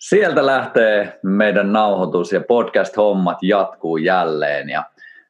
Sieltä 0.00 0.46
lähtee 0.46 1.20
meidän 1.22 1.72
nauhoitus 1.72 2.32
ja 2.32 2.40
podcast-hommat 2.40 3.38
jatkuu 3.42 3.96
jälleen. 3.96 4.68
Ja 4.68 4.84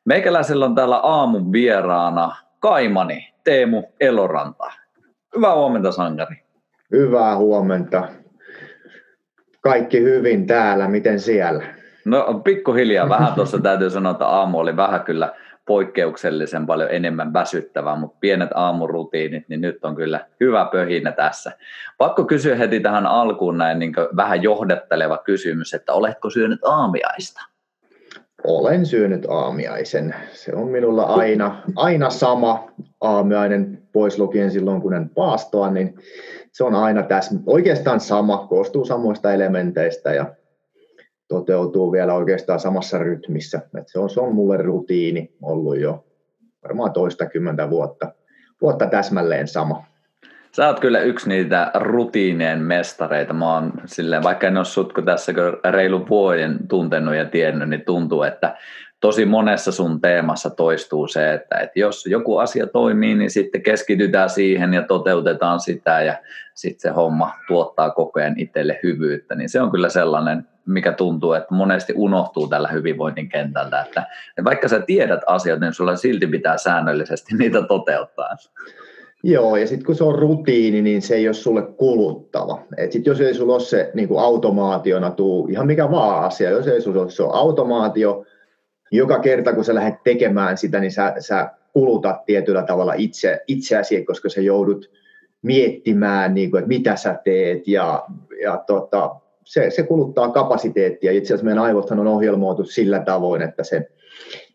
meikäläisellä 0.04 0.64
on 0.64 0.74
täällä 0.74 0.96
aamun 0.96 1.52
vieraana 1.52 2.36
Kaimani 2.58 3.34
Teemu 3.44 3.82
Eloranta. 4.00 4.64
Hyvää 5.36 5.54
huomenta, 5.54 5.92
Sankari. 5.92 6.36
Hyvää 6.92 7.36
huomenta. 7.36 8.08
Kaikki 9.60 10.00
hyvin 10.00 10.46
täällä, 10.46 10.88
miten 10.88 11.20
siellä? 11.20 11.64
No 12.04 12.40
pikkuhiljaa 12.44 13.08
vähän 13.08 13.34
tuossa 13.34 13.58
täytyy 13.58 13.90
sanoa, 13.90 14.12
että 14.12 14.26
aamu 14.26 14.58
oli 14.58 14.76
vähän 14.76 15.00
kyllä 15.00 15.34
poikkeuksellisen 15.70 16.66
paljon 16.66 16.90
enemmän 16.90 17.32
väsyttävää, 17.32 17.96
mutta 17.96 18.16
pienet 18.20 18.50
aamurutiinit, 18.54 19.48
niin 19.48 19.60
nyt 19.60 19.84
on 19.84 19.96
kyllä 19.96 20.26
hyvä 20.40 20.68
pöhinä 20.72 21.12
tässä. 21.12 21.52
Pakko 21.98 22.24
kysyä 22.24 22.56
heti 22.56 22.80
tähän 22.80 23.06
alkuun 23.06 23.58
näin 23.58 23.78
niin 23.78 23.92
vähän 24.16 24.42
johdatteleva 24.42 25.18
kysymys, 25.18 25.74
että 25.74 25.92
oletko 25.92 26.30
syönyt 26.30 26.60
aamiaista? 26.64 27.40
Olen 28.44 28.86
syönyt 28.86 29.26
aamiaisen. 29.28 30.14
Se 30.32 30.52
on 30.54 30.68
minulla 30.68 31.02
aina, 31.02 31.62
aina 31.76 32.10
sama 32.10 32.70
aamiainen, 33.00 33.82
pois 33.92 34.18
lukien 34.18 34.50
silloin 34.50 34.82
kun 34.82 34.94
en 34.94 35.08
paastoa, 35.08 35.70
niin 35.70 35.94
se 36.52 36.64
on 36.64 36.74
aina 36.74 37.02
tässä 37.02 37.34
oikeastaan 37.46 38.00
sama, 38.00 38.46
koostuu 38.48 38.84
samoista 38.84 39.32
elementeistä 39.32 40.14
ja 40.14 40.26
toteutuu 41.30 41.92
vielä 41.92 42.14
oikeastaan 42.14 42.60
samassa 42.60 42.98
rytmissä. 42.98 43.60
Et 43.78 43.88
se, 43.88 43.98
on, 43.98 44.10
se 44.10 44.20
on 44.20 44.34
mulle 44.34 44.56
rutiini 44.56 45.32
ollut 45.42 45.80
jo 45.80 46.04
varmaan 46.62 46.92
toistakymmentä 46.92 47.70
vuotta, 47.70 48.12
vuotta 48.62 48.86
täsmälleen 48.86 49.48
sama. 49.48 49.84
Sä 50.52 50.68
oot 50.68 50.80
kyllä 50.80 51.00
yksi 51.00 51.28
niitä 51.28 51.70
rutiinien 51.74 52.58
mestareita. 52.58 53.32
Mä 53.32 53.54
oon 53.54 53.72
silleen, 53.86 54.22
vaikka 54.22 54.46
en 54.46 54.56
ole 54.56 54.64
sutku 54.64 55.02
tässä 55.02 55.32
reilu 55.70 56.08
vuoden 56.08 56.58
tuntenut 56.68 57.14
ja 57.14 57.24
tiennyt, 57.24 57.68
niin 57.68 57.84
tuntuu, 57.84 58.22
että 58.22 58.56
tosi 59.00 59.26
monessa 59.26 59.72
sun 59.72 60.00
teemassa 60.00 60.50
toistuu 60.50 61.06
se, 61.06 61.34
että, 61.34 61.58
että 61.58 61.80
jos 61.80 62.06
joku 62.06 62.38
asia 62.38 62.66
toimii, 62.66 63.14
niin 63.14 63.30
sitten 63.30 63.62
keskitytään 63.62 64.30
siihen 64.30 64.74
ja 64.74 64.82
toteutetaan 64.82 65.60
sitä 65.60 66.02
ja 66.02 66.14
sitten 66.54 66.80
se 66.80 66.94
homma 66.94 67.32
tuottaa 67.48 67.90
koko 67.90 68.20
ajan 68.20 68.40
itselle 68.40 68.80
hyvyyttä, 68.82 69.34
niin 69.34 69.48
se 69.48 69.60
on 69.60 69.70
kyllä 69.70 69.88
sellainen, 69.88 70.46
mikä 70.72 70.92
tuntuu, 70.92 71.32
että 71.32 71.54
monesti 71.54 71.92
unohtuu 71.96 72.48
tällä 72.48 72.68
hyvinvoinnin 72.68 73.28
kentältä, 73.28 73.80
että 73.80 74.06
vaikka 74.44 74.68
sä 74.68 74.80
tiedät 74.80 75.20
asiat, 75.26 75.60
niin 75.60 75.74
sulla 75.74 75.96
silti 75.96 76.26
pitää 76.26 76.58
säännöllisesti 76.58 77.34
niitä 77.38 77.62
toteuttaa. 77.62 78.36
Joo, 79.22 79.56
ja 79.56 79.66
sitten 79.66 79.86
kun 79.86 79.94
se 79.94 80.04
on 80.04 80.18
rutiini, 80.18 80.82
niin 80.82 81.02
se 81.02 81.14
ei 81.14 81.28
ole 81.28 81.34
sulle 81.34 81.62
kuluttava. 81.62 82.62
Et 82.76 82.92
sit 82.92 83.06
jos 83.06 83.20
ei 83.20 83.34
sulla 83.34 83.52
ole 83.52 83.60
se 83.60 83.90
niin 83.94 84.08
automaationa 84.18 85.10
tuu, 85.10 85.48
ihan 85.50 85.66
mikä 85.66 85.90
vaan 85.90 86.24
asia, 86.24 86.50
jos 86.50 86.66
ei 86.66 86.80
sulla 86.80 87.02
ole 87.02 87.10
se 87.10 87.22
on 87.22 87.34
automaatio, 87.34 88.24
joka 88.92 89.18
kerta 89.18 89.52
kun 89.52 89.64
sä 89.64 89.74
lähdet 89.74 90.02
tekemään 90.04 90.56
sitä, 90.56 90.80
niin 90.80 90.92
sä, 90.92 91.14
sä 91.18 91.50
kulutat 91.72 92.24
tietyllä 92.24 92.62
tavalla 92.62 92.92
itse, 92.94 93.40
itseäsi, 93.46 94.04
koska 94.04 94.28
sä 94.28 94.40
joudut 94.40 94.90
miettimään, 95.42 96.34
niin 96.34 96.50
kuin, 96.50 96.58
että 96.58 96.68
mitä 96.68 96.96
sä 96.96 97.18
teet, 97.24 97.68
ja, 97.68 98.04
ja 98.42 98.64
tota, 98.66 99.16
se, 99.50 99.70
se 99.70 99.82
kuluttaa 99.82 100.30
kapasiteettia. 100.30 101.12
Itse 101.12 101.26
asiassa 101.26 101.44
meidän 101.44 101.62
aivothan 101.62 101.98
on 101.98 102.06
ohjelmoitu 102.06 102.64
sillä 102.64 103.00
tavoin, 103.00 103.42
että 103.42 103.64
se 103.64 103.88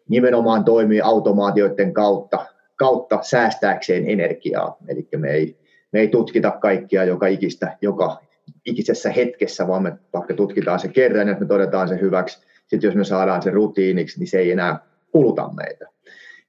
nimenomaan 0.10 0.64
toimii 0.64 1.02
automaatioiden 1.02 1.94
kautta, 1.94 2.46
kautta 2.76 3.20
säästääkseen 3.22 4.10
energiaa. 4.10 4.78
Eli 4.88 5.08
me 5.18 5.32
ei, 5.32 5.58
me 5.92 6.00
ei 6.00 6.08
tutkita 6.08 6.52
kaikkia 6.52 7.04
joka 7.04 7.28
ikistä, 7.28 7.78
joka 7.82 8.22
ikisessä 8.66 9.10
hetkessä, 9.12 9.68
vaan 9.68 9.84
me 9.84 9.94
vaikka 10.14 10.34
tutkitaan 10.34 10.80
se 10.80 10.88
kerran, 10.88 11.30
että 11.30 11.44
me 11.44 11.48
todetaan 11.48 11.88
se 11.88 12.00
hyväksi. 12.02 12.40
Sitten 12.68 12.88
jos 12.88 12.96
me 12.96 13.04
saadaan 13.04 13.42
se 13.42 13.52
rutiiniksi, 13.52 14.20
niin 14.20 14.28
se 14.28 14.40
ei 14.40 14.52
enää 14.52 14.80
kuluta 15.12 15.50
meitä. 15.56 15.86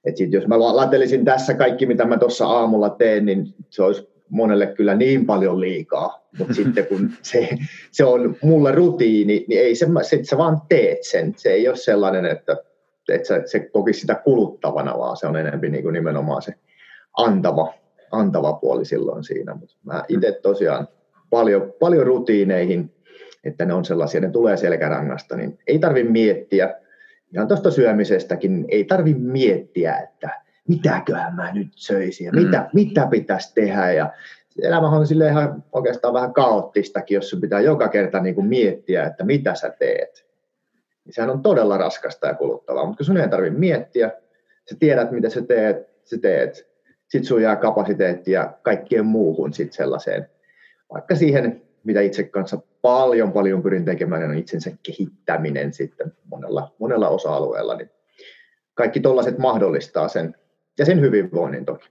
Et 0.05 0.17
sit 0.17 0.33
jos 0.33 0.47
mä 0.47 0.59
latelisin 0.59 1.25
tässä 1.25 1.53
kaikki, 1.53 1.85
mitä 1.85 2.05
mä 2.05 2.17
tuossa 2.17 2.47
aamulla 2.47 2.89
teen, 2.89 3.25
niin 3.25 3.47
se 3.69 3.83
olisi 3.83 4.16
monelle 4.29 4.67
kyllä 4.67 4.95
niin 4.95 5.25
paljon 5.25 5.59
liikaa, 5.59 6.27
mutta 6.37 6.53
sitten 6.63 6.85
kun 6.85 7.11
se, 7.21 7.49
se 7.91 8.05
on 8.05 8.35
mulle 8.41 8.71
rutiini, 8.71 9.45
niin 9.47 9.61
ei 9.61 9.75
se, 9.75 9.87
sit 10.01 10.25
sä 10.25 10.37
vaan 10.37 10.61
teet 10.69 11.03
sen. 11.03 11.33
Se 11.37 11.49
ei 11.49 11.67
ole 11.67 11.75
sellainen, 11.75 12.25
että, 12.25 12.57
että 13.09 13.27
sä, 13.27 13.41
se 13.45 13.59
kokisi 13.59 13.99
sitä 13.99 14.15
kuluttavana, 14.15 14.97
vaan 14.97 15.17
se 15.17 15.27
on 15.27 15.35
enemmän 15.35 15.71
niin 15.71 15.83
kuin 15.83 15.93
nimenomaan 15.93 16.41
se 16.41 16.53
antava, 17.17 17.73
antava 18.11 18.53
puoli 18.53 18.85
silloin 18.85 19.23
siinä. 19.23 19.55
Mutta 19.55 19.75
mä 19.83 20.03
itse 20.07 20.39
tosiaan 20.41 20.87
paljon, 21.29 21.73
paljon 21.79 22.07
rutiineihin, 22.07 22.93
että 23.43 23.65
ne 23.65 23.73
on 23.73 23.85
sellaisia, 23.85 24.21
ne 24.21 24.29
tulee 24.29 24.57
selkärangasta, 24.57 25.35
niin 25.35 25.59
ei 25.67 25.79
tarvi 25.79 26.03
miettiä, 26.03 26.75
ihan 27.33 27.47
tuosta 27.47 27.71
syömisestäkin, 27.71 28.65
ei 28.69 28.83
tarvi 28.83 29.13
miettiä, 29.13 29.97
että 29.97 30.46
mitäköhän 30.67 31.35
mä 31.35 31.53
nyt 31.53 31.67
söisin 31.75 32.25
ja 32.25 32.31
mm. 32.31 32.39
mitä, 32.39 32.69
mitä 32.73 33.07
pitäisi 33.11 33.53
tehdä. 33.53 33.93
Ja 33.93 34.13
elämä 34.61 34.89
on 34.89 35.07
sille 35.07 35.27
ihan 35.27 35.63
oikeastaan 35.71 36.13
vähän 36.13 36.33
kaoottistakin, 36.33 37.15
jos 37.15 37.29
sun 37.29 37.41
pitää 37.41 37.59
joka 37.59 37.87
kerta 37.87 38.19
niin 38.19 38.35
kuin 38.35 38.47
miettiä, 38.47 39.05
että 39.05 39.23
mitä 39.23 39.55
sä 39.55 39.69
teet. 39.79 40.27
Niin 41.05 41.13
sehän 41.13 41.29
on 41.29 41.41
todella 41.41 41.77
raskasta 41.77 42.27
ja 42.27 42.33
kuluttavaa, 42.33 42.85
mutta 42.85 42.97
kun 42.97 43.05
sun 43.05 43.17
ei 43.17 43.29
tarvitse 43.29 43.59
miettiä, 43.59 44.11
sä 44.69 44.75
tiedät, 44.79 45.11
mitä 45.11 45.29
sä 45.29 45.41
teet, 45.41 45.77
sä 46.05 46.17
teet. 46.21 46.67
Sitten 47.07 47.27
sun 47.27 47.41
jää 47.41 47.55
kapasiteettia 47.55 48.53
kaikkien 48.61 49.05
muuhun 49.05 49.53
sit 49.53 49.73
sellaiseen, 49.73 50.29
vaikka 50.93 51.15
siihen, 51.15 51.61
mitä 51.83 52.01
itse 52.01 52.23
kanssa 52.23 52.59
paljon 52.81 53.31
paljon 53.31 53.63
pyrin 53.63 53.85
tekemään, 53.85 54.23
on 54.23 54.37
itsensä 54.37 54.71
kehittäminen 54.83 55.73
sitten 55.73 56.13
monella, 56.25 56.75
monella 56.79 57.09
osa-alueella, 57.09 57.75
niin 57.75 57.91
kaikki 58.73 58.99
tollaiset 58.99 59.37
mahdollistaa 59.37 60.07
sen 60.07 60.35
ja 60.79 60.85
sen 60.85 61.01
hyvinvoinnin 61.01 61.65
toki. 61.65 61.89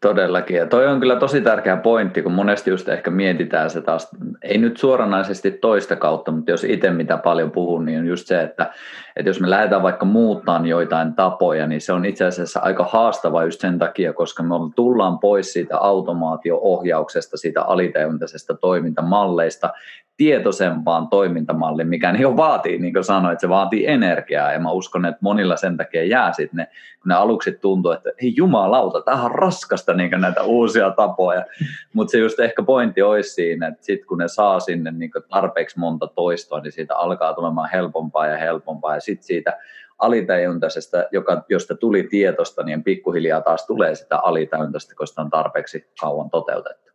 Todellakin, 0.00 0.56
ja 0.56 0.66
toi 0.66 0.86
on 0.86 1.00
kyllä 1.00 1.16
tosi 1.16 1.40
tärkeä 1.40 1.76
pointti, 1.76 2.22
kun 2.22 2.32
monesti 2.32 2.70
just 2.70 2.88
ehkä 2.88 3.10
mietitään 3.10 3.70
se 3.70 3.80
taas, 3.80 4.08
ei 4.42 4.58
nyt 4.58 4.76
suoranaisesti 4.76 5.50
toista 5.50 5.96
kautta, 5.96 6.32
mutta 6.32 6.50
jos 6.50 6.64
itse 6.64 6.90
mitä 6.90 7.16
paljon 7.16 7.50
puhun, 7.50 7.84
niin 7.84 7.98
on 7.98 8.06
just 8.06 8.26
se, 8.26 8.42
että, 8.42 8.72
että 9.16 9.30
jos 9.30 9.40
me 9.40 9.50
lähdetään 9.50 9.82
vaikka 9.82 10.06
muuttaa 10.06 10.66
joitain 10.66 11.14
tapoja, 11.14 11.66
niin 11.66 11.80
se 11.80 11.92
on 11.92 12.04
itse 12.04 12.24
asiassa 12.24 12.60
aika 12.60 12.84
haastava 12.84 13.44
just 13.44 13.60
sen 13.60 13.78
takia, 13.78 14.12
koska 14.12 14.42
me 14.42 14.54
tullaan 14.76 15.18
pois 15.18 15.52
siitä 15.52 15.78
automaatio-ohjauksesta, 15.78 17.36
siitä 17.36 17.62
alitajuntaisesta 17.62 18.54
toimintamalleista, 18.54 19.70
tietoisempaan 20.16 21.08
toimintamalliin, 21.08 21.88
mikä 21.88 22.12
niin 22.12 22.36
vaatii, 22.36 22.78
niin 22.78 22.92
kuin 22.92 23.04
sanoit, 23.04 23.40
se 23.40 23.48
vaatii 23.48 23.86
energiaa, 23.86 24.52
ja 24.52 24.58
mä 24.58 24.70
uskon, 24.70 25.06
että 25.06 25.18
monilla 25.20 25.56
sen 25.56 25.76
takia 25.76 26.04
jää 26.04 26.32
sitten 26.32 26.56
ne, 26.56 26.66
kun 27.02 27.08
ne 27.08 27.14
aluksi 27.14 27.52
tuntuu, 27.52 27.92
että 27.92 28.10
hei 28.22 28.32
jumalauta, 28.36 29.02
tämä 29.02 29.24
on 29.24 29.30
raskasta 29.30 29.94
niin 29.94 30.20
näitä 30.20 30.42
uusia 30.42 30.90
tapoja, 30.90 31.44
mutta 31.92 32.10
se 32.10 32.18
just 32.18 32.40
ehkä 32.40 32.62
pointti 32.62 33.02
olisi 33.02 33.30
siinä, 33.30 33.66
että 33.66 33.84
sitten 33.84 34.06
kun 34.06 34.18
ne 34.18 34.28
saa 34.28 34.60
sinne 34.60 34.90
niin 34.90 35.10
tarpeeksi 35.28 35.78
monta 35.78 36.06
toistoa, 36.06 36.60
niin 36.60 36.72
siitä 36.72 36.96
alkaa 36.96 37.34
tulemaan 37.34 37.70
helpompaa 37.72 38.26
ja 38.26 38.38
helpompaa, 38.38 38.94
ja 38.94 39.00
sitten 39.00 39.26
siitä 39.26 39.58
alitajuntaisesta, 39.98 41.04
joka, 41.12 41.44
josta 41.48 41.74
tuli 41.74 42.02
tietosta, 42.02 42.62
niin 42.62 42.84
pikkuhiljaa 42.84 43.40
taas 43.40 43.66
tulee 43.66 43.94
sitä 43.94 44.18
alitajuntaista, 44.18 44.94
koska 44.94 45.22
on 45.22 45.30
tarpeeksi 45.30 45.86
kauan 46.00 46.30
toteutettu. 46.30 46.91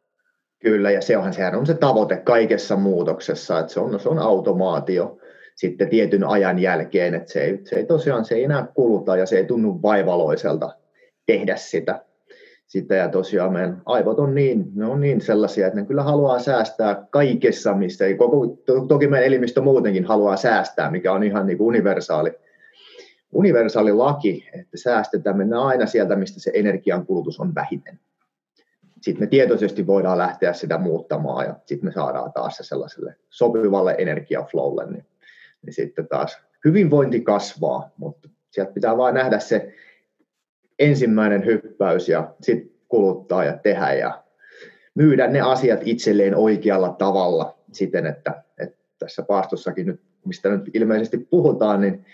Kyllä, 0.60 0.92
ja 0.92 1.02
se 1.02 1.18
onhan 1.18 1.34
sehän 1.34 1.56
on 1.56 1.66
se 1.66 1.74
tavoite 1.74 2.18
kaikessa 2.18 2.76
muutoksessa, 2.76 3.60
että 3.60 3.74
se 3.74 3.80
on, 3.80 4.00
se 4.00 4.10
on 4.10 4.20
automaatio. 4.20 5.18
sitten 5.56 5.90
tietyn 5.90 6.24
ajan 6.24 6.60
jälkeen, 6.60 7.14
että 7.14 7.34
se 7.34 7.42
ei, 7.42 7.60
se 7.64 7.76
ei 7.76 7.86
tosiaan 7.86 8.26
se 8.26 8.36
ei 8.36 8.44
enää 8.44 8.68
kuluta 8.74 9.18
ja 9.18 9.26
se 9.26 9.38
ei 9.38 9.46
tunnu 9.46 9.82
vaivaloiselta 9.82 10.76
tehdä 11.26 11.56
sitä. 11.56 12.06
sitä 12.68 12.96
ja 12.96 13.10
tosiaan 13.10 13.54
meidän 13.54 13.82
aivot 13.86 14.20
on 14.20 14.36
niin, 14.36 14.66
ne 14.76 14.86
on 14.86 15.00
niin 15.00 15.22
sellaisia, 15.22 15.68
että 15.68 15.80
ne 15.80 15.86
kyllä 15.86 16.04
haluaa 16.04 16.40
säästää 16.40 17.08
kaikessa, 17.10 17.74
mistä 17.74 18.06
ei 18.06 18.16
koko, 18.16 18.48
to, 18.48 18.80
toki 18.80 19.08
meidän 19.08 19.28
elimistö 19.28 19.62
muutenkin 19.62 20.06
haluaa 20.06 20.38
säästää, 20.38 20.92
mikä 20.92 21.14
on 21.14 21.24
ihan 21.24 21.46
niin 21.46 21.58
kuin 21.58 21.68
universaali, 21.68 22.32
universaali 23.32 23.94
laki, 23.94 24.50
että 24.54 24.78
säästetään, 24.78 25.38
mennään 25.38 25.64
aina 25.64 25.86
sieltä, 25.86 26.16
mistä 26.16 26.40
se 26.40 26.52
energiankulutus 26.54 27.40
on 27.40 27.56
vähiten 27.56 28.00
sitten 29.08 29.24
me 29.24 29.28
tietoisesti 29.28 29.88
voidaan 29.88 30.18
lähteä 30.18 30.54
sitä 30.54 30.78
muuttamaan 30.78 31.46
ja 31.46 31.56
sitten 31.66 31.90
me 31.90 31.94
saadaan 31.94 32.34
taas 32.34 32.58
se 32.58 32.64
sellaiselle 32.64 33.16
sopivalle 33.30 33.96
energiaflowlle, 33.98 34.86
niin, 34.92 35.06
niin 35.62 35.74
sitten 35.74 36.08
taas 36.08 36.42
hyvinvointi 36.66 37.22
kasvaa, 37.22 37.92
mutta 37.98 38.30
sieltä 38.52 38.72
pitää 38.72 38.98
vain 38.98 39.16
nähdä 39.16 39.40
se 39.40 39.74
ensimmäinen 40.80 41.46
hyppäys 41.46 42.10
ja 42.10 42.34
sitten 42.42 42.72
kuluttaa 42.88 43.44
ja 43.44 43.58
tehdä 43.58 43.94
ja 43.94 44.24
myydä 44.96 45.28
ne 45.28 45.42
asiat 45.42 45.80
itselleen 45.84 46.36
oikealla 46.36 46.90
tavalla 46.90 47.58
siten, 47.72 48.06
että, 48.06 48.44
että 48.60 48.78
tässä 49.00 49.24
paastossakin 49.24 49.86
nyt, 49.86 50.02
mistä 50.26 50.50
nyt 50.50 50.70
ilmeisesti 50.74 51.18
puhutaan, 51.18 51.82
niin 51.82 52.06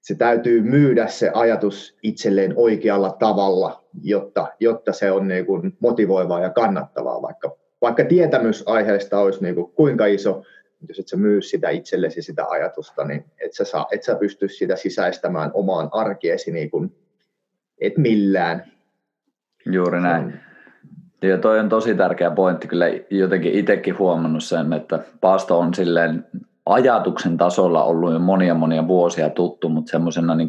se 0.00 0.14
täytyy 0.14 0.62
myydä 0.62 1.06
se 1.06 1.30
ajatus 1.34 1.98
itselleen 2.02 2.52
oikealla 2.56 3.16
tavalla, 3.18 3.84
jotta, 4.02 4.48
jotta 4.60 4.92
se 4.92 5.10
on 5.10 5.28
niin 5.28 5.46
kuin 5.46 5.76
motivoivaa 5.80 6.40
ja 6.40 6.50
kannattavaa, 6.50 7.22
vaikka, 7.22 7.56
vaikka 7.80 8.04
tietämys 8.04 8.64
aiheesta 8.66 9.18
olisi 9.18 9.42
niin 9.42 9.54
kuin 9.54 9.72
kuinka 9.72 10.06
iso, 10.06 10.42
jos 10.88 10.98
et 10.98 11.08
sä 11.08 11.16
myy 11.16 11.42
sitä 11.42 11.68
itsellesi 11.68 12.22
sitä 12.22 12.46
ajatusta, 12.48 13.04
niin 13.04 13.24
et 13.40 13.52
sä, 13.52 13.64
saa, 13.64 13.86
et 13.92 14.02
sä 14.02 14.14
pysty 14.14 14.48
sitä 14.48 14.76
sisäistämään 14.76 15.50
omaan 15.54 15.88
arkeesi 15.92 16.52
niin 16.52 16.70
kuin, 16.70 16.96
et 17.80 17.96
millään. 17.96 18.72
Juuri 19.66 20.00
näin. 20.00 20.40
Ja 21.22 21.38
toi 21.38 21.58
on 21.58 21.68
tosi 21.68 21.94
tärkeä 21.94 22.30
pointti, 22.30 22.68
kyllä 22.68 22.86
jotenkin 23.10 23.52
itsekin 23.52 23.98
huomannut 23.98 24.44
sen, 24.44 24.72
että 24.72 24.98
paasto 25.20 25.58
on 25.58 25.74
silleen 25.74 26.26
ajatuksen 26.68 27.36
tasolla 27.36 27.84
ollut 27.84 28.12
jo 28.12 28.18
monia 28.18 28.54
monia 28.54 28.88
vuosia 28.88 29.30
tuttu, 29.30 29.68
mutta 29.68 29.90
semmoisena 29.90 30.34
niin 30.34 30.48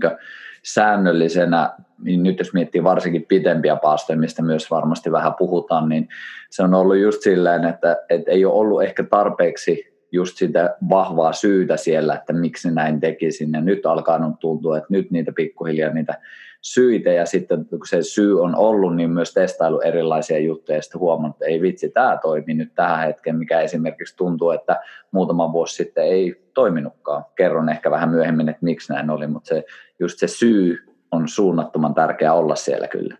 säännöllisenä, 0.64 1.74
niin 2.04 2.24
nyt 2.24 2.40
jos 2.40 2.54
miettii 2.54 2.84
varsinkin 2.84 3.26
pitempiä 3.28 3.76
paastoja, 3.76 4.20
mistä 4.20 4.42
myös 4.42 4.72
varmasti 4.72 5.12
vähän 5.12 5.34
puhutaan, 5.38 5.90
niin 5.90 6.08
se 6.50 6.64
on 6.64 6.74
ollut 6.74 6.98
just 6.98 7.22
silleen, 7.22 7.66
että, 7.66 7.98
että 8.10 8.32
ei 8.32 8.46
ole 8.46 8.54
ollut 8.54 8.84
ehkä 8.84 9.04
tarpeeksi 9.04 9.90
just 10.12 10.38
sitä 10.38 10.76
vahvaa 10.90 11.34
syytä 11.34 11.78
siellä, 11.78 12.16
että 12.16 12.34
miksi 12.34 12.72
näin 12.72 13.00
tekisin. 13.00 13.52
Ja 13.52 13.62
nyt 13.62 13.86
alkaa 13.86 14.36
tuntua, 14.40 14.78
että 14.78 14.88
nyt 14.90 15.12
niitä 15.12 15.32
pikkuhiljaa 15.32 15.94
niitä 15.94 16.18
syitä 16.62 17.10
ja 17.10 17.26
sitten 17.26 17.66
kun 17.66 17.88
se 17.88 18.02
syy 18.02 18.42
on 18.42 18.56
ollut, 18.56 18.96
niin 18.96 19.10
myös 19.10 19.34
testailu 19.34 19.80
erilaisia 19.80 20.40
juttuja 20.40 20.78
ja 20.78 20.82
sitten 20.82 21.00
huomannut, 21.00 21.36
että 21.36 21.46
ei 21.46 21.62
vitsi, 21.62 21.90
tämä 21.90 22.20
toimii 22.22 22.56
nyt 22.56 22.76
tähän 22.76 23.08
hetkeen, 23.08 23.36
mikä 23.36 23.62
esimerkiksi 23.62 24.18
tuntuu, 24.18 24.52
että 24.52 24.80
muutama 25.12 25.52
vuosi 25.52 25.76
sitten 25.76 26.04
ei 26.04 26.44
toiminutkaan. 26.54 27.26
Kerron 27.36 27.70
ehkä 27.70 27.92
vähän 27.92 28.10
myöhemmin, 28.10 28.50
että 28.50 28.66
miksi 28.66 28.94
näin 28.94 29.10
oli, 29.10 29.28
mutta 29.28 29.48
se, 29.48 29.64
just 30.00 30.20
se 30.20 30.28
syy 30.28 30.78
on 31.12 31.28
suunnattoman 31.28 31.94
tärkeää 31.94 32.34
olla 32.34 32.56
siellä 32.56 32.88
kyllä. 32.88 33.18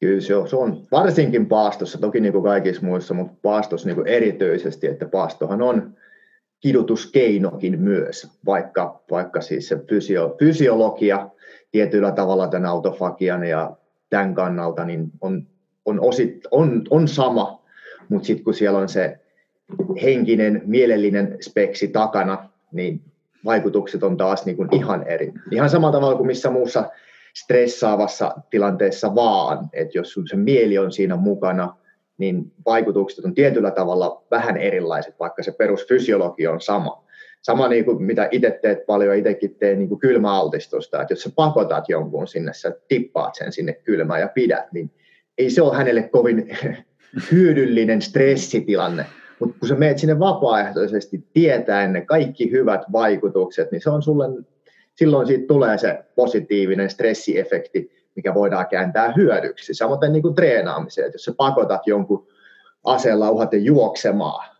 Kyllä 0.00 0.20
se 0.20 0.36
on, 0.36 0.48
se 0.48 0.56
on 0.56 0.86
varsinkin 0.92 1.46
paastossa, 1.46 2.00
toki 2.00 2.20
niin 2.20 2.32
kuin 2.32 2.44
kaikissa 2.44 2.86
muissa, 2.86 3.14
mutta 3.14 3.36
paastossa 3.42 3.88
niin 3.88 3.96
kuin 3.96 4.06
erityisesti, 4.06 4.86
että 4.86 5.06
paastohan 5.06 5.62
on 5.62 5.96
kidutuskeinokin 6.60 7.80
myös, 7.80 8.28
vaikka, 8.46 9.02
vaikka 9.10 9.40
siis 9.40 9.68
se 9.68 9.78
fysio, 9.88 10.36
fysiologia 10.38 11.28
tietyllä 11.70 12.12
tavalla 12.12 12.48
tämän 12.48 12.70
autofagian 12.70 13.44
ja 13.44 13.76
tämän 14.10 14.34
kannalta 14.34 14.84
niin 14.84 15.10
on, 15.20 15.46
on, 15.84 16.00
osit, 16.00 16.46
on, 16.50 16.82
on 16.90 17.08
sama, 17.08 17.62
mutta 18.08 18.26
sitten 18.26 18.44
kun 18.44 18.54
siellä 18.54 18.78
on 18.78 18.88
se 18.88 19.18
henkinen, 20.02 20.62
mielellinen 20.64 21.36
speksi 21.40 21.88
takana, 21.88 22.48
niin 22.72 23.00
vaikutukset 23.44 24.02
on 24.02 24.16
taas 24.16 24.46
niin 24.46 24.56
kuin 24.56 24.68
ihan 24.72 25.02
eri. 25.06 25.32
Ihan 25.50 25.70
samalla 25.70 25.92
tavalla 25.92 26.16
kuin 26.16 26.26
missä 26.26 26.50
muussa 26.50 26.90
stressaavassa 27.34 28.34
tilanteessa 28.50 29.14
vaan, 29.14 29.68
että 29.72 29.98
jos 29.98 30.12
sun 30.12 30.28
se 30.28 30.36
mieli 30.36 30.78
on 30.78 30.92
siinä 30.92 31.16
mukana, 31.16 31.76
niin 32.18 32.52
vaikutukset 32.66 33.24
on 33.24 33.34
tietyllä 33.34 33.70
tavalla 33.70 34.22
vähän 34.30 34.56
erilaiset, 34.56 35.14
vaikka 35.20 35.42
se 35.42 35.52
perusfysiologia 35.52 36.52
on 36.52 36.60
sama. 36.60 37.04
Sama 37.42 37.68
niin 37.68 37.84
kuin 37.84 38.02
mitä 38.02 38.28
itse 38.30 38.58
teet 38.62 38.86
paljon, 38.86 39.16
itsekin 39.16 39.54
teen 39.54 39.78
niin 39.78 39.88
kuin 39.88 40.00
kylmäaltistusta, 40.00 41.02
että 41.02 41.12
jos 41.12 41.22
sä 41.22 41.30
pakotat 41.34 41.88
jonkun 41.88 42.28
sinne, 42.28 42.52
sä 42.52 42.72
tippaat 42.88 43.34
sen 43.34 43.52
sinne 43.52 43.72
kylmään 43.72 44.20
ja 44.20 44.28
pidät, 44.28 44.72
niin 44.72 44.90
ei 45.38 45.50
se 45.50 45.62
ole 45.62 45.76
hänelle 45.76 46.02
kovin 46.02 46.56
hyödyllinen 47.32 48.02
stressitilanne. 48.02 49.06
Mutta 49.40 49.58
kun 49.58 49.68
sä 49.68 49.74
meet 49.74 49.98
sinne 49.98 50.18
vapaaehtoisesti 50.18 51.24
tietäen 51.32 51.92
ne 51.92 52.00
kaikki 52.00 52.50
hyvät 52.50 52.82
vaikutukset, 52.92 53.72
niin 53.72 53.80
se 53.80 53.90
on 53.90 54.02
sulle, 54.02 54.24
silloin 54.94 55.26
siitä 55.26 55.46
tulee 55.46 55.78
se 55.78 55.98
positiivinen 56.14 56.90
stressiefekti, 56.90 57.90
mikä 58.16 58.34
voidaan 58.34 58.66
kääntää 58.66 59.12
hyödyksi. 59.16 59.74
Samoin 59.74 60.12
niin 60.12 60.22
kuin 60.22 60.34
treenaamiseen, 60.34 61.06
että 61.06 61.14
jos 61.14 61.24
sä 61.24 61.32
pakotat 61.36 61.86
jonkun 61.86 62.26
aseella 62.84 63.30
uhaten 63.30 63.64
juoksemaan, 63.64 64.57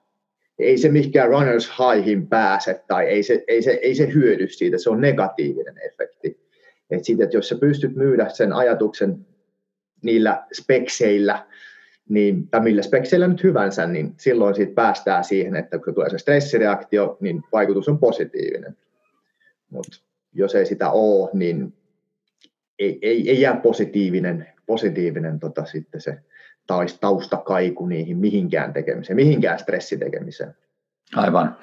ei 0.59 0.79
se 0.79 0.89
mihinkään 0.89 1.29
runners 1.29 1.71
highhin 1.79 2.29
pääse 2.29 2.85
tai 2.89 3.07
ei 3.07 3.23
se, 3.23 3.45
ei, 3.49 3.63
se, 3.63 3.71
ei 3.71 3.95
se 3.95 4.15
hyödy 4.15 4.49
siitä, 4.49 4.79
se 4.79 4.91
on 4.91 5.01
negatiivinen 5.01 5.79
efekti. 5.79 6.41
Et 6.91 7.05
siitä, 7.05 7.25
että 7.25 7.37
jos 7.37 7.49
sä 7.49 7.57
pystyt 7.61 7.97
myydä 7.97 8.29
sen 8.29 8.53
ajatuksen 8.53 9.27
niillä 10.03 10.47
spekseillä, 10.61 11.47
niin, 12.09 12.49
tai 12.49 12.61
millä 12.61 12.83
spekseillä 12.83 13.29
nyt 13.29 13.43
hyvänsä, 13.43 13.87
niin 13.87 14.15
silloin 14.17 14.55
siitä 14.55 14.75
päästään 14.75 15.25
siihen, 15.25 15.57
että 15.57 15.79
kun 15.79 15.95
tulee 15.95 16.11
se 16.11 16.19
stressireaktio, 16.19 17.17
niin 17.21 17.43
vaikutus 17.53 17.89
on 17.89 17.99
positiivinen. 17.99 18.77
Mutta 19.71 19.99
jos 20.33 20.55
ei 20.55 20.67
sitä 20.67 20.91
ole, 20.91 21.31
niin 21.33 21.73
ei, 22.79 22.99
ei, 23.03 23.31
ei 23.31 23.41
jää 23.41 23.57
positiivinen, 23.57 24.49
positiivinen 24.67 25.39
tota, 25.39 25.65
sitten 25.65 26.01
se 26.01 26.19
taustakaiku 27.01 27.87
niihin 27.87 28.17
mihinkään 28.17 28.73
tekemiseen, 28.73 29.17
mihinkään 29.17 29.59
stressitekemiseen. 29.59 30.55
Aivan. 31.17 31.57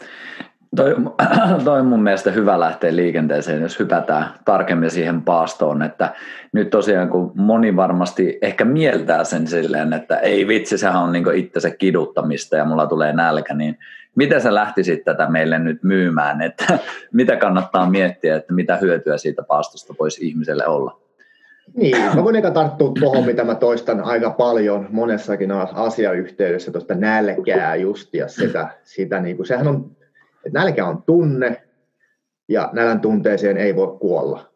Toi, 0.76 0.96
toi 1.66 1.80
on 1.80 1.86
mun 1.86 2.04
mielestä 2.04 2.32
hyvä 2.32 2.60
lähteä 2.60 2.96
liikenteeseen, 2.96 3.62
jos 3.62 3.80
hypätään 3.80 4.26
tarkemmin 4.46 4.92
siihen 4.92 5.22
paastoon, 5.22 5.84
että 5.84 6.14
nyt 6.52 6.70
tosiaan 6.70 7.10
kun 7.10 7.32
moni 7.36 7.76
varmasti 7.76 8.38
ehkä 8.42 8.66
mieltää 8.66 9.24
sen 9.24 9.48
silleen, 9.48 9.94
että 9.94 10.18
ei 10.18 10.48
vitsi, 10.48 10.78
sehän 10.78 11.04
on 11.04 11.12
niin 11.12 11.36
itsensä 11.36 11.70
kiduttamista 11.70 12.56
ja 12.56 12.66
mulla 12.66 12.88
tulee 12.88 13.14
nälkä, 13.14 13.54
niin 13.54 13.78
miten 14.16 14.42
sä 14.42 14.54
lähtisit 14.54 15.04
tätä 15.04 15.30
meille 15.30 15.60
nyt 15.60 15.84
myymään, 15.84 16.42
että 16.42 16.80
mitä 17.14 17.36
kannattaa 17.36 17.90
miettiä, 17.90 18.36
että 18.36 18.54
mitä 18.54 18.78
hyötyä 18.78 19.18
siitä 19.18 19.44
paastosta 19.44 19.94
voisi 20.00 20.28
ihmiselle 20.28 20.68
olla? 20.68 21.05
Niin, 21.74 21.98
mä 22.16 22.24
voin 22.24 22.36
eka 22.36 22.52
tarttua 22.52 22.92
tuohon, 23.00 23.26
mitä 23.26 23.44
mä 23.44 23.56
toistan 23.56 24.02
aika 24.02 24.30
paljon 24.30 24.88
monessakin 24.92 25.52
asiayhteydessä, 25.52 26.72
tuosta 26.72 26.96
nälkää 26.96 27.76
just, 27.76 28.14
ja 28.14 28.28
sitä, 28.28 28.70
sitä 28.84 29.20
niin 29.20 29.36
kuin, 29.36 29.46
sehän 29.46 29.68
on, 29.68 29.92
että 30.46 30.60
nälkä 30.60 30.86
on 30.86 31.04
tunne, 31.04 31.62
ja 32.48 32.70
nälän 32.74 33.00
tunteeseen 33.00 33.58
ei 33.58 33.76
voi 33.76 33.98
kuolla. 34.00 34.52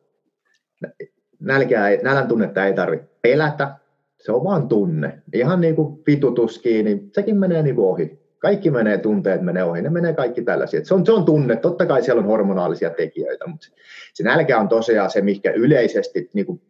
Nälkää 1.39 1.89
ei, 1.89 1.99
nälän 2.03 2.27
tunnetta 2.27 2.65
ei 2.65 2.73
tarvitse 2.73 3.07
pelätä, 3.21 3.75
se 4.17 4.31
on 4.31 4.43
vaan 4.43 4.67
tunne. 4.67 5.21
Ihan 5.33 5.61
niin 5.61 5.75
kuin 5.75 6.03
vitutuskin, 6.07 6.85
niin 6.85 7.09
sekin 7.13 7.37
menee 7.37 7.63
niin 7.63 7.75
kuin 7.75 7.87
ohi. 7.87 8.19
Kaikki 8.39 8.71
menee, 8.71 8.97
tunteet 8.97 9.41
menee 9.41 9.63
ohi, 9.63 9.81
ne 9.81 9.89
menee 9.89 10.13
kaikki 10.13 10.41
tällaisia. 10.41 10.85
Se 10.85 10.93
on, 10.93 11.05
se 11.05 11.11
on 11.11 11.25
tunne, 11.25 11.55
totta 11.55 11.85
kai 11.85 12.03
siellä 12.03 12.19
on 12.19 12.27
hormonaalisia 12.27 12.89
tekijöitä, 12.89 13.47
mutta 13.47 13.67
se 14.13 14.23
nälkä 14.23 14.59
on 14.59 14.67
tosiaan 14.67 15.11
se, 15.11 15.21
mikä 15.21 15.51
yleisesti 15.51 16.29
niin 16.33 16.45
kuin 16.45 16.61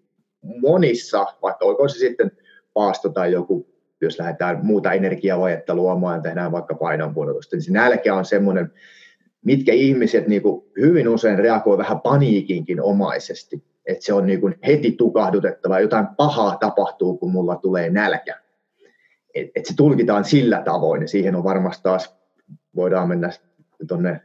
monissa, 0.41 1.25
vaikka 1.41 1.65
olko 1.65 1.88
se 1.88 1.98
sitten 1.98 2.31
paasto 2.74 3.10
tai 3.10 3.31
joku, 3.31 3.67
jos 4.01 4.19
lähdetään 4.19 4.65
muuta 4.65 4.93
energiavajetta 4.93 5.75
luomaan 5.75 6.17
ja 6.17 6.22
tehdään 6.22 6.51
vaikka 6.51 6.75
painonpudotusta, 6.75 7.55
niin 7.55 7.63
se 7.63 7.72
nälkä 7.72 8.15
on 8.15 8.25
semmoinen, 8.25 8.72
mitkä 9.46 9.74
ihmiset 9.74 10.27
niin 10.27 10.41
kuin 10.41 10.65
hyvin 10.77 11.10
usein 11.10 11.39
reagoi 11.39 11.77
vähän 11.77 12.01
paniikinkin 12.01 12.81
omaisesti, 12.81 13.63
että 13.86 14.05
se 14.05 14.13
on 14.13 14.25
niin 14.25 14.41
kuin 14.41 14.55
heti 14.67 14.91
tukahdutettava, 14.91 15.79
jotain 15.79 16.08
pahaa 16.17 16.58
tapahtuu, 16.58 17.17
kun 17.17 17.31
mulla 17.31 17.55
tulee 17.55 17.89
nälkä. 17.89 18.39
Et, 19.36 19.48
et 19.55 19.65
se 19.65 19.75
tulkitaan 19.75 20.25
sillä 20.25 20.62
tavoin, 20.65 21.01
ja 21.01 21.08
siihen 21.08 21.36
on 21.36 21.43
varmasti 21.43 21.84
taas, 21.84 22.15
voidaan 22.75 23.08
mennä 23.08 23.29
tuonne 23.88 24.22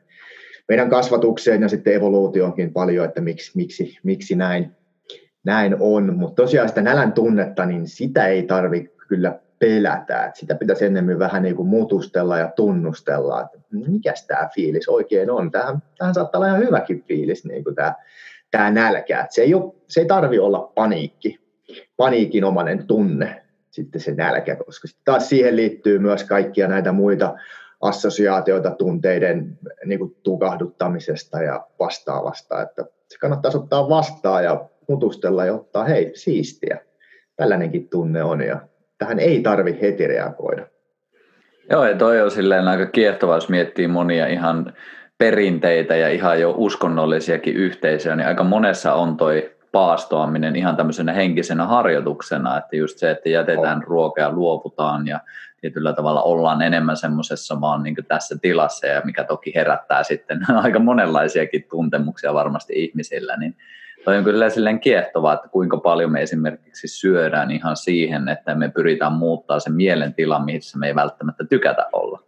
meidän 0.68 0.90
kasvatukseen 0.90 1.62
ja 1.62 1.68
sitten 1.68 1.94
evoluutioonkin 1.94 2.72
paljon, 2.72 3.04
että 3.04 3.20
miksi, 3.20 3.52
miksi, 3.54 3.98
miksi 4.02 4.34
näin 4.34 4.76
näin 5.44 5.76
on, 5.80 6.16
mutta 6.16 6.42
tosiaan 6.42 6.68
sitä 6.68 6.82
nälän 6.82 7.12
tunnetta, 7.12 7.66
niin 7.66 7.88
sitä 7.88 8.26
ei 8.26 8.42
tarvitse 8.42 8.94
kyllä 9.08 9.38
pelätä. 9.58 10.24
Että 10.24 10.40
sitä 10.40 10.54
pitäisi 10.54 10.84
enemmän 10.84 11.18
vähän 11.18 11.42
niin 11.42 11.56
kuin 11.56 11.68
mutustella 11.68 12.38
ja 12.38 12.52
tunnustella, 12.56 13.42
että 13.42 13.58
mikä 13.70 14.14
tämä 14.26 14.48
fiilis 14.54 14.88
oikein 14.88 15.30
on. 15.30 15.50
Tähän, 15.50 15.82
tähän 15.98 16.14
saattaa 16.14 16.38
olla 16.38 16.48
ihan 16.48 16.60
hyväkin 16.60 17.02
fiilis, 17.02 17.44
niin 17.44 17.64
kuin 17.64 17.74
tämä, 17.74 17.94
tämä 18.50 18.70
nälkä. 18.70 19.20
Että 19.20 19.34
se 19.34 19.42
ei, 19.42 19.54
ole, 19.54 19.72
se 19.88 20.00
ei 20.00 20.06
tarvi 20.06 20.38
olla 20.38 20.72
paniikki, 20.74 21.38
paniikinomainen 21.96 22.86
tunne, 22.86 23.42
sitten 23.70 24.00
se 24.00 24.14
nälkä, 24.14 24.56
koska 24.56 24.88
taas 25.04 25.28
siihen 25.28 25.56
liittyy 25.56 25.98
myös 25.98 26.24
kaikkia 26.24 26.68
näitä 26.68 26.92
muita 26.92 27.34
assosiaatioita 27.80 28.70
tunteiden 28.70 29.58
niin 29.84 29.98
kuin 29.98 30.16
tukahduttamisesta 30.22 31.42
ja 31.42 31.66
vastaavasta, 31.78 32.62
että 32.62 32.84
se 33.08 33.18
kannattaa 33.18 33.52
ottaa 33.54 33.88
vastaan 33.88 34.44
ja 34.44 34.68
mutustella 34.88 35.44
ja 35.44 35.54
ottaa, 35.54 35.84
hei, 35.84 36.10
siistiä, 36.14 36.78
tällainenkin 37.36 37.88
tunne 37.88 38.22
on 38.22 38.40
ja 38.40 38.60
tähän 38.98 39.18
ei 39.18 39.40
tarvi 39.42 39.78
heti 39.80 40.06
reagoida. 40.06 40.66
Joo, 41.70 41.84
ja 41.84 41.96
toi 41.96 42.20
on 42.20 42.30
silleen 42.30 42.68
aika 42.68 42.86
kiehtova, 42.86 43.34
jos 43.34 43.48
miettii 43.48 43.88
monia 43.88 44.26
ihan 44.26 44.72
perinteitä 45.18 45.96
ja 45.96 46.08
ihan 46.08 46.40
jo 46.40 46.54
uskonnollisiakin 46.56 47.56
yhteisöjä, 47.56 48.16
niin 48.16 48.28
aika 48.28 48.44
monessa 48.44 48.94
on 48.94 49.16
toi 49.16 49.54
paastoaminen 49.72 50.56
ihan 50.56 50.76
tämmöisenä 50.76 51.12
henkisenä 51.12 51.66
harjoituksena, 51.66 52.58
että 52.58 52.76
just 52.76 52.98
se, 52.98 53.10
että 53.10 53.28
jätetään 53.28 53.78
oh. 53.78 53.84
ruokaa 53.84 54.24
ja 54.24 54.32
luovutaan 54.32 55.06
ja 55.06 55.20
tietyllä 55.60 55.92
tavalla 55.92 56.22
ollaan 56.22 56.62
enemmän 56.62 56.96
semmoisessa 56.96 57.60
vaan 57.60 57.82
niin 57.82 57.96
tässä 58.08 58.36
tilassa 58.42 58.86
ja 58.86 59.02
mikä 59.04 59.24
toki 59.24 59.54
herättää 59.54 60.02
sitten 60.02 60.40
aika 60.62 60.78
monenlaisiakin 60.78 61.66
tuntemuksia 61.70 62.34
varmasti 62.34 62.72
ihmisillä, 62.76 63.36
niin 63.36 63.56
toi 64.04 64.18
on 64.18 64.24
kyllä 64.24 64.50
silleen 64.50 64.80
kiehtovaa, 64.80 65.34
että 65.34 65.48
kuinka 65.48 65.76
paljon 65.76 66.12
me 66.12 66.22
esimerkiksi 66.22 66.88
syödään 66.88 67.50
ihan 67.50 67.76
siihen, 67.76 68.28
että 68.28 68.54
me 68.54 68.68
pyritään 68.68 69.12
muuttaa 69.12 69.60
se 69.60 69.70
mielentila, 69.70 70.44
missä 70.44 70.78
me 70.78 70.86
ei 70.86 70.94
välttämättä 70.94 71.44
tykätä 71.44 71.86
olla. 71.92 72.22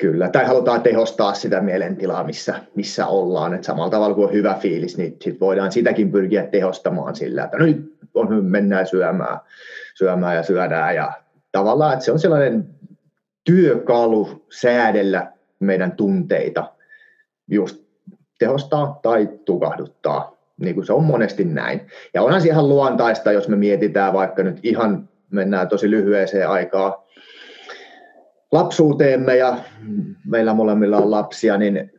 Kyllä, 0.00 0.28
tai 0.28 0.44
halutaan 0.46 0.82
tehostaa 0.82 1.34
sitä 1.34 1.60
mielentilaa, 1.60 2.24
missä, 2.24 2.54
missä 2.74 3.06
ollaan. 3.06 3.54
Et 3.54 3.64
samalla 3.64 3.90
tavalla 3.90 4.14
kuin 4.14 4.28
on 4.28 4.32
hyvä 4.32 4.54
fiilis, 4.54 4.98
niin 4.98 5.16
sit 5.20 5.40
voidaan 5.40 5.72
sitäkin 5.72 6.12
pyrkiä 6.12 6.46
tehostamaan 6.46 7.16
sillä, 7.16 7.44
että 7.44 7.58
no 7.58 7.66
nyt 7.66 7.98
on, 8.14 8.44
mennään 8.44 8.86
syömään, 8.86 9.38
syömään 9.94 10.36
ja 10.36 10.42
syödään. 10.42 10.96
Ja 10.96 11.12
tavallaan, 11.52 11.92
että 11.92 12.04
se 12.04 12.12
on 12.12 12.18
sellainen 12.18 12.68
työkalu 13.44 14.46
säädellä 14.50 15.32
meidän 15.58 15.92
tunteita, 15.92 16.72
just 17.48 17.82
tehostaa 18.38 19.00
tai 19.02 19.28
tukahduttaa, 19.44 20.41
niin 20.60 20.74
kuin 20.74 20.86
se 20.86 20.92
on 20.92 21.04
monesti 21.04 21.44
näin. 21.44 21.80
Ja 22.14 22.22
onhan 22.22 22.40
se 22.40 22.48
ihan 22.48 22.68
luontaista, 22.68 23.32
jos 23.32 23.48
me 23.48 23.56
mietitään 23.56 24.12
vaikka 24.12 24.42
nyt 24.42 24.58
ihan, 24.62 25.08
mennään 25.30 25.68
tosi 25.68 25.90
lyhyeseen 25.90 26.48
aikaan, 26.48 26.94
lapsuuteemme 28.52 29.36
ja 29.36 29.58
meillä 30.26 30.54
molemmilla 30.54 30.96
on 30.96 31.10
lapsia, 31.10 31.56
niin 31.58 31.92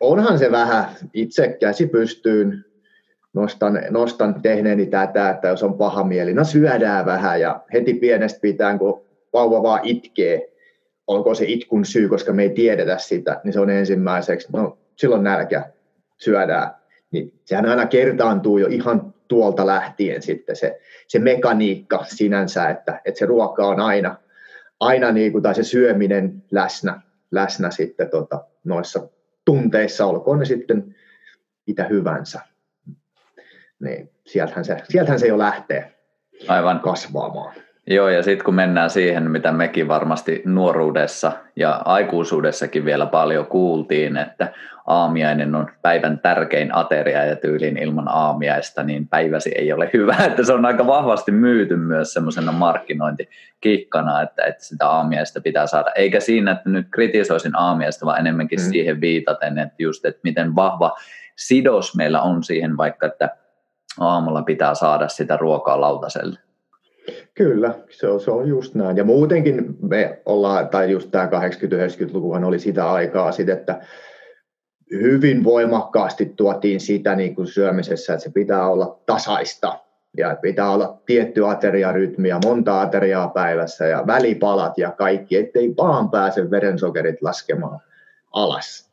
onhan 0.00 0.38
se 0.38 0.50
vähän 0.50 0.84
itse 1.14 1.56
käsi 1.60 1.86
pystyyn, 1.86 2.64
nostan, 3.34 3.80
nostan 3.90 4.42
tehneeni 4.42 4.86
tätä, 4.86 5.30
että 5.30 5.48
jos 5.48 5.62
on 5.62 5.78
paha 5.78 6.04
mieli, 6.04 6.34
no 6.34 6.44
syödään 6.44 7.06
vähän 7.06 7.40
ja 7.40 7.60
heti 7.72 7.94
pienestä 7.94 8.40
pitää, 8.40 8.78
kun 8.78 9.04
vauva 9.32 9.62
vaan 9.62 9.80
itkee, 9.82 10.52
onko 11.06 11.34
se 11.34 11.44
itkun 11.48 11.84
syy, 11.84 12.08
koska 12.08 12.32
me 12.32 12.42
ei 12.42 12.50
tiedetä 12.50 12.98
sitä, 12.98 13.40
niin 13.44 13.52
se 13.52 13.60
on 13.60 13.70
ensimmäiseksi, 13.70 14.48
no 14.52 14.78
silloin 14.96 15.22
nälkä, 15.24 15.70
syödään. 16.18 16.81
Niin 17.12 17.40
sehän 17.44 17.66
aina 17.66 17.86
kertaantuu 17.86 18.58
jo 18.58 18.66
ihan 18.66 19.14
tuolta 19.28 19.66
lähtien 19.66 20.22
sitten 20.22 20.56
se, 20.56 20.80
se 21.08 21.18
mekaniikka 21.18 22.04
sinänsä, 22.04 22.68
että, 22.68 23.00
että 23.04 23.18
se 23.18 23.26
ruoka 23.26 23.66
on 23.66 23.80
aina 23.80 24.16
aina 24.82 25.12
niin 25.12 25.32
kuin, 25.32 25.42
tai 25.42 25.54
se 25.54 25.62
syöminen 25.62 26.42
läsnä, 26.50 27.00
läsnä 27.30 27.70
sitten 27.70 28.10
tota, 28.10 28.44
noissa 28.64 29.08
tunteissa, 29.44 30.06
olkoon 30.06 30.38
ne 30.38 30.44
sitten 30.44 30.94
mitä 31.66 31.84
hyvänsä. 31.84 32.40
Niin 33.80 34.10
sieltähän 34.26 34.64
se, 34.64 34.76
sieltähän 34.88 35.18
se 35.18 35.26
jo 35.26 35.38
lähtee 35.38 35.92
Aivan. 36.48 36.80
kasvaamaan. 36.80 37.54
Joo, 37.86 38.08
ja 38.08 38.22
sitten 38.22 38.44
kun 38.44 38.54
mennään 38.54 38.90
siihen, 38.90 39.30
mitä 39.30 39.52
mekin 39.52 39.88
varmasti 39.88 40.42
nuoruudessa 40.44 41.32
ja 41.56 41.82
aikuisuudessakin 41.84 42.84
vielä 42.84 43.06
paljon 43.06 43.46
kuultiin, 43.46 44.16
että 44.16 44.52
aamiainen 44.86 45.54
on 45.54 45.70
päivän 45.82 46.18
tärkein 46.18 46.74
ateria 46.74 47.24
ja 47.24 47.36
tyylin 47.36 47.76
ilman 47.76 48.08
aamiaista, 48.08 48.82
niin 48.82 49.08
päiväsi 49.08 49.52
ei 49.54 49.72
ole 49.72 49.90
hyvä. 49.92 50.16
Että 50.26 50.44
se 50.44 50.52
on 50.52 50.66
aika 50.66 50.86
vahvasti 50.86 51.32
myyty 51.32 51.76
myös 51.76 52.12
semmoisena 52.12 52.52
markkinointikikkana, 52.52 54.22
että, 54.22 54.44
että 54.44 54.64
sitä 54.64 54.88
aamiaista 54.88 55.40
pitää 55.40 55.66
saada. 55.66 55.90
Eikä 55.94 56.20
siinä, 56.20 56.52
että 56.52 56.70
nyt 56.70 56.86
kritisoisin 56.90 57.56
aamiaista, 57.56 58.06
vaan 58.06 58.20
enemmänkin 58.20 58.60
mm. 58.60 58.70
siihen 58.70 59.00
viitaten, 59.00 59.58
että 59.58 59.74
just, 59.78 60.04
että 60.04 60.20
miten 60.24 60.56
vahva 60.56 60.96
sidos 61.36 61.96
meillä 61.96 62.22
on 62.22 62.42
siihen 62.42 62.76
vaikka, 62.76 63.06
että 63.06 63.28
aamulla 64.00 64.42
pitää 64.42 64.74
saada 64.74 65.08
sitä 65.08 65.36
ruokaa 65.36 65.80
lautaselle. 65.80 66.38
Kyllä, 67.34 67.74
se 67.90 68.08
on, 68.08 68.20
se 68.20 68.30
on 68.30 68.48
just 68.48 68.74
näin. 68.74 68.96
Ja 68.96 69.04
muutenkin 69.04 69.76
me 69.82 70.22
ollaan, 70.26 70.68
tai 70.68 70.90
just 70.90 71.10
tämä 71.10 71.26
80-90-lukuhan 71.26 72.44
oli 72.44 72.58
sitä 72.58 72.92
aikaa 72.92 73.32
sitten, 73.32 73.58
että 73.58 73.80
hyvin 74.92 75.44
voimakkaasti 75.44 76.32
tuotiin 76.36 76.80
sitä 76.80 77.14
niin 77.14 77.34
kuin 77.34 77.46
syömisessä, 77.46 78.12
että 78.12 78.24
se 78.24 78.30
pitää 78.30 78.68
olla 78.68 78.98
tasaista 79.06 79.78
ja 80.16 80.36
pitää 80.42 80.70
olla 80.70 80.98
tietty 81.06 81.48
ateriarytmi 81.48 82.28
ja 82.28 82.40
monta 82.44 82.80
ateriaa 82.80 83.28
päivässä 83.28 83.86
ja 83.86 84.04
välipalat 84.06 84.78
ja 84.78 84.90
kaikki, 84.90 85.36
ettei 85.36 85.74
vaan 85.76 86.10
pääse 86.10 86.50
verensokerit 86.50 87.22
laskemaan 87.22 87.80
alas. 88.32 88.92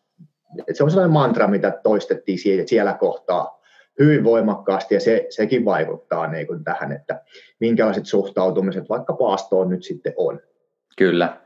Et 0.68 0.76
se 0.76 0.84
on 0.84 0.92
sellainen 0.92 1.14
mantra, 1.14 1.48
mitä 1.48 1.80
toistettiin 1.84 2.40
siellä 2.66 2.94
kohtaa 2.94 3.60
hyvin 4.00 4.24
voimakkaasti 4.24 4.96
ja 4.96 5.00
se, 5.00 5.26
sekin 5.30 5.66
vaikuttaa 5.66 6.28
niin 6.28 6.48
kuin 6.48 6.64
tähän, 6.64 6.92
että 6.92 7.22
minkälaiset 7.60 8.06
suhtautumiset 8.06 8.90
vaikka 8.90 9.14
paastoon 9.14 9.70
nyt 9.70 9.84
sitten 9.84 10.14
on. 10.18 10.40
Kyllä. 10.98 11.38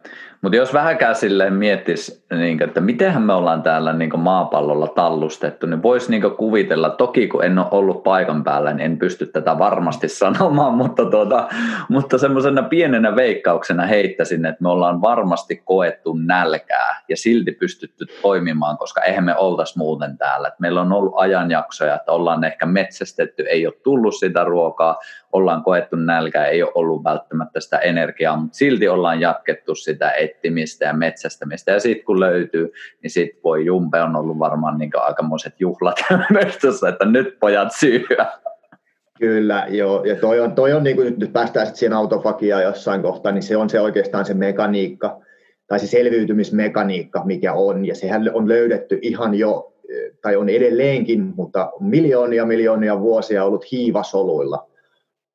Mutta 0.41 0.55
jos 0.55 0.74
vähäkään 0.74 1.15
silleen 1.15 1.53
miettisi, 1.53 2.23
niin, 2.37 2.63
että 2.63 2.81
mitenhän 2.81 3.23
me 3.23 3.33
ollaan 3.33 3.63
täällä 3.63 3.93
niin 3.93 4.19
maapallolla 4.19 4.87
tallustettu, 4.87 5.67
niin 5.67 5.83
voisi 5.83 6.11
niin 6.11 6.31
kuvitella, 6.37 6.89
toki 6.89 7.27
kun 7.27 7.43
en 7.43 7.59
ole 7.59 7.67
ollut 7.71 8.03
paikan 8.03 8.43
päällä, 8.43 8.73
niin 8.73 8.85
en 8.85 8.97
pysty 8.97 9.25
tätä 9.25 9.57
varmasti 9.59 10.09
sanomaan, 10.09 10.73
mutta, 10.83 11.05
tuota, 11.05 11.47
mutta 11.89 12.17
semmoisena 12.17 12.63
pienenä 12.63 13.15
veikkauksena 13.15 13.85
heittäisin, 13.85 14.45
että 14.45 14.63
me 14.63 14.69
ollaan 14.69 15.01
varmasti 15.01 15.61
koettu 15.65 16.13
nälkää 16.13 17.01
ja 17.09 17.17
silti 17.17 17.51
pystytty 17.51 18.05
toimimaan, 18.21 18.77
koska 18.77 19.01
eihän 19.01 19.23
me 19.23 19.35
oltaisi 19.35 19.77
muuten 19.77 20.17
täällä. 20.17 20.47
Et 20.47 20.59
meillä 20.59 20.81
on 20.81 20.91
ollut 20.91 21.13
ajanjaksoja, 21.15 21.95
että 21.95 22.11
ollaan 22.11 22.43
ehkä 22.43 22.65
metsästetty, 22.65 23.43
ei 23.43 23.67
ole 23.67 23.75
tullut 23.83 24.15
sitä 24.15 24.43
ruokaa, 24.43 24.99
ollaan 25.31 25.63
koettu 25.63 25.95
nälkää, 25.95 26.45
ei 26.45 26.63
ole 26.63 26.71
ollut 26.75 27.03
välttämättä 27.03 27.59
sitä 27.59 27.77
energiaa, 27.77 28.37
mutta 28.37 28.57
silti 28.57 28.87
ollaan 28.87 29.21
jatkettu 29.21 29.75
sitä 29.75 30.11
etsimistä 30.11 30.85
ja 30.85 30.93
metsästämistä. 30.93 31.71
Ja 31.71 31.79
sitten 31.79 32.05
kun 32.05 32.19
löytyy, 32.24 32.72
niin 33.03 33.12
sitten 33.12 33.44
voi 33.44 33.65
Jumpe 33.65 34.01
on 34.01 34.15
ollut 34.15 34.39
varmaan 34.39 34.77
niin 34.77 34.92
aikamoiset 34.96 35.53
juhlat 35.60 35.96
möstössä, 36.44 36.89
että 36.89 37.06
nyt 37.06 37.39
pojat 37.39 37.70
syyä. 37.80 38.25
Kyllä, 39.20 39.65
joo. 39.70 40.03
Ja 40.03 40.15
toi 40.15 40.39
on, 40.39 40.56
toi 40.56 40.74
on 40.74 40.84
niin 40.84 40.96
kuin, 40.96 41.15
nyt 41.18 41.34
päästään 41.34 41.65
sitten 41.65 41.80
siihen 41.80 41.94
autofagiaan 41.94 42.63
jossain 42.63 43.01
kohtaa, 43.01 43.32
niin 43.32 43.44
se 43.44 43.58
on 43.58 43.70
se 43.70 43.82
oikeastaan 43.82 44.25
se 44.25 44.34
mekaniikka, 44.34 45.22
tai 45.68 45.80
se 45.80 45.88
selviytymismekaniikka, 45.88 47.22
mikä 47.25 47.53
on. 47.53 47.86
Ja 47.86 47.96
sehän 47.96 48.32
on 48.34 48.50
löydetty 48.50 49.00
ihan 49.01 49.36
jo, 49.36 49.74
tai 50.22 50.36
on 50.36 50.50
edelleenkin, 50.50 51.34
mutta 51.36 51.72
miljoonia 51.80 52.46
miljoonia 52.46 53.00
vuosia 53.00 53.46
ollut 53.46 53.72
hiivasoluilla 53.72 54.68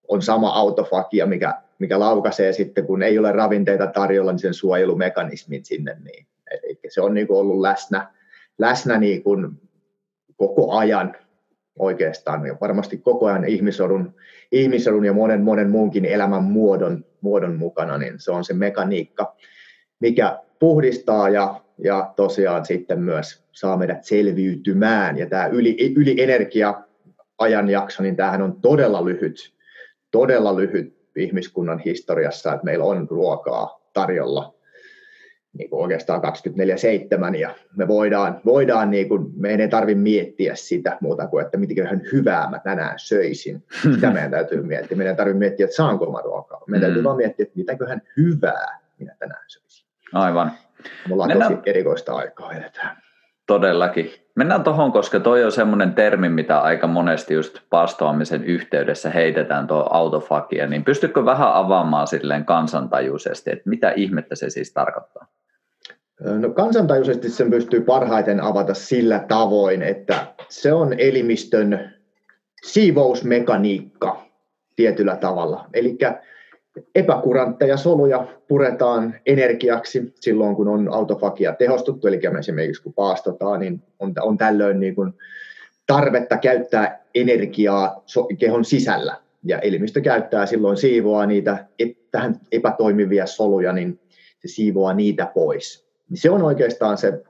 on 0.09 0.23
sama 0.23 0.50
autofagia, 0.50 1.26
mikä, 1.26 1.54
mikä 1.78 2.00
laukaisee 2.00 2.52
sitten, 2.52 2.87
kun 2.87 3.02
ei 3.02 3.18
ole 3.18 3.33
ravinteita 3.33 3.87
tarjolla, 3.87 4.33
niin 4.33 4.38
sen 4.38 4.54
suojelumekanismin 4.54 5.64
sinne. 5.64 5.97
Niin. 6.04 6.26
Eli 6.50 6.78
se 6.88 7.00
on 7.00 7.14
niin 7.14 7.26
kuin 7.26 7.38
ollut 7.38 7.60
läsnä, 7.60 8.12
läsnä 8.58 8.98
niin 8.98 9.22
kuin 9.22 9.48
koko 10.36 10.72
ajan 10.72 11.16
oikeastaan, 11.78 12.46
ja 12.46 12.56
varmasti 12.60 12.98
koko 12.98 13.26
ajan 13.26 13.44
ihmisodun, 13.44 14.14
ihmisodun 14.52 15.04
ja 15.04 15.12
monen, 15.12 15.42
monen 15.42 15.70
muunkin 15.70 16.04
elämän 16.04 16.42
muodon, 16.42 17.04
muodon 17.20 17.56
mukana, 17.56 17.98
niin 17.98 18.14
se 18.18 18.30
on 18.30 18.44
se 18.44 18.54
mekaniikka, 18.54 19.36
mikä 20.00 20.38
puhdistaa 20.58 21.28
ja, 21.28 21.60
ja 21.84 22.12
tosiaan 22.16 22.66
sitten 22.66 23.00
myös 23.00 23.44
saa 23.52 23.76
meidät 23.76 24.04
selviytymään. 24.04 25.18
Ja 25.18 25.26
tämä 25.26 25.46
yli, 25.46 25.94
ylienergia 25.96 26.82
ajanjakso, 27.38 28.02
niin 28.02 28.16
tämähän 28.16 28.42
on 28.42 28.60
todella 28.60 29.04
lyhyt, 29.04 29.54
todella 30.10 30.56
lyhyt 30.56 30.98
ihmiskunnan 31.16 31.78
historiassa, 31.78 32.52
että 32.52 32.64
meillä 32.64 32.84
on 32.84 33.08
ruokaa 33.10 33.80
tarjolla. 33.92 34.57
Niin 35.52 35.70
kuin 35.70 35.82
oikeastaan 35.82 36.22
24-7 37.30 37.34
ja 37.34 37.54
me 37.76 37.88
voidaan, 37.88 38.40
voidaan 38.44 38.90
niin 38.90 39.08
kuin, 39.08 39.26
meidän 39.36 39.60
ei 39.60 39.68
tarvitse 39.68 40.02
miettiä 40.02 40.54
sitä 40.54 40.98
muuta 41.00 41.26
kuin, 41.26 41.44
että 41.44 41.58
mitenköhän 41.58 42.02
hyvää 42.12 42.50
mä 42.50 42.58
tänään 42.58 42.98
söisin. 42.98 43.64
Sitä 43.94 44.10
meidän 44.10 44.30
täytyy 44.30 44.62
miettiä. 44.62 44.96
Meidän 44.96 45.12
ei 45.12 45.16
tarvitse 45.16 45.38
miettiä, 45.38 45.64
että 45.64 45.76
saanko 45.76 46.12
mä 46.12 46.18
ruokaa. 46.24 46.60
Meidän 46.66 46.80
täytyy 46.86 47.02
mm. 47.02 47.04
vaan 47.04 47.16
miettiä, 47.16 47.42
että 47.42 47.56
mitäköhän 47.56 48.02
hyvää 48.16 48.78
minä 48.98 49.14
tänään 49.18 49.44
söisin. 49.46 49.88
Aivan. 50.12 50.52
Me 51.08 51.14
ollaan 51.14 51.30
Mennään... 51.30 51.56
tosi 51.56 51.70
erikoista 51.70 52.14
aikaa 52.14 52.52
edetään. 52.52 52.96
Todellakin. 53.46 54.10
Mennään 54.34 54.64
tuohon, 54.64 54.92
koska 54.92 55.20
toi 55.20 55.44
on 55.44 55.52
semmoinen 55.52 55.94
termi, 55.94 56.28
mitä 56.28 56.60
aika 56.60 56.86
monesti 56.86 57.34
just 57.34 57.58
paastoamisen 57.70 58.44
yhteydessä 58.44 59.10
heitetään 59.10 59.66
tuo 59.66 59.88
autofagia, 59.90 60.66
niin 60.66 60.84
pystytkö 60.84 61.24
vähän 61.24 61.52
avaamaan 61.52 62.06
silleen 62.06 62.44
kansantajuisesti, 62.44 63.50
että 63.50 63.68
mitä 63.68 63.90
ihmettä 63.90 64.34
se 64.34 64.50
siis 64.50 64.72
tarkoittaa? 64.72 65.26
No 66.20 66.50
kansantajuisesti 66.50 67.28
sen 67.28 67.50
pystyy 67.50 67.80
parhaiten 67.80 68.40
avata 68.40 68.75
sillä 68.75 69.25
tavoin, 69.28 69.82
että 69.82 70.34
se 70.48 70.72
on 70.72 70.94
elimistön 70.98 71.94
siivousmekaniikka 72.64 74.25
tietyllä 74.76 75.16
tavalla. 75.16 75.66
Eli 75.75 75.98
epäkurantteja 76.94 77.76
soluja 77.76 78.26
puretaan 78.48 79.14
energiaksi 79.26 80.12
silloin, 80.14 80.56
kun 80.56 80.68
on 80.68 80.88
autofagia 80.92 81.52
tehostettu, 81.52 82.06
eli 82.06 82.20
esimerkiksi 82.38 82.82
kun 82.82 82.94
paastotaan, 82.94 83.60
niin 83.60 83.82
on, 83.98 84.12
on 84.20 84.38
tällöin 84.38 84.80
niin 84.80 84.94
kuin 84.94 85.12
tarvetta 85.87 86.37
käyttää 86.37 87.04
energiaa 87.14 88.04
kehon 88.38 88.64
sisällä, 88.64 89.16
ja 89.44 89.58
elimistö 89.58 90.00
käyttää 90.00 90.46
silloin 90.46 90.76
siivoa 90.76 91.26
niitä 91.26 91.66
tähän 92.10 92.34
epätoimivia 92.52 93.26
soluja, 93.26 93.72
niin 93.72 94.00
se 94.38 94.48
siivoaa 94.48 94.94
niitä 94.94 95.26
pois. 95.34 95.88
Se 96.14 96.30
on 96.30 96.42
oikeastaan 96.42 96.98
se 96.98 97.22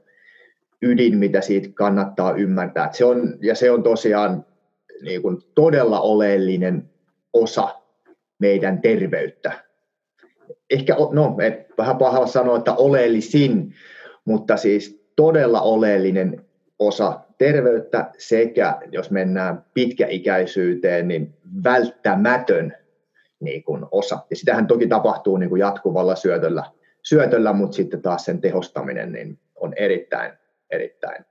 ydin, 0.82 1.18
mitä 1.18 1.40
siitä 1.40 1.68
kannattaa 1.74 2.34
ymmärtää. 2.34 2.88
Se 2.92 3.04
on, 3.04 3.38
ja 3.40 3.54
se 3.54 3.70
on 3.70 3.82
tosiaan 3.82 4.46
niin 5.02 5.22
kuin 5.22 5.38
todella 5.54 6.00
oleellinen 6.00 6.90
osa 7.32 7.74
meidän 8.38 8.80
terveyttä. 8.80 9.52
Ehkä, 10.70 10.96
no, 11.12 11.36
vähän 11.78 11.96
paha 11.96 12.26
sanoa, 12.26 12.58
että 12.58 12.74
oleellisin, 12.74 13.74
mutta 14.24 14.56
siis 14.56 15.04
todella 15.16 15.60
oleellinen 15.60 16.44
osa 16.78 17.20
terveyttä 17.38 18.10
sekä, 18.18 18.78
jos 18.92 19.10
mennään 19.10 19.64
pitkäikäisyyteen, 19.74 21.08
niin 21.08 21.34
välttämätön 21.64 22.76
niin 23.40 23.64
kuin 23.64 23.84
osa. 23.90 24.18
Ja 24.30 24.36
sitähän 24.36 24.66
toki 24.66 24.86
tapahtuu 24.86 25.36
niin 25.36 25.48
kuin 25.48 25.60
jatkuvalla 25.60 26.14
syötöllä, 26.14 26.64
syötöllä, 27.02 27.52
mutta 27.52 27.76
sitten 27.76 28.02
taas 28.02 28.24
sen 28.24 28.40
tehostaminen 28.40 29.12
niin 29.12 29.38
on 29.56 29.72
erittäin, 29.76 30.32
erittäin 30.70 31.24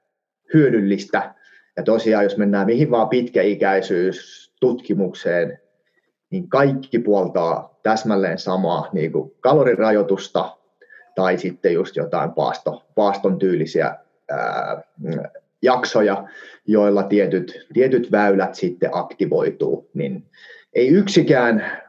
hyödyllistä. 0.54 1.34
Ja 1.78 1.84
tosiaan, 1.84 2.24
jos 2.24 2.38
mennään 2.38 2.66
mihin 2.66 2.92
vaan 2.92 3.10
pitkäikäisyys 3.10 4.52
tutkimukseen, 4.60 5.60
niin 6.30 6.50
kaikki 6.50 7.00
puoltaa 7.00 7.80
täsmälleen 7.84 8.38
samaa 8.38 8.90
niin 8.94 9.12
kuin 9.12 9.32
kalorirajoitusta 9.40 10.58
tai 11.16 11.38
sitten 11.38 11.74
just 11.74 11.96
jotain 11.96 12.32
paasto, 12.32 12.86
paaston 12.96 13.40
tyylisiä 13.40 13.96
ää, 14.30 14.82
jaksoja, 15.62 16.28
joilla 16.66 17.04
tietyt, 17.04 17.68
tietyt 17.74 18.12
väylät 18.12 18.56
sitten 18.56 18.90
aktivoituu, 18.94 19.90
niin 19.94 20.26
ei 20.74 20.88
yksikään 20.88 21.87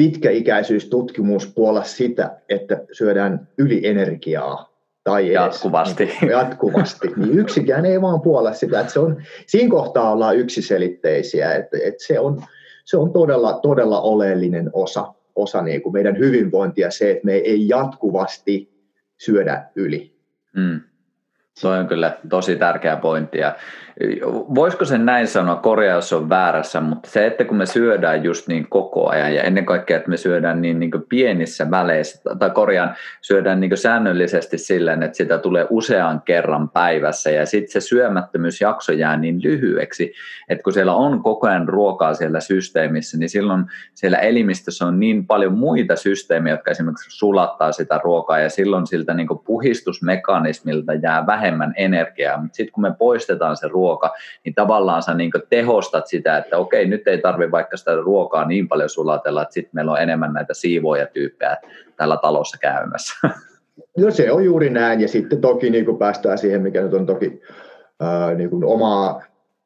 pitkäikäisyystutkimus 0.00 1.52
puolla 1.54 1.82
sitä, 1.82 2.36
että 2.48 2.80
syödään 2.92 3.48
ylienergiaa 3.58 4.72
tai 5.04 5.32
jatkuvasti. 5.32 6.02
Edes, 6.02 6.20
niin, 6.20 6.30
jatkuvasti, 6.30 7.08
niin 7.16 7.38
yksikään 7.38 7.86
ei 7.86 8.02
vaan 8.02 8.20
puolla 8.20 8.52
sitä, 8.52 8.80
että 8.80 8.92
se 8.92 9.00
on, 9.00 9.22
siinä 9.46 9.70
kohtaa 9.70 10.12
ollaan 10.12 10.36
yksiselitteisiä, 10.36 11.54
että, 11.54 11.76
että 11.84 12.06
se 12.06 12.20
on, 12.20 12.42
se 12.84 12.96
on 12.96 13.12
todella, 13.12 13.52
todella 13.62 14.00
oleellinen 14.00 14.70
osa, 14.72 15.14
osa 15.34 15.62
niin 15.62 15.82
kuin 15.82 15.92
meidän 15.92 16.18
hyvinvointia 16.18 16.90
se, 16.90 17.10
että 17.10 17.24
me 17.24 17.32
ei 17.34 17.68
jatkuvasti 17.68 18.70
syödä 19.18 19.64
yli. 19.74 20.16
Mm. 20.56 20.80
Toi 21.60 21.78
on 21.78 21.88
kyllä 21.88 22.18
tosi 22.28 22.56
tärkeä 22.56 22.96
pointti. 22.96 23.38
Ja 23.38 23.56
voisiko 24.54 24.84
sen 24.84 25.06
näin 25.06 25.26
sanoa, 25.26 25.56
korjaus 25.56 26.12
on 26.12 26.28
väärässä, 26.28 26.80
mutta 26.80 27.10
se, 27.10 27.26
että 27.26 27.44
kun 27.44 27.56
me 27.56 27.66
syödään 27.66 28.24
just 28.24 28.48
niin 28.48 28.66
koko 28.68 29.08
ajan 29.08 29.34
ja 29.34 29.42
ennen 29.42 29.66
kaikkea, 29.66 29.96
että 29.96 30.10
me 30.10 30.16
syödään 30.16 30.62
niin, 30.62 30.80
niin 30.80 30.90
pienissä 31.08 31.70
väleissä, 31.70 32.36
tai 32.38 32.50
korjaan, 32.50 32.94
syödään 33.20 33.60
niin 33.60 33.76
säännöllisesti 33.76 34.58
silleen, 34.58 35.02
että 35.02 35.16
sitä 35.16 35.38
tulee 35.38 35.66
usean 35.70 36.22
kerran 36.22 36.68
päivässä 36.68 37.30
ja 37.30 37.46
sitten 37.46 37.72
se 37.72 37.80
syömättömyysjakso 37.80 38.92
jää 38.92 39.16
niin 39.16 39.42
lyhyeksi, 39.42 40.12
että 40.48 40.62
kun 40.62 40.72
siellä 40.72 40.94
on 40.94 41.22
koko 41.22 41.46
ajan 41.46 41.68
ruokaa 41.68 42.14
siellä 42.14 42.40
systeemissä, 42.40 43.18
niin 43.18 43.28
silloin 43.28 43.64
siellä 43.94 44.18
elimistössä 44.18 44.86
on 44.86 45.00
niin 45.00 45.26
paljon 45.26 45.58
muita 45.58 45.96
systeemejä, 45.96 46.54
jotka 46.54 46.70
esimerkiksi 46.70 47.18
sulattaa 47.18 47.72
sitä 47.72 48.00
ruokaa 48.04 48.38
ja 48.38 48.50
silloin 48.50 48.86
siltä 48.86 49.14
niin 49.14 49.28
puhistusmekanismilta 49.44 50.94
jää 50.94 51.26
vähemmän 51.26 51.74
energiaa, 51.76 52.42
mutta 52.42 52.56
sitten 52.56 52.72
kun 52.72 52.82
me 52.82 52.94
poistetaan 52.98 53.56
se 53.56 53.68
ruoka, 53.68 53.89
ruoka, 53.90 54.14
niin 54.44 54.54
tavallaan 54.54 55.02
sä 55.02 55.14
niin 55.14 55.30
tehostat 55.48 56.06
sitä, 56.06 56.38
että 56.38 56.58
okei, 56.58 56.86
nyt 56.86 57.08
ei 57.08 57.18
tarvi 57.18 57.50
vaikka 57.50 57.76
sitä 57.76 57.94
ruokaa 57.94 58.44
niin 58.44 58.68
paljon 58.68 58.88
sulatella, 58.88 59.42
että 59.42 59.54
sitten 59.54 59.70
meillä 59.72 59.92
on 59.92 60.02
enemmän 60.02 60.32
näitä 60.32 60.54
siivoja 60.54 61.06
tyyppejä 61.06 61.56
tällä 61.96 62.16
talossa 62.16 62.58
käymässä. 62.60 63.14
No 63.98 64.10
se 64.10 64.32
on 64.32 64.44
juuri 64.44 64.70
näin, 64.70 65.00
ja 65.00 65.08
sitten 65.08 65.40
toki 65.40 65.70
niin 65.70 65.84
kuin 65.84 65.98
päästään 65.98 66.38
siihen, 66.38 66.62
mikä 66.62 66.82
nyt 66.82 66.94
on 66.94 67.06
toki 67.06 67.42
ää, 68.00 68.34
niin 68.34 68.50
kuin 68.50 68.64
omaa, 68.64 69.22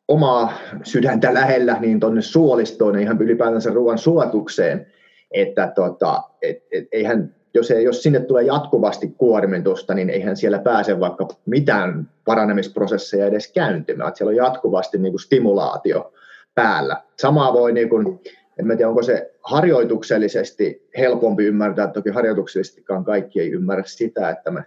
omaa 0.08 0.52
sydäntä 0.82 1.34
lähellä, 1.34 1.76
niin 1.80 2.00
tuonne 2.00 2.22
suolistoon 2.22 2.94
ja 2.94 3.00
ihan 3.00 3.22
ylipäätänsä 3.22 3.70
ruoan 3.70 3.98
sulatukseen, 3.98 4.86
että 5.30 5.72
tota, 5.74 6.22
et, 6.42 6.62
et, 6.72 6.84
eihän 6.92 7.34
jos, 7.54 7.70
ei, 7.70 7.84
jos 7.84 8.02
sinne 8.02 8.20
tulee 8.20 8.42
jatkuvasti 8.44 9.14
kuormitusta, 9.18 9.94
niin 9.94 10.10
eihän 10.10 10.36
siellä 10.36 10.58
pääse 10.58 11.00
vaikka 11.00 11.28
mitään 11.46 12.10
paranemisprosesseja 12.24 13.26
edes 13.26 13.52
kääntymään. 13.52 14.08
Että 14.08 14.18
siellä 14.18 14.30
on 14.30 14.36
jatkuvasti 14.36 14.98
niin 14.98 15.12
kuin 15.12 15.20
stimulaatio 15.20 16.12
päällä. 16.54 17.02
Samaa 17.18 17.52
voi, 17.52 17.72
niin 17.72 17.88
kuin, 17.88 18.20
en 18.58 18.68
tiedä 18.68 18.88
onko 18.88 19.02
se 19.02 19.34
harjoituksellisesti 19.42 20.88
helpompi 20.98 21.46
ymmärtää, 21.46 21.86
toki 21.86 22.10
harjoituksellisestikaan 22.10 23.04
kaikki 23.04 23.40
ei 23.40 23.50
ymmärrä 23.50 23.84
sitä, 23.86 24.30
että 24.30 24.50
me 24.50 24.64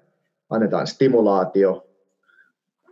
annetaan 0.50 0.88
stimulaatio, 0.88 1.88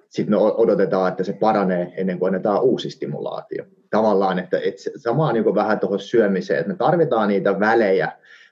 sitten 0.10 0.34
me 0.34 0.38
odotetaan, 0.38 1.12
että 1.12 1.23
se 1.23 1.34
paranee 1.34 1.93
ennen 1.97 2.19
kuin 2.19 2.27
annetaan 2.27 2.62
uusi 2.62 2.89
stimulaatio. 2.89 3.65
Tavallaan, 3.89 4.39
että, 4.39 4.60
että 4.60 4.81
samaa 4.95 5.34
niin 5.34 5.43
kuin 5.43 5.55
vähän 5.55 5.79
tuohon 5.79 5.99
syömiseen, 5.99 6.60
että 6.60 6.71
me 6.71 6.77
tarvitaan 6.77 7.27
niitä 7.27 7.60
välejä, 7.60 8.12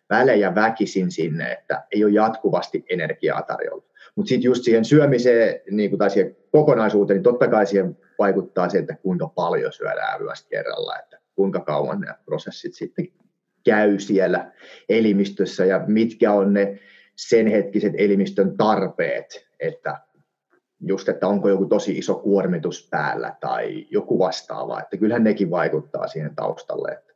välejä 0.10 0.56
väkisin 0.56 1.12
sinne, 1.12 1.52
että 1.52 1.84
ei 1.92 2.04
ole 2.04 2.13
jatkuvasti 2.13 2.86
energiaa 2.89 3.42
tarjolla. 3.42 3.84
Mutta 4.16 4.30
sitten 4.30 4.46
just 4.46 4.63
siihen 4.63 4.86
syömiseen 4.86 5.62
niin 5.72 5.89
kuin, 5.89 5.98
tai 6.00 6.10
siihen 6.10 6.36
kokonaisuuteen, 6.52 7.18
niin 7.18 7.24
totta 7.24 7.48
kai 7.48 7.66
siihen 7.66 7.98
vaikuttaa 8.20 8.70
se, 8.70 8.78
että 8.78 8.96
kuinka 8.96 9.28
paljon 9.28 9.74
syödään 9.74 10.22
yöstä 10.22 10.50
kerralla, 10.50 11.00
että 11.00 11.20
kuinka 11.36 11.60
kauan 11.60 12.00
ne 12.00 12.13
prosessit 12.26 12.74
sitten 12.74 13.08
käy 13.66 14.00
siellä 14.00 14.52
elimistössä 14.89 15.66
ja 15.66 15.84
mitkä 15.88 16.32
on 16.32 16.54
ne 16.54 16.80
sen 17.16 17.48
hetkiset 17.48 17.94
elimistön 17.98 18.58
tarpeet, 18.58 19.48
että 19.60 19.98
just, 20.80 21.10
että 21.10 21.28
onko 21.28 21.50
joku 21.50 21.66
tosi 21.66 21.98
iso 21.98 22.16
kuormitus 22.16 22.88
päällä 22.92 23.36
tai 23.39 23.86
joku 23.89 24.20
vastaava, 24.20 24.82
että 24.82 24.98
kyllähän 24.98 25.24
nekin 25.24 25.50
vaikuttaa 25.50 26.08
siihen 26.08 26.36
taustalle. 26.36 26.92
Että 26.92 27.12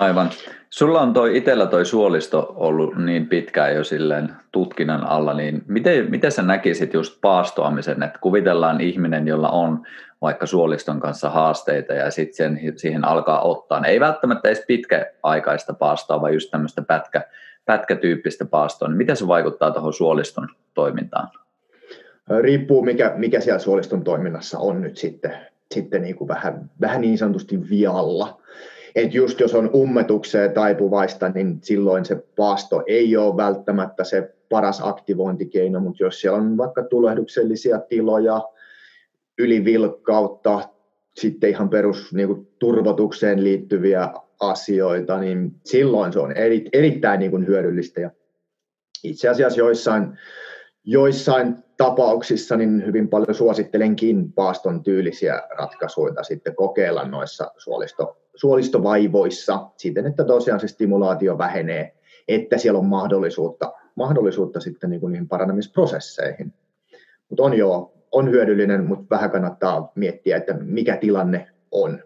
Aivan. 0.00 0.30
Sulla 0.70 1.00
on 1.00 1.12
toi 1.12 1.36
itsellä 1.36 1.66
toi 1.66 1.86
suolisto 1.86 2.52
ollut 2.56 2.96
niin 2.96 3.28
pitkään 3.28 3.74
jo 3.74 3.84
silleen 3.84 4.32
tutkinnan 4.52 5.04
alla, 5.04 5.34
niin 5.34 5.62
miten, 5.66 6.10
miten 6.10 6.32
sä 6.32 6.42
näkisit 6.42 6.94
just 6.94 7.20
paastoamisen, 7.20 8.02
että 8.02 8.18
kuvitellaan 8.18 8.80
ihminen, 8.80 9.28
jolla 9.28 9.48
on 9.50 9.82
vaikka 10.22 10.46
suoliston 10.46 11.00
kanssa 11.00 11.30
haasteita 11.30 11.92
ja 11.92 12.10
sitten 12.10 12.60
siihen 12.76 13.04
alkaa 13.04 13.40
ottaa. 13.40 13.84
Ei 13.84 14.00
välttämättä 14.00 14.48
edes 14.48 14.64
pitkäaikaista 14.66 15.74
paastoa, 15.74 16.20
vaan 16.20 16.34
just 16.34 16.50
tämmöistä 16.50 16.82
pätkä, 16.82 17.22
pätkätyyppistä 17.64 18.44
paastoa. 18.44 18.88
Niin 18.88 18.98
miten 18.98 19.16
se 19.16 19.28
vaikuttaa 19.28 19.70
tuohon 19.70 19.92
suoliston 19.92 20.48
toimintaan? 20.74 21.28
Riippuu 22.40 22.82
mikä, 22.82 23.12
mikä 23.16 23.40
siellä 23.40 23.58
suoliston 23.58 24.04
toiminnassa 24.04 24.58
on 24.58 24.80
nyt 24.80 24.96
sitten, 24.96 25.32
sitten 25.74 26.02
niin 26.02 26.16
kuin 26.16 26.28
vähän, 26.28 26.70
vähän 26.80 27.00
niin 27.00 27.18
sanotusti 27.18 27.70
vialla 27.70 28.40
että 28.94 29.16
just 29.16 29.40
jos 29.40 29.54
on 29.54 29.70
ummetukseen 29.74 30.52
taipuvaista, 30.52 31.28
niin 31.28 31.58
silloin 31.62 32.04
se 32.04 32.24
paasto 32.36 32.82
ei 32.86 33.16
ole 33.16 33.36
välttämättä 33.36 34.04
se 34.04 34.34
paras 34.48 34.80
aktivointikeino, 34.84 35.80
mutta 35.80 36.02
jos 36.02 36.20
siellä 36.20 36.38
on 36.38 36.56
vaikka 36.56 36.82
tulehduksellisia 36.82 37.78
tiloja, 37.78 38.42
ylivilkkautta, 39.38 40.68
sitten 41.16 41.50
ihan 41.50 41.68
perus 41.68 42.14
niin 42.14 42.28
kuin, 42.28 42.48
turvotukseen 42.58 43.44
liittyviä 43.44 44.08
asioita, 44.40 45.18
niin 45.20 45.52
silloin 45.64 46.12
se 46.12 46.18
on 46.18 46.32
eri, 46.32 46.64
erittäin 46.72 47.20
niin 47.20 47.30
kuin, 47.30 47.46
hyödyllistä. 47.46 48.00
Ja 48.00 48.10
itse 49.04 49.28
asiassa 49.28 49.58
joissain, 49.58 50.18
joissain 50.84 51.54
tapauksissa 51.76 52.56
niin 52.56 52.86
hyvin 52.86 53.08
paljon 53.08 53.34
suosittelenkin 53.34 54.32
paaston 54.32 54.82
tyylisiä 54.82 55.42
ratkaisuja 55.58 56.22
sitten 56.22 56.56
kokeilla 56.56 57.04
noissa 57.04 57.50
suolisto, 57.58 58.16
suolistovaivoissa 58.40 59.66
siten, 59.76 60.06
että 60.06 60.24
tosiaan 60.24 60.60
se 60.60 60.68
stimulaatio 60.68 61.38
vähenee, 61.38 61.94
että 62.28 62.58
siellä 62.58 62.78
on 62.78 62.86
mahdollisuutta, 62.86 63.72
mahdollisuutta 63.94 64.60
sitten 64.60 64.90
niin 64.90 65.00
kuin 65.00 65.12
niihin 65.12 65.28
parannamisprosesseihin. 65.28 66.52
Mutta 67.28 67.42
on 67.42 67.54
jo 67.54 67.92
on 68.12 68.30
hyödyllinen, 68.30 68.86
mutta 68.86 69.06
vähän 69.10 69.30
kannattaa 69.30 69.92
miettiä, 69.94 70.36
että 70.36 70.54
mikä 70.60 70.96
tilanne 70.96 71.48
on, 71.70 72.02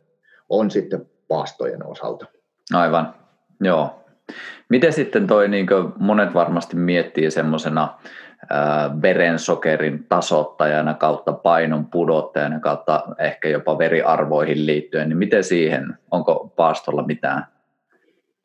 on 0.48 0.70
sitten 0.70 1.06
paastojen 1.28 1.86
osalta. 1.86 2.26
Aivan, 2.74 3.14
joo. 3.60 4.04
Miten 4.68 4.92
sitten 4.92 5.26
toi, 5.26 5.48
niin 5.48 5.66
monet 5.98 6.34
varmasti 6.34 6.76
miettii 6.76 7.30
semmoisena 7.30 7.98
verensokerin 9.02 10.06
tasottajana 10.08 10.94
kautta 10.94 11.32
painon 11.32 11.86
pudottajana 11.86 12.60
kautta 12.60 13.04
ehkä 13.18 13.48
jopa 13.48 13.78
veriarvoihin 13.78 14.66
liittyen, 14.66 15.08
niin 15.08 15.18
miten 15.18 15.44
siihen, 15.44 15.98
onko 16.10 16.52
paastolla 16.56 17.06
mitään 17.06 17.46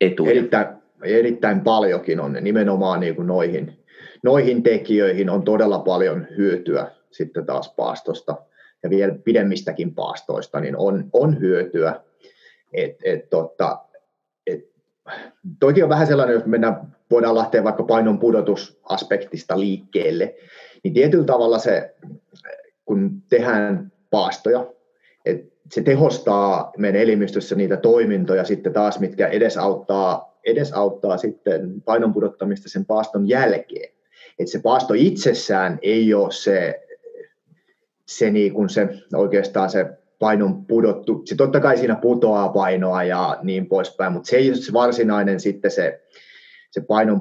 etuja? 0.00 0.30
Erittäin, 0.30 0.66
erittäin 1.02 1.60
paljonkin 1.60 2.20
on 2.20 2.36
nimenomaan 2.40 3.00
niin 3.00 3.16
kuin 3.16 3.26
noihin, 3.26 3.78
noihin 4.22 4.62
tekijöihin 4.62 5.30
on 5.30 5.42
todella 5.42 5.78
paljon 5.78 6.26
hyötyä 6.36 6.90
sitten 7.10 7.46
taas 7.46 7.74
paastosta 7.76 8.36
ja 8.82 8.90
vielä 8.90 9.14
pidemmistäkin 9.24 9.94
paastoista, 9.94 10.60
niin 10.60 10.76
on, 10.76 11.04
on 11.12 11.40
hyötyä. 11.40 12.00
Et, 12.72 12.96
et, 13.04 13.30
totta, 13.30 13.78
et, 13.86 13.89
toikin 15.60 15.84
on 15.84 15.90
vähän 15.90 16.06
sellainen, 16.06 16.34
jos 16.34 16.46
mennään, 16.46 16.96
voidaan 17.10 17.34
lähteä 17.34 17.64
vaikka 17.64 17.82
painon 17.82 18.18
pudotusaspektista 18.18 19.60
liikkeelle, 19.60 20.34
niin 20.84 20.94
tietyllä 20.94 21.24
tavalla 21.24 21.58
se, 21.58 21.94
kun 22.84 23.22
tehdään 23.28 23.92
paastoja, 24.10 24.66
että 25.24 25.50
se 25.72 25.82
tehostaa 25.82 26.72
meidän 26.76 27.00
elimistössä 27.00 27.54
niitä 27.54 27.76
toimintoja 27.76 28.44
sitten 28.44 28.72
taas, 28.72 29.00
mitkä 29.00 29.26
edesauttaa, 29.26 30.38
edesauttaa 30.44 31.16
sitten 31.16 31.82
painon 31.82 32.12
pudottamista 32.12 32.68
sen 32.68 32.86
paaston 32.86 33.28
jälkeen. 33.28 33.92
Että 34.38 34.52
se 34.52 34.60
paasto 34.62 34.94
itsessään 34.94 35.78
ei 35.82 36.14
ole 36.14 36.32
se 36.32 36.80
se, 38.10 38.30
niin 38.30 38.54
kun 38.54 38.70
se 38.70 38.88
oikeastaan 39.14 39.70
se 39.70 39.86
painon 40.20 40.66
pudottu, 40.66 41.22
se 41.24 41.36
totta 41.36 41.60
kai 41.60 41.76
siinä 41.76 41.94
putoaa 41.96 42.48
painoa 42.48 43.02
ja 43.02 43.38
niin 43.42 43.66
poispäin, 43.66 44.12
mutta 44.12 44.28
se 44.28 44.36
ei 44.36 44.48
ole 44.48 44.56
se 44.56 44.72
varsinainen 44.72 45.40
sitten 45.40 45.70
se, 45.70 46.02
se 46.70 46.80
painon 46.80 47.20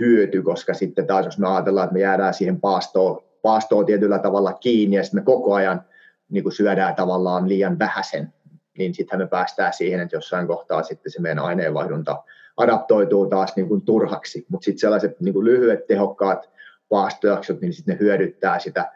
hyöty, 0.00 0.42
koska 0.42 0.74
sitten 0.74 1.06
taas 1.06 1.24
jos 1.24 1.38
me 1.38 1.48
ajatellaan, 1.48 1.84
että 1.84 1.94
me 1.94 2.00
jäädään 2.00 2.34
siihen 2.34 2.60
paastoon, 2.60 3.24
paastoon 3.42 3.86
tietyllä 3.86 4.18
tavalla 4.18 4.52
kiinni 4.52 4.96
ja 4.96 5.02
sitten 5.02 5.20
me 5.20 5.24
koko 5.24 5.54
ajan 5.54 5.84
niin 6.28 6.42
kuin 6.42 6.52
syödään 6.52 6.94
tavallaan 6.94 7.48
liian 7.48 7.78
vähäisen, 7.78 8.32
niin 8.78 8.94
sitten 8.94 9.18
me 9.18 9.26
päästään 9.26 9.72
siihen, 9.72 10.00
että 10.00 10.16
jossain 10.16 10.46
kohtaa 10.46 10.82
sitten 10.82 11.12
se 11.12 11.20
meidän 11.20 11.44
aineenvaihdunta 11.44 12.22
adaptoituu 12.56 13.26
taas 13.26 13.56
niin 13.56 13.68
kuin 13.68 13.82
turhaksi, 13.82 14.46
mutta 14.48 14.64
sitten 14.64 14.80
sellaiset 14.80 15.20
niin 15.20 15.34
kuin 15.34 15.44
lyhyet 15.44 15.86
tehokkaat 15.86 16.50
paastojaksot, 16.88 17.60
niin 17.60 17.72
sitten 17.72 17.94
ne 17.94 18.00
hyödyttää 18.00 18.58
sitä 18.58 18.92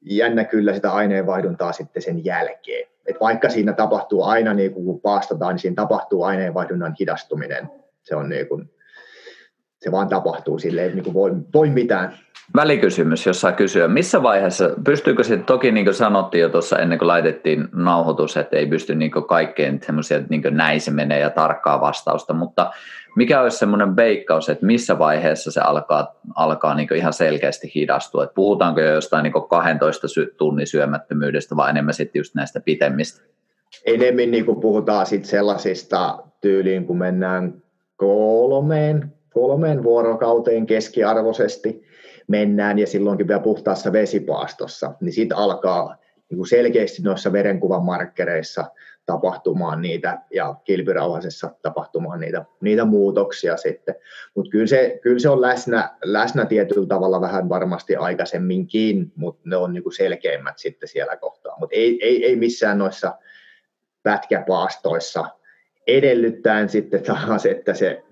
jännä 0.00 0.44
kyllä 0.44 0.74
sitä 0.74 0.92
aineenvaihduntaa 0.92 1.72
sitten 1.72 2.02
sen 2.02 2.24
jälkeen. 2.24 2.88
Et 3.06 3.16
vaikka 3.20 3.48
siinä 3.48 3.72
tapahtuu 3.72 4.22
aina, 4.22 4.54
niin 4.54 4.72
kun 4.72 5.00
paastotaan, 5.00 5.54
niin 5.54 5.58
siinä 5.58 5.74
tapahtuu 5.74 6.22
aineenvaihdunnan 6.22 6.94
hidastuminen. 7.00 7.70
Se 8.02 8.16
on 8.16 8.28
niin 8.28 8.48
kuin, 8.48 8.70
se 9.78 9.92
vaan 9.92 10.08
tapahtuu 10.08 10.58
silleen, 10.58 10.94
niin 10.94 11.04
kuin 11.04 11.14
voi, 11.14 11.32
voi 11.54 11.70
mitään. 11.70 12.14
Välikysymys, 12.56 13.26
jos 13.26 13.40
saa 13.40 13.52
kysyä. 13.52 13.88
Missä 13.88 14.22
vaiheessa, 14.22 14.70
pystyykö 14.84 15.24
se, 15.24 15.36
toki 15.36 15.72
niin 15.72 15.86
kuin 15.86 15.94
sanottiin 15.94 16.42
jo 16.42 16.48
tuossa 16.48 16.78
ennen 16.78 16.98
kuin 16.98 17.08
laitettiin 17.08 17.68
nauhoitus, 17.72 18.36
että 18.36 18.56
ei 18.56 18.66
pysty 18.66 18.94
niin 18.94 19.10
kaikkeen 19.10 19.80
semmoisia, 19.86 20.16
että 20.16 20.28
niin 20.30 20.42
näin 20.50 20.80
se 20.80 20.90
menee 20.90 21.18
ja 21.18 21.30
tarkkaa 21.30 21.80
vastausta, 21.80 22.34
mutta 22.34 22.70
mikä 23.16 23.40
olisi 23.40 23.58
semmoinen 23.58 23.96
veikkaus, 23.96 24.48
että 24.48 24.66
missä 24.66 24.98
vaiheessa 24.98 25.50
se 25.50 25.60
alkaa, 25.60 26.14
alkaa 26.34 26.74
niin 26.74 26.94
ihan 26.94 27.12
selkeästi 27.12 27.72
hidastua? 27.74 28.24
Et 28.24 28.34
puhutaanko 28.34 28.80
jo 28.80 28.94
jostain 28.94 29.22
niin 29.22 29.32
12 29.50 30.06
tunnin 30.36 30.66
syömättömyydestä 30.66 31.56
vai 31.56 31.70
enemmän 31.70 31.94
sitten 31.94 32.20
just 32.20 32.34
näistä 32.34 32.60
pitemmistä? 32.60 33.22
Enemmän 33.86 34.30
niin 34.30 34.46
kuin 34.46 34.60
puhutaan 34.60 35.06
sitten 35.06 35.30
sellaisista 35.30 36.18
tyyliin, 36.40 36.86
kun 36.86 36.98
mennään 36.98 37.62
kolmeen, 37.96 39.12
kolmeen 39.34 39.82
vuorokauteen 39.82 40.66
keskiarvoisesti 40.66 41.82
mennään 42.28 42.78
ja 42.78 42.86
silloinkin 42.86 43.28
vielä 43.28 43.40
puhtaassa 43.40 43.92
vesipaastossa, 43.92 44.94
niin 45.00 45.12
sitten 45.12 45.38
alkaa 45.38 45.96
niin 46.30 46.36
kuin 46.36 46.48
selkeästi 46.48 47.02
noissa 47.02 47.32
verenkuvan 47.32 47.84
markkereissa 47.84 48.64
tapahtumaan 49.08 49.82
niitä 49.82 50.18
ja 50.34 50.54
kilpirauhasessa 50.64 51.50
tapahtumaan 51.62 52.20
niitä, 52.20 52.44
niitä 52.60 52.84
muutoksia 52.84 53.56
sitten. 53.56 53.94
Mutta 54.34 54.50
kyllä 54.50 54.66
se, 54.66 54.98
kyllä 55.02 55.18
se 55.18 55.28
on 55.28 55.40
läsnä, 55.40 55.96
läsnä 56.04 56.44
tietyllä 56.44 56.86
tavalla 56.86 57.20
vähän 57.20 57.48
varmasti 57.48 57.96
aikaisemminkin, 57.96 59.12
mutta 59.16 59.42
ne 59.44 59.56
on 59.56 59.72
niinku 59.72 59.90
selkeimmät 59.90 60.58
sitten 60.58 60.88
siellä 60.88 61.16
kohtaa. 61.16 61.56
Mutta 61.60 61.76
ei, 61.76 61.98
ei, 62.02 62.24
ei 62.24 62.36
missään 62.36 62.78
noissa 62.78 63.18
pätkäpaastoissa 64.02 65.24
edellyttäen 65.86 66.68
sitten 66.68 67.02
taas, 67.02 67.46
että 67.46 67.74
se, 67.74 68.02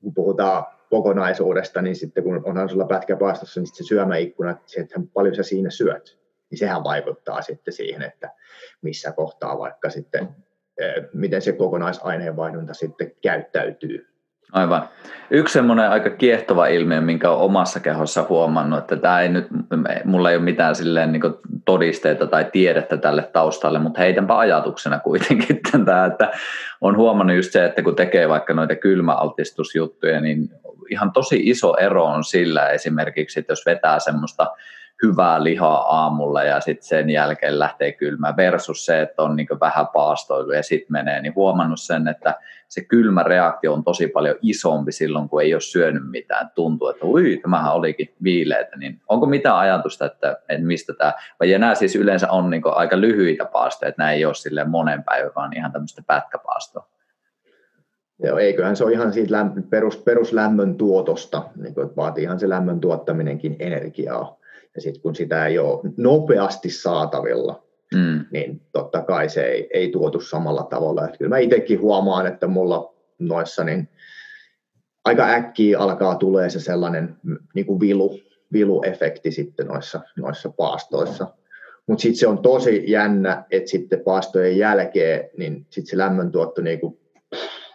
kun 0.00 0.14
puhutaan 0.14 0.64
kokonaisuudesta, 0.90 1.82
niin 1.82 1.96
sitten 1.96 2.24
kun 2.24 2.42
onhan 2.44 2.68
sulla 2.68 2.86
pätkäpaastossa, 2.86 3.60
niin 3.60 3.74
se 3.74 3.84
syömäikkuna, 3.84 4.50
että 4.76 5.00
paljon 5.14 5.34
sä 5.34 5.42
siinä 5.42 5.70
syöt, 5.70 6.21
niin 6.52 6.58
sehän 6.58 6.84
vaikuttaa 6.84 7.42
sitten 7.42 7.74
siihen, 7.74 8.02
että 8.02 8.30
missä 8.82 9.12
kohtaa 9.12 9.58
vaikka 9.58 9.90
sitten, 9.90 10.28
eh, 10.78 11.04
miten 11.12 11.42
se 11.42 11.52
kokonaisaineenvaihdunta 11.52 12.74
sitten 12.74 13.12
käyttäytyy. 13.22 14.08
Aivan. 14.52 14.88
Yksi 15.30 15.52
semmoinen 15.52 15.90
aika 15.90 16.10
kiehtova 16.10 16.66
ilmiö, 16.66 17.00
minkä 17.00 17.30
olen 17.30 17.44
omassa 17.44 17.80
kehossa 17.80 18.26
huomannut, 18.28 18.78
että 18.78 18.96
tämä 18.96 19.20
ei 19.20 19.28
nyt, 19.28 19.46
mulla 20.04 20.30
ei 20.30 20.36
ole 20.36 20.44
mitään 20.44 20.74
silleen 20.74 21.12
niin 21.12 21.22
todisteita 21.64 22.26
tai 22.26 22.46
tiedettä 22.52 22.96
tälle 22.96 23.22
taustalle, 23.32 23.78
mutta 23.78 24.00
heitänpä 24.00 24.38
ajatuksena 24.38 24.98
kuitenkin 24.98 25.60
tämä, 25.84 26.04
että 26.04 26.30
on 26.80 26.96
huomannut 26.96 27.36
just 27.36 27.52
se, 27.52 27.64
että 27.64 27.82
kun 27.82 27.96
tekee 27.96 28.28
vaikka 28.28 28.54
noita 28.54 28.76
kylmäaltistusjuttuja, 28.76 30.20
niin 30.20 30.48
ihan 30.90 31.12
tosi 31.12 31.40
iso 31.44 31.76
ero 31.76 32.04
on 32.04 32.24
sillä 32.24 32.68
esimerkiksi, 32.68 33.40
että 33.40 33.52
jos 33.52 33.66
vetää 33.66 33.98
semmoista 33.98 34.46
hyvää 35.02 35.44
lihaa 35.44 36.02
aamulla 36.02 36.42
ja 36.42 36.60
sitten 36.60 36.88
sen 36.88 37.10
jälkeen 37.10 37.58
lähtee 37.58 37.92
kylmä 37.92 38.34
versus 38.36 38.86
se, 38.86 39.02
että 39.02 39.22
on 39.22 39.36
niin 39.36 39.48
vähän 39.60 39.86
paastoilu 39.92 40.52
ja 40.52 40.62
sitten 40.62 40.92
menee, 40.92 41.22
niin 41.22 41.34
huomannut 41.34 41.80
sen, 41.80 42.08
että 42.08 42.34
se 42.68 42.84
kylmä 42.84 43.22
reaktio 43.22 43.72
on 43.72 43.84
tosi 43.84 44.06
paljon 44.06 44.36
isompi 44.42 44.92
silloin, 44.92 45.28
kun 45.28 45.42
ei 45.42 45.54
ole 45.54 45.60
syönyt 45.60 46.10
mitään. 46.10 46.50
Tuntuu, 46.54 46.88
että 46.88 47.06
ui, 47.06 47.38
tämähän 47.42 47.72
olikin 47.72 48.14
viileitä. 48.22 48.76
Niin 48.76 49.00
onko 49.08 49.26
mitään 49.26 49.56
ajatusta, 49.56 50.06
että, 50.06 50.36
että 50.48 50.66
mistä 50.66 50.92
tämä, 50.92 51.12
vai 51.40 51.58
nämä 51.58 51.74
siis 51.74 51.96
yleensä 51.96 52.30
on 52.30 52.50
niin 52.50 52.62
aika 52.64 53.00
lyhyitä 53.00 53.44
paastoja, 53.44 53.88
että 53.88 54.02
nämä 54.02 54.12
ei 54.12 54.24
ole 54.24 54.34
sille 54.34 54.64
monen 54.64 55.04
päivän, 55.04 55.32
vaan 55.36 55.56
ihan 55.56 55.72
tämmöistä 55.72 56.02
pätkäpaastoa. 56.06 56.88
Joo, 58.24 58.38
eiköhän 58.38 58.76
se 58.76 58.84
ole 58.84 58.92
ihan 58.92 59.12
siitä 59.12 59.46
perus, 59.70 59.96
peruslämmön 59.96 60.74
tuotosta, 60.74 61.42
niin 61.56 61.74
kuin, 61.74 61.84
että 61.84 61.96
vaatii 61.96 62.24
ihan 62.24 62.40
se 62.40 62.48
lämmön 62.48 62.80
tuottaminenkin 62.80 63.56
energiaa. 63.58 64.41
Ja 64.74 64.80
sitten 64.80 65.02
kun 65.02 65.14
sitä 65.14 65.46
ei 65.46 65.58
ole 65.58 65.80
nopeasti 65.96 66.70
saatavilla, 66.70 67.66
mm. 67.94 68.24
niin 68.30 68.60
totta 68.72 69.02
kai 69.02 69.28
se 69.28 69.42
ei, 69.42 69.68
ei 69.72 69.90
tuotu 69.90 70.20
samalla 70.20 70.62
tavalla. 70.62 71.04
Että 71.04 71.18
kyllä 71.18 71.28
mä 71.28 71.38
itsekin 71.38 71.80
huomaan, 71.80 72.26
että 72.26 72.46
mulla 72.46 72.94
noissa 73.18 73.64
niin 73.64 73.88
aika 75.04 75.26
äkkiä 75.26 75.78
alkaa 75.78 76.14
tulee 76.14 76.50
se 76.50 76.60
sellainen 76.60 77.16
niin 77.54 77.66
kuin 77.66 77.80
vilu, 77.80 78.20
viluefekti 78.52 79.30
sitten 79.30 79.66
noissa, 79.66 80.00
noissa 80.16 80.50
paastoissa. 80.56 81.34
Mutta 81.86 82.02
sitten 82.02 82.18
se 82.18 82.26
on 82.26 82.42
tosi 82.42 82.90
jännä, 82.90 83.44
että 83.50 83.70
sitten 83.70 84.00
paastojen 84.00 84.58
jälkeen, 84.58 85.30
niin 85.38 85.66
sitten 85.70 85.90
se 85.90 85.98
lämmöntuotto 85.98 86.62
niin 86.62 86.80
kuin, 86.80 87.00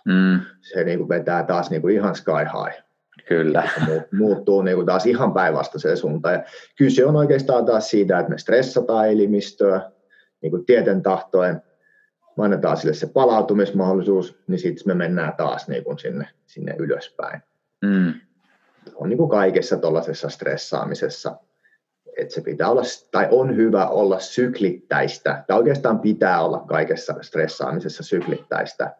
mm. 0.05 0.39
se 0.61 0.83
niin 0.83 0.99
kuin 0.99 1.09
vetää 1.09 1.43
taas 1.43 1.69
niin 1.69 1.81
kuin 1.81 1.95
ihan 1.95 2.15
sky 2.15 2.31
high. 2.31 2.86
Kyllä. 3.27 3.69
Muuttuu 4.11 4.61
niin 4.61 4.75
kuin 4.75 4.87
taas 4.87 5.05
ihan 5.05 5.33
päinvastaiseen 5.33 5.97
suuntaan. 5.97 6.33
Ja 6.33 6.43
kyse 6.77 7.05
on 7.05 7.15
oikeastaan 7.15 7.65
taas 7.65 7.89
siitä, 7.89 8.19
että 8.19 8.29
me 8.29 8.37
stressataan 8.37 9.09
elimistöä 9.09 9.91
niin 10.41 10.51
kuin 10.51 10.65
tieten 10.65 11.03
tahtoen, 11.03 11.61
me 12.37 12.43
annetaan 12.43 12.77
sille 12.77 12.93
se 12.93 13.07
palautumismahdollisuus, 13.07 14.39
niin 14.47 14.59
sitten 14.59 14.87
me 14.87 14.93
mennään 14.93 15.33
taas 15.37 15.67
niin 15.67 15.83
kuin 15.83 15.99
sinne, 15.99 16.27
sinne 16.45 16.75
ylöspäin. 16.79 17.41
Mm. 17.81 18.13
On 18.95 19.09
niin 19.09 19.17
kuin 19.17 19.29
kaikessa 19.29 19.77
tuollaisessa 19.77 20.29
stressaamisessa, 20.29 21.35
että 22.17 22.33
se 22.33 22.41
pitää 22.41 22.69
olla, 22.69 22.81
tai 23.11 23.27
on 23.31 23.55
hyvä 23.55 23.87
olla 23.87 24.19
syklittäistä, 24.19 25.43
tai 25.47 25.57
oikeastaan 25.57 25.99
pitää 25.99 26.41
olla 26.41 26.59
kaikessa 26.59 27.15
stressaamisessa 27.21 28.03
syklittäistä 28.03 28.95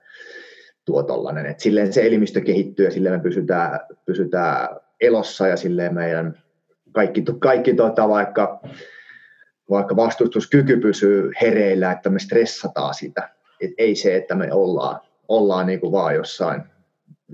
tuo 0.88 1.04
tollainen. 1.04 1.46
Et 1.46 1.60
silleen 1.60 1.94
se 1.94 2.08
elimistö 2.08 2.42
kehittyy 2.42 2.86
ja 2.86 2.92
silleen 2.92 3.16
me 3.16 3.24
pysytään, 3.24 3.80
pysytään 4.06 4.70
elossa 5.02 5.48
ja 5.48 5.58
silleen 5.58 5.94
meidän 5.94 6.44
kaikki, 6.92 7.24
kaikki 7.40 7.74
tota, 7.74 8.10
vaikka, 8.10 8.62
vaikka 9.70 9.96
vastustuskyky 9.96 10.78
pysyy 10.78 11.32
hereillä, 11.42 11.92
että 11.92 12.10
me 12.10 12.20
stressataan 12.20 12.94
sitä. 12.94 13.30
Et 13.62 13.72
ei 13.78 13.96
se, 13.96 14.16
että 14.16 14.36
me 14.36 14.54
ollaan, 14.54 15.02
ollaan 15.28 15.66
niin 15.66 15.80
kuin 15.80 15.92
vaan 15.92 16.16
jossain 16.16 16.64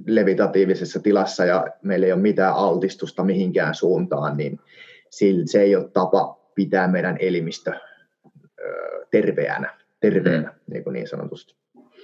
levitatiivisessa 0.06 1.00
tilassa 1.00 1.46
ja 1.46 1.68
meillä 1.82 2.06
ei 2.06 2.12
ole 2.12 2.22
mitään 2.22 2.54
altistusta 2.54 3.24
mihinkään 3.24 3.76
suuntaan, 3.76 4.38
niin 4.38 4.60
se 5.46 5.62
ei 5.62 5.76
ole 5.76 5.90
tapa 5.94 6.40
pitää 6.56 6.88
meidän 6.88 7.18
elimistö 7.20 7.74
terveänä, 9.12 9.78
terveenä, 10.00 10.50
mm. 10.50 10.74
niin, 10.74 10.84
kuin 10.84 10.94
niin 10.94 11.08
sanotusti. 11.08 11.63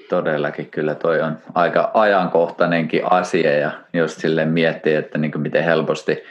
Todellakin 0.10 0.70
kyllä 0.70 0.96
toi 0.96 1.22
on 1.22 1.38
aika 1.54 1.92
ajankohtainenkin 1.94 3.12
asia 3.12 3.58
ja 3.58 3.72
just 3.94 4.20
silleen 4.22 4.50
miettii, 4.50 4.96
että 4.96 5.18
niin 5.18 5.32
kuin 5.32 5.42
miten 5.42 5.64
helposti 5.64 6.24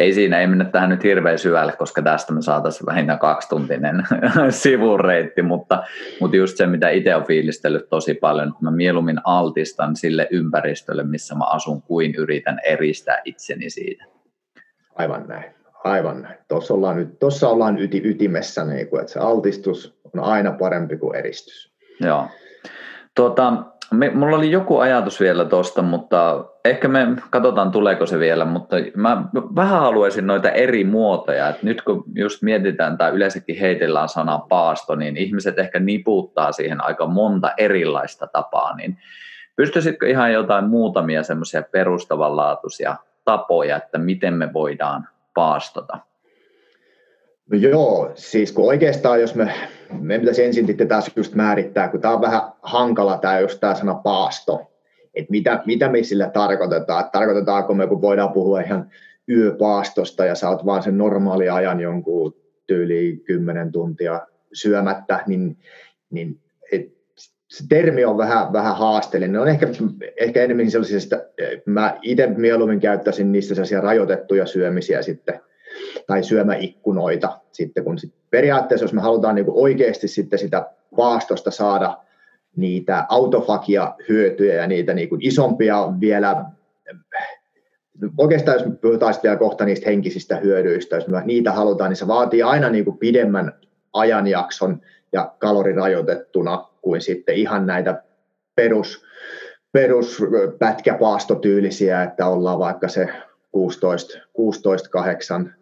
ei 0.00 0.12
siinä, 0.12 0.40
ei 0.40 0.46
mennä 0.46 0.64
tähän 0.64 0.90
nyt 0.90 1.04
hirveän 1.04 1.38
syvälle, 1.38 1.72
koska 1.72 2.02
tästä 2.02 2.32
me 2.32 2.42
saataisiin 2.42 2.86
vähintään 2.86 3.18
kaksituntinen 3.18 4.02
sivureitti, 4.50 5.42
mutta, 5.42 5.84
mutta 6.20 6.36
just 6.36 6.56
se, 6.56 6.66
mitä 6.66 6.88
itse 6.88 7.14
olen 7.14 7.26
fiilistellyt 7.26 7.88
tosi 7.88 8.14
paljon, 8.14 8.48
että 8.48 8.64
mä 8.64 8.70
mieluummin 8.70 9.20
altistan 9.24 9.96
sille 9.96 10.28
ympäristölle, 10.30 11.02
missä 11.02 11.34
mä 11.34 11.44
asun, 11.44 11.82
kuin 11.82 12.14
yritän 12.14 12.60
eristää 12.64 13.22
itseni 13.24 13.70
siitä. 13.70 14.04
Aivan 14.94 15.24
näin, 15.28 15.54
aivan 15.84 16.22
näin. 16.22 16.38
Tuossa 16.48 16.74
ollaan, 16.74 16.96
nyt, 16.96 17.18
tuossa 17.18 17.48
ollaan 17.48 17.78
yti, 17.78 18.02
ytimessä, 18.04 18.64
niin 18.64 18.88
kuin, 18.88 19.00
että 19.00 19.12
se 19.12 19.20
altistus 19.20 19.98
on 20.14 20.24
aina 20.24 20.52
parempi 20.52 20.96
kuin 20.96 21.16
eristys. 21.16 21.72
Joo. 22.00 22.28
Tuota, 23.16 23.52
me, 23.90 24.10
mulla 24.10 24.36
oli 24.36 24.50
joku 24.50 24.78
ajatus 24.78 25.20
vielä 25.20 25.44
tuosta, 25.44 25.82
mutta 25.82 26.44
ehkä 26.64 26.88
me 26.88 27.06
katsotaan 27.30 27.70
tuleeko 27.70 28.06
se 28.06 28.18
vielä, 28.18 28.44
mutta 28.44 28.76
mä 28.96 29.24
vähän 29.56 29.80
haluaisin 29.80 30.26
noita 30.26 30.50
eri 30.50 30.84
muotoja, 30.84 31.48
että 31.48 31.66
nyt 31.66 31.82
kun 31.82 32.04
just 32.14 32.42
mietitään 32.42 32.98
tai 32.98 33.10
yleensäkin 33.10 33.58
heitellään 33.58 34.08
sana 34.08 34.38
paasto, 34.38 34.94
niin 34.94 35.16
ihmiset 35.16 35.58
ehkä 35.58 35.80
niputtaa 35.80 36.52
siihen 36.52 36.84
aika 36.84 37.06
monta 37.06 37.52
erilaista 37.56 38.26
tapaa, 38.26 38.76
niin 38.76 38.98
pystyisitkö 39.56 40.08
ihan 40.08 40.32
jotain 40.32 40.64
muutamia 40.64 41.22
semmoisia 41.22 41.62
perustavanlaatuisia 41.62 42.96
tapoja, 43.24 43.76
että 43.76 43.98
miten 43.98 44.34
me 44.34 44.52
voidaan 44.52 45.08
paastota? 45.34 45.98
No 47.50 47.58
joo, 47.58 48.12
siis 48.14 48.52
kun 48.52 48.64
oikeastaan 48.64 49.20
jos 49.20 49.34
me, 49.34 49.52
me 50.00 50.18
pitäisi 50.18 50.44
ensin 50.44 50.66
sitten 50.66 50.88
taas 50.88 51.10
just 51.16 51.34
määrittää, 51.34 51.88
kun 51.88 52.00
tämä 52.00 52.14
on 52.14 52.20
vähän 52.20 52.40
hankala 52.62 53.18
tämä 53.18 53.40
just 53.40 53.60
tämä 53.60 53.74
sana 53.74 53.94
paasto, 53.94 54.72
että 55.14 55.30
mitä, 55.30 55.62
mitä 55.66 55.88
me 55.88 56.02
sillä 56.02 56.30
tarkoitetaan, 56.30 57.00
että 57.00 57.18
tarkoitetaanko 57.18 57.74
me, 57.74 57.86
kun 57.86 58.00
voidaan 58.00 58.32
puhua 58.32 58.60
ihan 58.60 58.90
yöpaastosta 59.28 60.24
ja 60.24 60.34
sä 60.34 60.48
oot 60.48 60.66
vaan 60.66 60.82
sen 60.82 60.98
normaali 60.98 61.48
ajan 61.48 61.80
jonkun 61.80 62.36
tyyli 62.66 63.22
10 63.24 63.72
tuntia 63.72 64.26
syömättä, 64.52 65.22
niin, 65.26 65.56
niin 66.10 66.40
et, 66.72 66.96
se 67.48 67.64
termi 67.68 68.04
on 68.04 68.18
vähän, 68.18 68.52
vähän 68.52 68.76
haasteellinen. 68.76 69.32
Ne 69.32 69.40
on 69.40 69.48
ehkä, 69.48 69.68
ehkä 70.20 70.42
enemmän 70.42 70.70
sellaisista, 70.70 71.16
mä 71.66 71.98
itse 72.02 72.26
mieluummin 72.26 72.80
käyttäisin 72.80 73.32
niistä 73.32 73.54
sellaisia 73.54 73.80
rajoitettuja 73.80 74.46
syömisiä 74.46 75.02
sitten, 75.02 75.40
tai 76.06 76.24
syömäikkunoita 76.24 77.38
sitten, 77.52 77.84
kun 77.84 77.98
sit 77.98 78.14
periaatteessa 78.30 78.84
jos 78.84 78.92
me 78.92 79.00
halutaan 79.00 79.34
niin 79.34 79.46
oikeasti 79.48 80.08
sitten 80.08 80.38
sitä 80.38 80.70
paastosta 80.96 81.50
saada 81.50 81.98
niitä 82.56 83.06
autofagia 83.08 83.94
hyötyjä 84.08 84.54
ja 84.54 84.66
niitä 84.66 84.94
niin 84.94 85.08
kuin 85.08 85.26
isompia 85.26 85.92
vielä, 86.00 86.44
oikeastaan 88.18 88.58
jos 88.58 88.66
me 88.66 88.74
puhutaan 88.74 89.14
sitten 89.14 89.28
vielä 89.28 89.38
kohta 89.38 89.64
niistä 89.64 89.90
henkisistä 89.90 90.36
hyödyistä, 90.36 90.96
jos 90.96 91.08
me 91.08 91.22
niitä 91.24 91.52
halutaan, 91.52 91.90
niin 91.90 91.96
se 91.96 92.06
vaatii 92.06 92.42
aina 92.42 92.70
niin 92.70 92.84
kuin 92.84 92.98
pidemmän 92.98 93.52
ajanjakson 93.92 94.80
ja 95.12 95.34
kalorirajoitettuna 95.38 96.68
kuin 96.82 97.00
sitten 97.00 97.34
ihan 97.34 97.66
näitä 97.66 98.02
perus, 98.54 99.04
peruspätkäpaastotyylisiä, 99.72 102.02
että 102.02 102.26
ollaan 102.26 102.58
vaikka 102.58 102.88
se 102.88 103.08
16, 103.52 104.18
16 104.32 104.90
8 104.90 105.55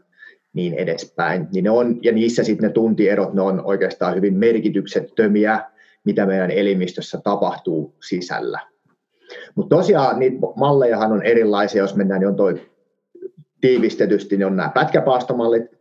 niin 0.54 0.74
edespäin. 0.74 1.48
Niin 1.52 1.64
ne 1.64 1.70
on, 1.70 1.98
ja 2.02 2.12
niissä 2.12 2.44
sitten 2.44 2.68
ne 2.68 2.72
tuntierot, 2.72 3.34
ne 3.34 3.42
on 3.42 3.64
oikeastaan 3.64 4.16
hyvin 4.16 4.34
merkityksettömiä, 4.34 5.60
mitä 6.04 6.26
meidän 6.26 6.50
elimistössä 6.50 7.20
tapahtuu 7.24 7.94
sisällä. 8.08 8.60
Mutta 9.54 9.76
tosiaan 9.76 10.18
niitä 10.18 10.38
mallejahan 10.56 11.12
on 11.12 11.22
erilaisia, 11.22 11.82
jos 11.82 11.96
mennään, 11.96 12.20
niin 12.20 12.28
on 12.28 12.36
toi 12.36 12.60
tiivistetysti, 13.60 14.36
niin 14.36 14.46
on 14.46 14.56
nämä 14.56 14.68
pätkäpaastomallit, 14.74 15.78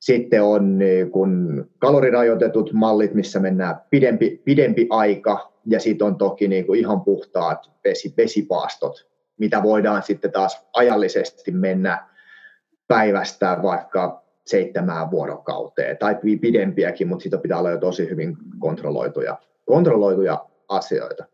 sitten 0.00 0.42
on 0.42 0.78
niin 0.78 1.10
kun 1.10 1.64
kalorirajoitetut 1.78 2.72
mallit, 2.72 3.14
missä 3.14 3.40
mennään 3.40 3.76
pidempi, 3.90 4.42
pidempi 4.44 4.86
aika, 4.90 5.52
ja 5.66 5.80
sitten 5.80 6.06
on 6.06 6.16
toki 6.16 6.48
niin 6.48 6.66
kuin 6.66 6.80
ihan 6.80 7.00
puhtaat 7.00 7.70
vesi, 7.84 8.14
vesipaastot, 8.16 9.06
mitä 9.38 9.62
voidaan 9.62 10.02
sitten 10.02 10.32
taas 10.32 10.66
ajallisesti 10.72 11.50
mennä 11.50 12.13
päivästä 12.88 13.58
vaikka 13.62 14.24
seitsemään 14.46 15.10
vuorokauteen 15.10 15.98
tai 15.98 16.16
pidempiäkin, 16.40 17.08
mutta 17.08 17.22
siitä 17.22 17.38
pitää 17.38 17.58
olla 17.58 17.70
jo 17.70 17.78
tosi 17.78 18.10
hyvin 18.10 18.36
kontrolloituja, 18.58 19.38
kontrolloituja 19.66 20.46
asioita. 20.68 21.24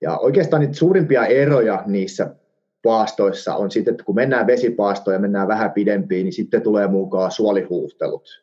Ja 0.00 0.18
oikeastaan 0.18 0.60
niitä 0.60 0.74
suurimpia 0.74 1.26
eroja 1.26 1.82
niissä 1.86 2.34
paastoissa 2.82 3.54
on 3.54 3.70
sitten, 3.70 3.92
että 3.92 4.04
kun 4.04 4.14
mennään 4.14 4.46
vesipaastoon 4.46 5.14
ja 5.14 5.20
mennään 5.20 5.48
vähän 5.48 5.72
pidempiin, 5.72 6.24
niin 6.24 6.32
sitten 6.32 6.62
tulee 6.62 6.86
mukaan 6.86 7.30
suolihuuhtelut, 7.30 8.42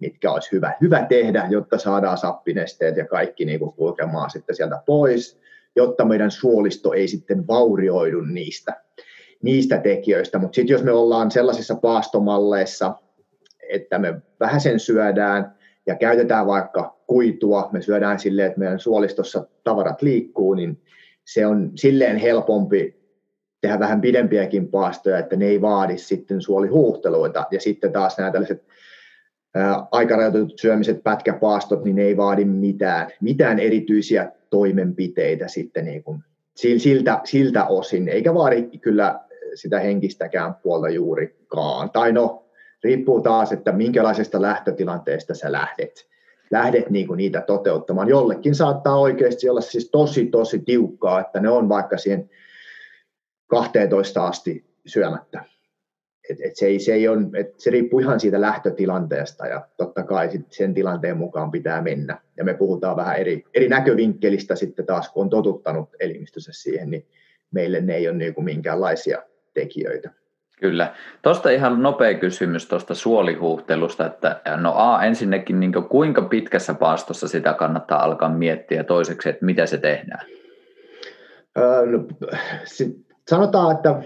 mitkä 0.00 0.32
olisi 0.32 0.52
hyvä, 0.52 0.72
hyvä 0.80 1.06
tehdä, 1.08 1.46
jotta 1.50 1.78
saadaan 1.78 2.18
sappinesteet 2.18 2.96
ja 2.96 3.06
kaikki 3.06 3.44
niin 3.44 3.58
kuin 3.58 3.72
kulkemaan 3.72 4.30
sitten 4.30 4.56
sieltä 4.56 4.82
pois, 4.86 5.40
jotta 5.76 6.04
meidän 6.04 6.30
suolisto 6.30 6.92
ei 6.92 7.08
sitten 7.08 7.46
vaurioidu 7.46 8.20
niistä 8.20 8.85
niistä 9.42 9.78
tekijöistä, 9.78 10.38
mutta 10.38 10.54
sitten 10.54 10.74
jos 10.74 10.82
me 10.82 10.92
ollaan 10.92 11.30
sellaisissa 11.30 11.74
paastomalleissa, 11.74 12.94
että 13.70 13.98
me 13.98 14.14
vähän 14.40 14.60
sen 14.60 14.80
syödään 14.80 15.56
ja 15.86 15.94
käytetään 15.94 16.46
vaikka 16.46 16.96
kuitua, 17.06 17.68
me 17.72 17.82
syödään 17.82 18.18
silleen, 18.18 18.46
että 18.46 18.58
meidän 18.58 18.80
suolistossa 18.80 19.46
tavarat 19.64 20.02
liikkuu, 20.02 20.54
niin 20.54 20.82
se 21.24 21.46
on 21.46 21.72
silleen 21.74 22.16
helpompi 22.16 22.96
tehdä 23.60 23.78
vähän 23.78 24.00
pidempiäkin 24.00 24.68
paastoja, 24.68 25.18
että 25.18 25.36
ne 25.36 25.46
ei 25.46 25.60
vaadi 25.60 25.98
sitten 25.98 26.40
suolihuuhteluita. 26.40 27.46
Ja 27.50 27.60
sitten 27.60 27.92
taas 27.92 28.18
nämä 28.18 28.30
tällaiset 28.30 28.64
aikarajoitetut 29.90 30.58
syömiset, 30.58 31.02
pätkäpaastot, 31.02 31.84
niin 31.84 31.96
ne 31.96 32.02
ei 32.02 32.16
vaadi 32.16 32.44
mitään, 32.44 33.10
mitään 33.20 33.58
erityisiä 33.58 34.32
toimenpiteitä 34.50 35.48
sitten 35.48 35.84
niin 35.84 36.04
kuin 36.04 36.24
siltä, 36.54 37.20
siltä 37.24 37.64
osin, 37.64 38.08
eikä 38.08 38.34
vaadi 38.34 38.62
kyllä 38.62 39.20
sitä 39.56 39.80
henkistäkään 39.80 40.54
puolta 40.54 40.88
juurikaan. 40.88 41.90
Tai 41.90 42.12
no, 42.12 42.46
riippuu 42.84 43.20
taas, 43.20 43.52
että 43.52 43.72
minkälaisesta 43.72 44.42
lähtötilanteesta 44.42 45.34
sä 45.34 45.52
lähdet, 45.52 46.08
lähdet 46.50 46.90
niinku 46.90 47.14
niitä 47.14 47.40
toteuttamaan. 47.40 48.08
Jollekin 48.08 48.54
saattaa 48.54 48.98
oikeasti 48.98 49.48
olla 49.48 49.60
siis 49.60 49.90
tosi, 49.90 50.26
tosi 50.26 50.58
tiukkaa, 50.58 51.20
että 51.20 51.40
ne 51.40 51.48
on 51.48 51.68
vaikka 51.68 51.98
siihen 51.98 52.30
12 53.46 54.26
asti 54.26 54.64
syömättä. 54.86 55.44
Et, 56.30 56.38
et 56.40 56.56
se, 56.56 56.66
ei, 56.66 56.78
se, 56.78 56.92
ei 56.92 57.08
on, 57.08 57.30
et 57.36 57.60
se 57.60 57.70
riippuu 57.70 58.00
ihan 58.00 58.20
siitä 58.20 58.40
lähtötilanteesta 58.40 59.46
ja 59.46 59.68
totta 59.76 60.02
kai 60.02 60.30
sit 60.30 60.52
sen 60.52 60.74
tilanteen 60.74 61.16
mukaan 61.16 61.50
pitää 61.50 61.82
mennä. 61.82 62.20
Ja 62.36 62.44
me 62.44 62.54
puhutaan 62.54 62.96
vähän 62.96 63.16
eri, 63.16 63.44
eri 63.54 63.68
näkövinkkelistä 63.68 64.56
sitten 64.56 64.86
taas, 64.86 65.08
kun 65.08 65.22
on 65.22 65.30
totuttanut 65.30 65.88
elimistössä 66.00 66.52
siihen, 66.52 66.90
niin 66.90 67.06
meille 67.50 67.80
ne 67.80 67.94
ei 67.94 68.08
ole 68.08 68.16
niin 68.16 68.34
kuin 68.34 68.44
minkäänlaisia 68.44 69.22
tekijöitä. 69.60 70.10
Kyllä. 70.60 70.94
Tuosta 71.22 71.50
ihan 71.50 71.82
nopea 71.82 72.14
kysymys 72.14 72.68
tuosta 72.68 72.94
suolihuhtelusta, 72.94 74.06
että 74.06 74.40
no 74.56 74.72
A, 74.76 75.02
ensinnäkin 75.02 75.60
niin 75.60 75.72
kuinka 75.72 76.22
pitkässä 76.22 76.74
paastossa 76.74 77.28
sitä 77.28 77.54
kannattaa 77.54 78.02
alkaa 78.02 78.28
miettiä 78.28 78.78
ja 78.78 78.84
toiseksi, 78.84 79.28
että 79.28 79.44
mitä 79.44 79.66
se 79.66 79.78
tehdään? 79.78 80.26
Öö, 81.58 81.86
no, 81.86 82.04
sit 82.64 82.96
sanotaan, 83.28 83.76
että 83.76 84.02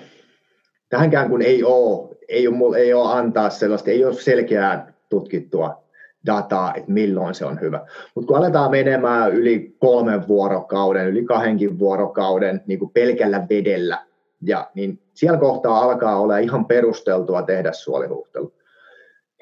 tähänkään 0.88 1.28
kun 1.28 1.42
ei 1.42 1.64
ole, 1.64 2.16
ei 2.28 2.48
ole, 2.48 2.78
ei 2.78 2.94
ole 2.94 3.12
antaa 3.12 3.50
sellaista, 3.50 3.90
ei 3.90 4.04
ole 4.04 4.14
selkeää 4.14 4.92
tutkittua 5.08 5.84
dataa, 6.26 6.74
että 6.74 6.92
milloin 6.92 7.34
se 7.34 7.44
on 7.44 7.60
hyvä. 7.60 7.86
Mutta 8.14 8.26
kun 8.26 8.36
aletaan 8.36 8.70
menemään 8.70 9.32
yli 9.32 9.74
kolmen 9.78 10.28
vuorokauden, 10.28 11.08
yli 11.08 11.24
kahdenkin 11.24 11.78
vuorokauden 11.78 12.60
niin 12.66 12.78
kuin 12.78 12.90
pelkällä 12.90 13.46
vedellä, 13.50 13.98
ja, 14.42 14.70
niin 14.74 15.03
siellä 15.14 15.38
kohtaa 15.38 15.81
alkaa 15.81 16.20
olla 16.20 16.38
ihan 16.38 16.66
perusteltua 16.66 17.42
tehdä 17.42 17.72
suolihuhtelu. 17.72 18.55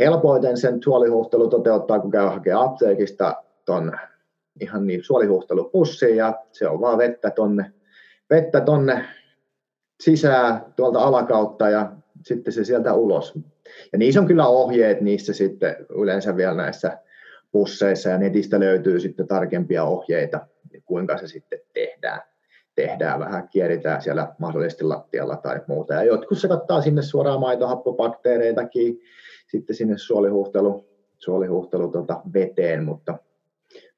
Helpoiten 0.00 0.56
sen 0.56 0.82
suolihuhtelu 0.82 1.48
toteuttaa, 1.48 1.98
kun 1.98 2.11
käy 2.11 2.26
hakemaan 2.26 2.68
apteekista 2.68 3.42
ton 3.64 3.92
ihan 4.61 4.87
niin 4.87 5.04
suolihuhtelupussiin 5.04 6.16
ja 6.16 6.34
se 6.52 6.68
on 6.68 6.80
vaan 6.80 6.98
vettä 6.98 7.30
tonne, 7.30 7.72
vettä 8.30 8.61
tonne 8.61 9.04
sisään 10.00 10.74
tuolta 10.76 10.98
alakautta 10.98 11.70
ja 11.70 11.92
sitten 12.24 12.52
se 12.52 12.64
sieltä 12.64 12.94
ulos. 12.94 13.34
Ja 13.92 13.98
niissä 13.98 14.20
on 14.20 14.26
kyllä 14.26 14.46
ohjeet 14.46 15.00
niissä 15.00 15.32
sitten 15.32 15.76
yleensä 15.88 16.37
vielä 16.37 16.54
näissä 16.54 16.98
pusseissa 17.52 18.08
ja 18.08 18.18
netistä 18.18 18.61
löytyy 18.61 19.00
sitten 19.00 19.28
tarkempia 19.28 19.84
ohjeita, 19.84 20.46
kuinka 20.84 21.18
se 21.18 21.26
sitten 21.26 21.58
tehdään. 21.74 22.20
Tehdään 22.78 23.20
vähän, 23.20 23.48
kieritään 23.48 24.02
siellä 24.02 24.32
mahdollisesti 24.38 24.84
lattialla 24.84 25.36
tai 25.36 25.60
muuta. 25.66 25.94
Ja 25.94 26.04
jotkut 26.04 26.38
se 26.38 26.48
kattaa 26.48 26.80
sinne 26.80 27.02
suoraan 27.02 27.40
maitohappobakteereitakin 27.40 29.00
sitten 29.46 29.76
sinne 29.76 29.98
suolihuhtelu, 29.98 30.84
suolihuhtelu 31.18 31.88
tota 31.88 32.20
veteen, 32.34 32.84
mutta, 32.84 33.18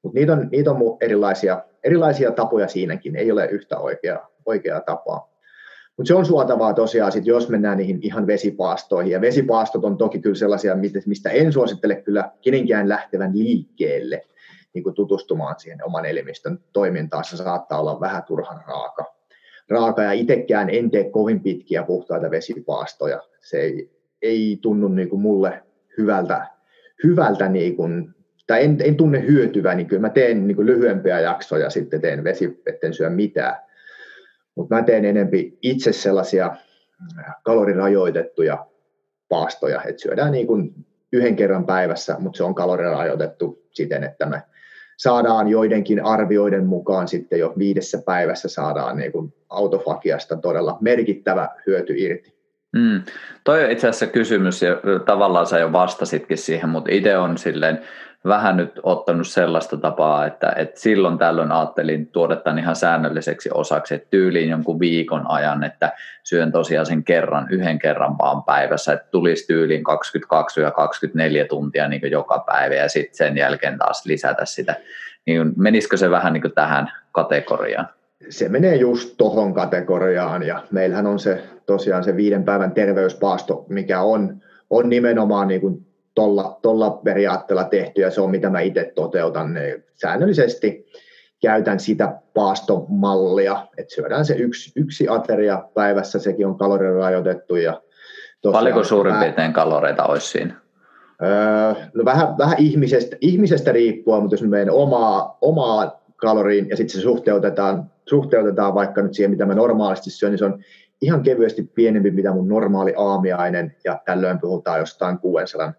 mutta 0.03 0.19
niitä 0.19 0.33
on, 0.33 0.47
niitä 0.51 0.71
on 0.71 0.97
erilaisia, 1.01 1.63
erilaisia 1.83 2.31
tapoja 2.31 2.67
siinäkin, 2.67 3.15
ei 3.15 3.31
ole 3.31 3.45
yhtä 3.45 3.77
oikeaa, 3.77 4.27
oikeaa 4.45 4.81
tapaa. 4.81 5.31
Mutta 5.97 6.07
se 6.07 6.15
on 6.15 6.25
suotavaa 6.25 6.73
tosiaan, 6.73 7.11
sit 7.11 7.25
jos 7.25 7.49
mennään 7.49 7.77
niihin 7.77 7.99
ihan 8.01 8.27
vesipaastoihin. 8.27 9.11
Ja 9.11 9.21
vesipaastot 9.21 9.85
on 9.85 9.97
toki 9.97 10.19
kyllä 10.19 10.35
sellaisia, 10.35 10.77
mistä 11.05 11.29
en 11.29 11.53
suosittele 11.53 11.95
kyllä 11.95 12.31
kenenkään 12.41 12.89
lähtevän 12.89 13.31
liikkeelle 13.33 14.21
niin 14.73 14.83
kuin 14.83 14.95
tutustumaan 14.95 15.55
siihen 15.59 15.85
oman 15.85 16.05
elimistön 16.05 16.59
toimintaan. 16.73 17.23
Se 17.23 17.37
saattaa 17.37 17.79
olla 17.79 17.99
vähän 17.99 18.23
turhan 18.23 18.61
raaka. 18.67 19.15
raaka 19.69 20.03
ja 20.03 20.11
itsekään 20.11 20.69
en 20.69 20.91
tee 20.91 21.09
kovin 21.09 21.43
pitkiä 21.43 21.83
puhtaita 21.83 22.31
vesipaastoja. 22.31 23.21
Se 23.39 23.57
ei, 23.57 23.91
ei 24.21 24.59
tunnu 24.61 24.87
niin 24.87 25.09
kuin 25.09 25.21
mulle 25.21 25.63
hyvältä, 25.97 26.47
hyvältä 27.03 27.49
niin 27.49 27.75
kuin, 27.75 28.15
tai 28.47 28.63
en, 28.63 28.77
en 28.83 28.95
tunne 28.95 29.27
hyötyvää, 29.27 29.75
niin 29.75 29.87
kyllä 29.87 30.01
mä 30.01 30.09
teen 30.09 30.47
niin 30.47 30.55
kuin 30.55 30.67
lyhyempiä 30.67 31.19
jaksoja, 31.19 31.69
sitten 31.69 32.01
teen 32.01 32.23
vesi, 32.23 32.61
etten 32.65 32.93
syö 32.93 33.09
mitään 33.09 33.55
mutta 34.55 34.75
mä 34.75 34.83
teen 34.83 35.05
enempi 35.05 35.57
itse 35.61 35.93
sellaisia 35.93 36.55
kalorirajoitettuja 37.43 38.67
paastoja, 39.29 39.83
että 39.83 40.01
syödään 40.01 40.31
niin 40.31 40.47
kuin 40.47 40.73
yhden 41.13 41.35
kerran 41.35 41.65
päivässä, 41.65 42.15
mutta 42.19 42.37
se 42.37 42.43
on 42.43 42.55
kalorirajoitettu 42.55 43.65
siten, 43.71 44.03
että 44.03 44.25
me 44.25 44.41
saadaan 45.01 45.47
joidenkin 45.47 46.05
arvioiden 46.05 46.65
mukaan 46.65 47.07
sitten 47.07 47.39
jo 47.39 47.53
viidessä 47.57 48.01
päivässä 48.05 48.47
saadaan 48.47 48.97
niin 48.97 49.11
kuin 49.11 49.33
autofagiasta 49.49 50.37
todella 50.37 50.77
merkittävä 50.81 51.49
hyöty 51.67 51.93
irti. 51.97 52.33
Mm. 52.75 53.01
Toi 53.43 53.65
on 53.65 53.71
itse 53.71 53.87
asiassa 53.87 54.07
kysymys, 54.07 54.61
ja 54.61 54.75
tavallaan 55.05 55.47
sä 55.47 55.59
jo 55.59 55.71
vastasitkin 55.71 56.37
siihen, 56.37 56.69
mutta 56.69 56.91
itse 56.91 57.17
on 57.17 57.37
silleen 57.37 57.79
vähän 58.27 58.57
nyt 58.57 58.79
ottanut 58.83 59.27
sellaista 59.27 59.77
tapaa, 59.77 60.25
että, 60.25 60.53
että 60.55 60.79
silloin 60.79 61.17
tällöin 61.17 61.51
ajattelin 61.51 62.07
tuoda 62.07 62.35
tämän 62.35 62.59
ihan 62.59 62.75
säännölliseksi 62.75 63.49
osaksi, 63.53 63.95
että 63.95 64.07
tyyliin 64.09 64.49
jonkun 64.49 64.79
viikon 64.79 65.31
ajan, 65.31 65.63
että 65.63 65.93
syön 66.23 66.51
tosiaan 66.51 66.85
sen 66.85 67.03
kerran, 67.03 67.47
yhden 67.49 67.79
kerran 67.79 68.17
vaan 68.17 68.43
päivässä, 68.43 68.93
että 68.93 69.07
tulisi 69.11 69.47
tyyliin 69.47 69.83
22 69.83 70.61
ja 70.61 70.71
24 70.71 71.45
tuntia 71.45 71.87
niin 71.87 72.11
joka 72.11 72.43
päivä 72.47 72.75
ja 72.75 72.89
sitten 72.89 73.17
sen 73.17 73.37
jälkeen 73.37 73.77
taas 73.77 74.05
lisätä 74.05 74.45
sitä. 74.45 74.75
Niin 75.25 75.53
menisikö 75.57 75.97
se 75.97 76.11
vähän 76.11 76.33
niin 76.33 76.51
tähän 76.55 76.91
kategoriaan? 77.11 77.87
Se 78.29 78.49
menee 78.49 78.75
just 78.75 79.13
tohon 79.17 79.53
kategoriaan 79.53 80.43
ja 80.43 80.63
meillähän 80.71 81.07
on 81.07 81.19
se 81.19 81.43
tosiaan 81.65 82.03
se 82.03 82.15
viiden 82.15 82.43
päivän 82.43 82.71
terveyspaasto, 82.71 83.65
mikä 83.69 84.01
on, 84.01 84.41
on 84.69 84.89
nimenomaan 84.89 85.47
niin 85.47 85.61
kuin 85.61 85.90
tolla, 86.15 86.59
tolla 86.61 86.89
periaatteella 86.89 87.63
tehty 87.63 88.01
ja 88.01 88.11
se 88.11 88.21
on 88.21 88.31
mitä 88.31 88.49
mä 88.49 88.59
itse 88.59 88.91
toteutan. 88.95 89.53
Niin 89.53 89.83
säännöllisesti 90.01 90.85
käytän 91.41 91.79
sitä 91.79 92.15
paastomallia, 92.33 93.67
että 93.77 93.95
syödään 93.95 94.25
se 94.25 94.33
yksi, 94.33 94.71
yksi 94.75 95.07
ateria 95.09 95.63
päivässä, 95.73 96.19
sekin 96.19 96.47
on 96.47 96.57
kalorirajoitettu. 96.57 97.55
Ja 97.55 97.81
Paljonko 98.51 98.83
suurin 98.83 99.15
piirtein 99.15 99.53
kaloreita 99.53 100.03
olisi 100.03 100.27
siinä? 100.27 100.61
Öö, 101.23 101.83
no 101.93 102.05
vähän, 102.05 102.37
vähän 102.37 102.55
ihmisestä, 102.59 103.17
ihmisestä 103.21 103.71
riippuen, 103.71 104.21
mutta 104.21 104.33
jos 104.33 104.43
menen 104.43 104.71
omaa, 104.71 105.37
omaa 105.41 106.01
kaloriin 106.15 106.69
ja 106.69 106.77
sitten 106.77 106.99
se 106.99 107.03
suhteutetaan, 107.03 107.91
suhteutetaan 108.09 108.73
vaikka 108.73 109.01
nyt 109.01 109.13
siihen, 109.13 109.31
mitä 109.31 109.45
mä 109.45 109.55
normaalisti 109.55 110.09
syön, 110.09 110.31
niin 110.31 110.39
se 110.39 110.45
on 110.45 110.63
ihan 111.01 111.23
kevyesti 111.23 111.63
pienempi, 111.63 112.11
mitä 112.11 112.31
mun 112.31 112.47
normaali 112.47 112.93
aamiainen, 112.97 113.75
ja 113.83 113.99
tällöin 114.05 114.39
puhutaan 114.39 114.79
jostain 114.79 115.19
600 115.19 115.73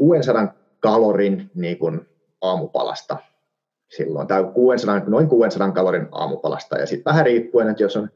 600 0.00 0.54
kalorin 0.80 1.50
niin 1.54 1.78
kuin 1.78 2.00
aamupalasta 2.40 3.16
silloin, 3.88 4.26
tai 4.26 4.44
600, 4.54 5.02
noin 5.06 5.28
600 5.28 5.72
kalorin 5.72 6.08
aamupalasta, 6.12 6.78
ja 6.78 6.86
sitten 6.86 7.12
vähän 7.12 7.26
riippuen, 7.26 7.68
että 7.68 7.82
jos 7.82 7.96
on 7.96 8.08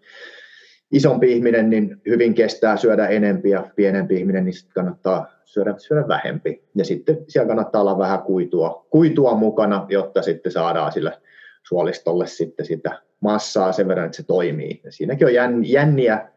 isompi 0.92 1.32
ihminen, 1.32 1.70
niin 1.70 2.00
hyvin 2.08 2.34
kestää 2.34 2.76
syödä 2.76 3.06
enempi, 3.06 3.50
ja 3.50 3.70
pienempi 3.76 4.16
ihminen, 4.16 4.44
niin 4.44 4.52
sitten 4.52 4.74
kannattaa 4.74 5.26
syödä, 5.44 5.74
syödä 5.78 6.08
vähempi. 6.08 6.64
Ja 6.74 6.84
sitten 6.84 7.18
siellä 7.28 7.48
kannattaa 7.48 7.80
olla 7.80 7.98
vähän 7.98 8.22
kuitua, 8.22 8.86
kuitua 8.90 9.34
mukana, 9.34 9.86
jotta 9.88 10.22
sitten 10.22 10.52
saadaan 10.52 10.92
sille 10.92 11.20
suolistolle 11.62 12.26
sitten 12.26 12.66
sitä 12.66 13.02
massaa 13.20 13.72
sen 13.72 13.88
verran, 13.88 14.06
että 14.06 14.16
se 14.16 14.22
toimii. 14.22 14.80
Ja 14.84 14.92
siinäkin 14.92 15.26
on 15.26 15.68
jänniä, 15.68 16.28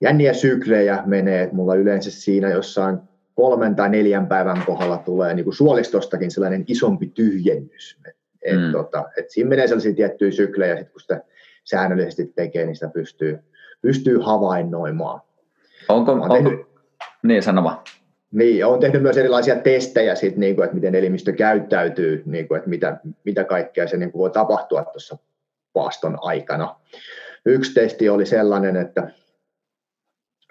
jänniä 0.00 0.32
syklejä 0.32 1.02
menee, 1.06 1.42
että 1.42 1.56
mulla 1.56 1.74
yleensä 1.74 2.10
siinä 2.10 2.50
jossain 2.50 3.09
kolmen 3.40 3.76
tai 3.76 3.88
neljän 3.88 4.26
päivän 4.26 4.62
kohdalla 4.66 4.98
tulee 4.98 5.34
niin 5.34 5.44
kuin 5.44 5.54
suolistostakin 5.54 6.30
sellainen 6.30 6.64
isompi 6.66 7.06
tyhjennys. 7.06 7.98
Et, 8.42 8.60
mm. 8.60 8.72
tota, 8.72 9.04
et 9.16 9.30
siinä 9.30 9.48
menee 9.48 9.66
sellaisia 9.66 9.94
tiettyjä 9.94 10.30
syklejä, 10.30 10.76
sit 10.76 10.90
kun 10.90 11.00
sitä 11.00 11.22
säännöllisesti 11.64 12.32
tekee, 12.36 12.66
niin 12.66 12.74
sitä 12.74 12.88
pystyy, 12.88 13.38
pystyy 13.82 14.18
havainnoimaan. 14.18 15.20
Onko, 15.88 16.12
onko 16.12 16.34
tehnyt, 16.34 16.60
niin 17.22 17.42
sanoma. 17.42 17.84
Niin, 18.30 18.66
olen 18.66 18.80
tehnyt 18.80 19.02
myös 19.02 19.16
erilaisia 19.16 19.56
testejä, 19.56 20.14
sit, 20.14 20.36
niin 20.36 20.54
kuin, 20.54 20.64
että 20.64 20.74
miten 20.74 20.94
elimistö 20.94 21.32
käyttäytyy, 21.32 22.22
niin 22.26 22.48
kuin, 22.48 22.58
että 22.58 22.70
mitä, 22.70 23.00
mitä 23.24 23.44
kaikkea 23.44 23.88
se 23.88 23.96
niin 23.96 24.12
kuin 24.12 24.20
voi 24.20 24.30
tapahtua 24.30 24.84
tuossa 24.84 25.18
paaston 25.72 26.18
aikana. 26.20 26.76
Yksi 27.44 27.74
testi 27.74 28.08
oli 28.08 28.26
sellainen, 28.26 28.76
että 28.76 29.10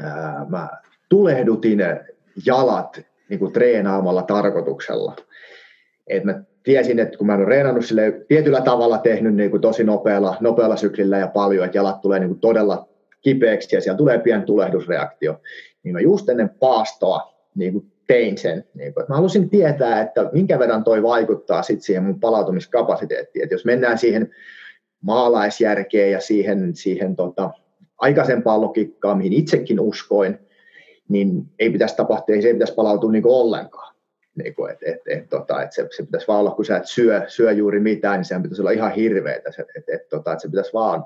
ää, 0.01 0.45
mä 0.49 0.69
tulehdutin 1.09 1.79
jalat 2.45 3.01
niin 3.29 3.39
kuin 3.39 3.53
treenaamalla 3.53 4.23
tarkoituksella. 4.23 5.15
Et 6.07 6.23
mä 6.23 6.43
tiesin, 6.63 6.99
että 6.99 7.17
kun 7.17 7.27
mä 7.27 7.33
en 7.33 7.39
ole 7.39 7.45
treenannut 7.45 7.85
sille 7.85 8.25
tietyllä 8.27 8.61
tavalla 8.61 8.97
tehnyt 8.97 9.35
niin 9.35 9.51
kuin 9.51 9.61
tosi 9.61 9.83
nopealla, 9.83 10.37
nopealla 10.39 10.75
syklillä 10.75 11.17
ja 11.17 11.27
paljon, 11.27 11.65
että 11.65 11.77
jalat 11.77 12.01
tulee 12.01 12.19
niin 12.19 12.29
kuin 12.29 12.39
todella 12.39 12.89
kipeäksi 13.21 13.75
ja 13.75 13.81
siellä 13.81 13.97
tulee 13.97 14.19
pieni 14.19 14.43
tulehdusreaktio, 14.43 15.41
niin 15.83 15.93
mä 15.93 15.99
just 15.99 16.29
ennen 16.29 16.49
paastoa 16.49 17.33
niin 17.55 17.73
kuin 17.73 17.91
tein 18.07 18.37
sen. 18.37 18.65
Niin 18.73 18.93
kuin, 18.93 19.01
että 19.01 19.11
mä 19.11 19.15
halusin 19.15 19.49
tietää, 19.49 20.01
että 20.01 20.29
minkä 20.33 20.59
verran 20.59 20.83
toi 20.83 21.03
vaikuttaa 21.03 21.63
sit 21.63 21.81
siihen 21.81 22.03
mun 22.03 22.19
palautumiskapasiteettiin. 22.19 23.43
Että 23.43 23.55
jos 23.55 23.65
mennään 23.65 23.97
siihen 23.97 24.31
maalaisjärkeen 25.01 26.11
ja 26.11 26.19
siihen, 26.19 26.75
siihen 26.75 27.15
tota, 27.15 27.49
aikaisempaan 27.97 28.61
logiikkaan, 28.61 29.17
mihin 29.17 29.33
itsekin 29.33 29.79
uskoin, 29.79 30.39
niin 31.09 31.45
ei 31.59 31.69
pitäisi 31.69 31.95
tapahtua, 31.95 32.35
ei 32.35 32.41
se 32.41 32.53
pitäisi 32.53 32.73
palautua 32.73 33.11
niin 33.11 33.27
ollenkaan. 33.27 33.95
Niin 34.35 34.55
kuin, 34.55 34.71
et, 34.71 34.77
et, 34.81 35.01
et, 35.07 35.29
tota, 35.29 35.63
et 35.63 35.73
se, 35.73 35.87
se 35.95 36.03
pitäisi 36.03 36.27
vaan 36.27 36.39
olla, 36.39 36.51
kun 36.51 36.65
sä 36.65 36.77
et 36.77 36.85
syö, 36.85 37.23
syö 37.27 37.51
juuri 37.51 37.79
mitään, 37.79 38.17
niin 38.17 38.25
sehän 38.25 38.43
pitäisi 38.43 38.61
olla 38.61 38.71
ihan 38.71 38.91
hirveetä. 38.91 39.51
Se, 39.51 39.65
et, 39.77 39.89
et, 39.89 40.09
tota, 40.09 40.33
et 40.33 40.39
se 40.39 40.47
pitäisi 40.47 40.73
vaan 40.73 41.05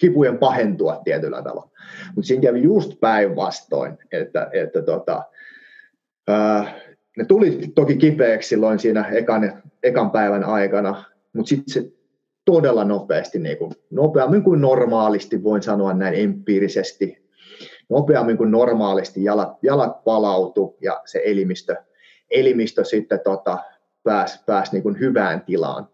kipujen 0.00 0.38
pahentua 0.38 1.00
tietyllä 1.04 1.42
tavalla. 1.42 1.70
Mutta 2.14 2.28
siinä 2.28 2.42
kävi 2.42 2.62
just 2.62 3.00
päinvastoin, 3.00 3.98
että, 4.12 4.50
että 4.52 4.82
tota, 4.82 5.24
ää, 6.28 6.80
ne 7.16 7.24
tuli 7.24 7.60
toki 7.74 7.96
kipeäksi 7.96 8.48
silloin 8.48 8.78
siinä 8.78 9.08
ekan, 9.08 9.62
ekan 9.82 10.10
päivän 10.10 10.44
aikana, 10.44 11.04
mutta 11.32 11.48
sitten 11.48 11.72
se 11.74 11.92
todella 12.44 12.84
nopeasti, 12.84 13.38
niin 13.38 13.58
kuin, 13.58 13.72
nopeammin 13.90 14.42
kuin 14.42 14.60
normaalisti, 14.60 15.42
voin 15.42 15.62
sanoa 15.62 15.94
näin 15.94 16.14
empiirisesti, 16.14 17.27
nopeammin 17.88 18.36
kuin 18.36 18.50
normaalisti 18.50 19.24
jalat, 19.24 19.58
jalat 19.62 20.04
palautu 20.04 20.76
ja 20.80 21.02
se 21.04 21.22
elimistö, 21.24 21.76
elimistö 22.30 22.84
sitten 22.84 23.20
tota, 23.24 23.58
pääsi 24.02 24.40
pääs 24.46 24.72
niin 24.72 24.82
kuin 24.82 25.00
hyvään 25.00 25.40
tilaan. 25.40 25.88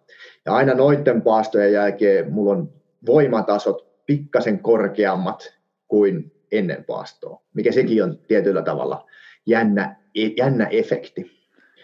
Ja 0.47 0.55
aina 0.55 0.75
noiden 0.75 1.23
paastojen 1.23 1.73
jälkeen 1.73 2.33
mulla 2.33 2.53
on 2.53 2.73
voimatasot 3.07 4.07
pikkasen 4.07 4.59
korkeammat 4.59 5.55
kuin 5.89 6.33
ennen 6.53 6.85
paastoa, 6.85 7.43
mikä 7.55 7.73
sekin 7.73 8.05
on 8.05 8.19
tietyllä 8.29 8.63
tavalla 8.63 9.07
jännä, 9.47 9.97
jännä 10.37 10.67
efekti. 10.67 11.34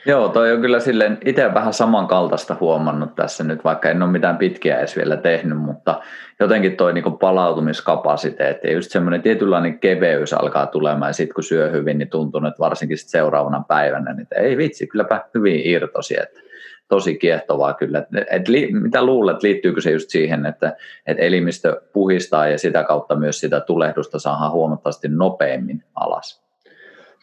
Joo, 0.06 0.28
toi 0.28 0.52
on 0.52 0.60
kyllä 0.60 0.80
silleen 0.80 1.18
itse 1.24 1.54
vähän 1.54 1.72
samankaltaista 1.72 2.56
huomannut 2.60 3.14
tässä 3.14 3.44
nyt, 3.44 3.64
vaikka 3.64 3.90
en 3.90 4.02
ole 4.02 4.10
mitään 4.10 4.38
pitkiä 4.38 4.78
edes 4.78 4.96
vielä 4.96 5.16
tehnyt, 5.16 5.58
mutta 5.58 6.00
jotenkin 6.40 6.76
toi 6.76 6.92
niin 6.92 7.18
palautumiskapasiteetti 7.20 8.68
ja 8.68 8.74
just 8.74 8.90
semmoinen 8.90 9.22
tietynlainen 9.22 9.78
keveys 9.78 10.32
alkaa 10.32 10.66
tulemaan 10.66 11.08
ja 11.08 11.12
sitten 11.12 11.34
kun 11.34 11.44
syö 11.44 11.70
hyvin, 11.70 11.98
niin 11.98 12.08
tuntuu, 12.08 12.46
että 12.46 12.58
varsinkin 12.58 12.98
sit 12.98 13.08
seuraavana 13.08 13.64
päivänä, 13.68 14.14
niin 14.14 14.26
ei 14.36 14.56
vitsi, 14.56 14.86
kylläpä 14.86 15.24
hyvin 15.34 15.60
irtosi, 15.64 16.16
että 16.22 16.40
tosi 16.88 17.18
kiehtovaa 17.18 17.74
kyllä. 17.74 18.06
Et 18.30 18.48
li, 18.48 18.72
mitä 18.72 19.04
luulet, 19.04 19.42
liittyykö 19.42 19.80
se 19.80 19.90
just 19.90 20.10
siihen, 20.10 20.46
että 20.46 20.76
et 21.06 21.16
elimistö 21.20 21.80
puhistaa 21.92 22.48
ja 22.48 22.58
sitä 22.58 22.84
kautta 22.84 23.16
myös 23.16 23.40
sitä 23.40 23.60
tulehdusta 23.60 24.18
saadaan 24.18 24.52
huomattavasti 24.52 25.08
nopeammin 25.08 25.84
alas? 25.94 26.42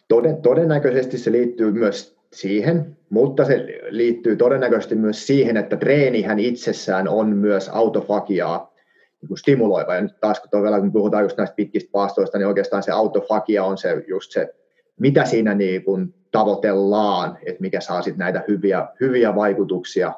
Toden, 0.07 0.41
todennäköisesti 0.41 1.17
se 1.17 1.31
liittyy 1.31 1.71
myös 1.71 2.16
siihen, 2.33 2.97
mutta 3.09 3.45
se 3.45 3.65
liittyy 3.89 4.35
todennäköisesti 4.35 4.95
myös 4.95 5.27
siihen, 5.27 5.57
että 5.57 5.77
treenihän 5.77 6.39
itsessään 6.39 7.07
on 7.07 7.35
myös 7.35 7.69
autofagiaa 7.69 8.73
niin 9.21 9.27
kuin 9.27 9.37
stimuloiva. 9.37 9.95
Ja 9.95 10.01
nyt 10.01 10.19
taas 10.19 10.39
kun, 10.39 10.63
vielä, 10.63 10.79
kun 10.79 10.91
puhutaan 10.91 11.23
just 11.23 11.37
näistä 11.37 11.55
pitkistä 11.55 11.91
paastoista, 11.91 12.37
niin 12.37 12.47
oikeastaan 12.47 12.83
se 12.83 12.91
autofagia 12.91 13.63
on 13.63 13.77
se, 13.77 14.03
just 14.07 14.31
se, 14.31 14.53
mitä 14.99 15.25
siinä 15.25 15.53
niin 15.53 15.83
kuin 15.83 16.13
tavoitellaan, 16.31 17.37
että 17.45 17.61
mikä 17.61 17.81
saa 17.81 18.01
sitten 18.01 18.19
näitä 18.19 18.43
hyviä, 18.47 18.87
hyviä 18.99 19.35
vaikutuksia 19.35 20.13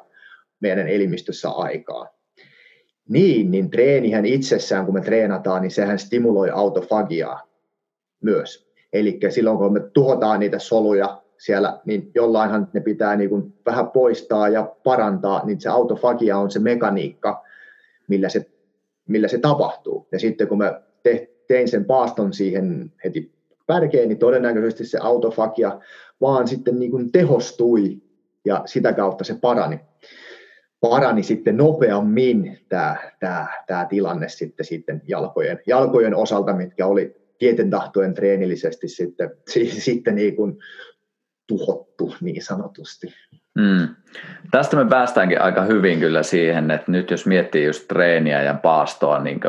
meidän 0.60 0.88
elimistössä 0.88 1.50
aikaan. 1.50 2.08
Niin, 3.08 3.50
niin 3.50 3.70
treenihän 3.70 4.26
itsessään, 4.26 4.84
kun 4.84 4.94
me 4.94 5.00
treenataan, 5.00 5.62
niin 5.62 5.70
sehän 5.70 5.98
stimuloi 5.98 6.50
autofagiaa 6.50 7.40
myös. 8.24 8.70
Eli 8.92 9.18
silloin, 9.28 9.58
kun 9.58 9.72
me 9.72 9.80
tuhotaan 9.80 10.40
niitä 10.40 10.58
soluja 10.58 11.19
siellä, 11.40 11.80
niin 11.84 12.10
jollainhan 12.14 12.68
ne 12.72 12.80
pitää 12.80 13.16
niin 13.16 13.30
kuin 13.30 13.54
vähän 13.66 13.90
poistaa 13.90 14.48
ja 14.48 14.74
parantaa, 14.84 15.46
niin 15.46 15.60
se 15.60 15.68
autofagia 15.68 16.38
on 16.38 16.50
se 16.50 16.58
mekaniikka, 16.58 17.44
millä 18.08 18.28
se, 18.28 18.50
millä 19.08 19.28
se 19.28 19.38
tapahtuu. 19.38 20.08
Ja 20.12 20.18
sitten 20.18 20.48
kun 20.48 20.58
mä 20.58 20.80
tein 21.48 21.68
sen 21.68 21.84
paaston 21.84 22.32
siihen 22.32 22.92
heti 23.04 23.32
pärkeen, 23.66 24.08
niin 24.08 24.18
todennäköisesti 24.18 24.84
se 24.84 24.98
autofagia 25.02 25.80
vaan 26.20 26.48
sitten 26.48 26.78
niin 26.78 26.90
kuin 26.90 27.12
tehostui 27.12 28.02
ja 28.44 28.62
sitä 28.66 28.92
kautta 28.92 29.24
se 29.24 29.34
parani. 29.40 29.80
Parani 30.80 31.22
sitten 31.22 31.56
nopeammin 31.56 32.58
tämä, 32.68 32.96
tämä, 33.20 33.46
tämä 33.66 33.84
tilanne 33.84 34.28
sitten, 34.28 34.66
sitten 34.66 35.02
jalkojen, 35.08 35.60
jalkojen 35.66 36.14
osalta, 36.14 36.54
mitkä 36.54 36.86
oli 36.86 37.16
tieten 37.38 37.70
tahtojen 37.70 38.14
treenillisesti 38.14 38.88
sitten, 38.88 39.30
sitten 39.86 40.14
niin 40.14 40.36
kuin 40.36 40.58
tuhottu 41.50 42.14
niin 42.20 42.42
sanotusti. 42.42 43.14
Mm. 43.54 43.88
Tästä 44.50 44.76
me 44.76 44.84
päästäänkin 44.84 45.40
aika 45.40 45.62
hyvin 45.62 46.00
kyllä 46.00 46.22
siihen, 46.22 46.70
että 46.70 46.92
nyt 46.92 47.10
jos 47.10 47.26
miettii 47.26 47.66
just 47.66 47.88
treeniä 47.88 48.42
ja 48.42 48.54
paastoa, 48.54 49.18
niin 49.18 49.40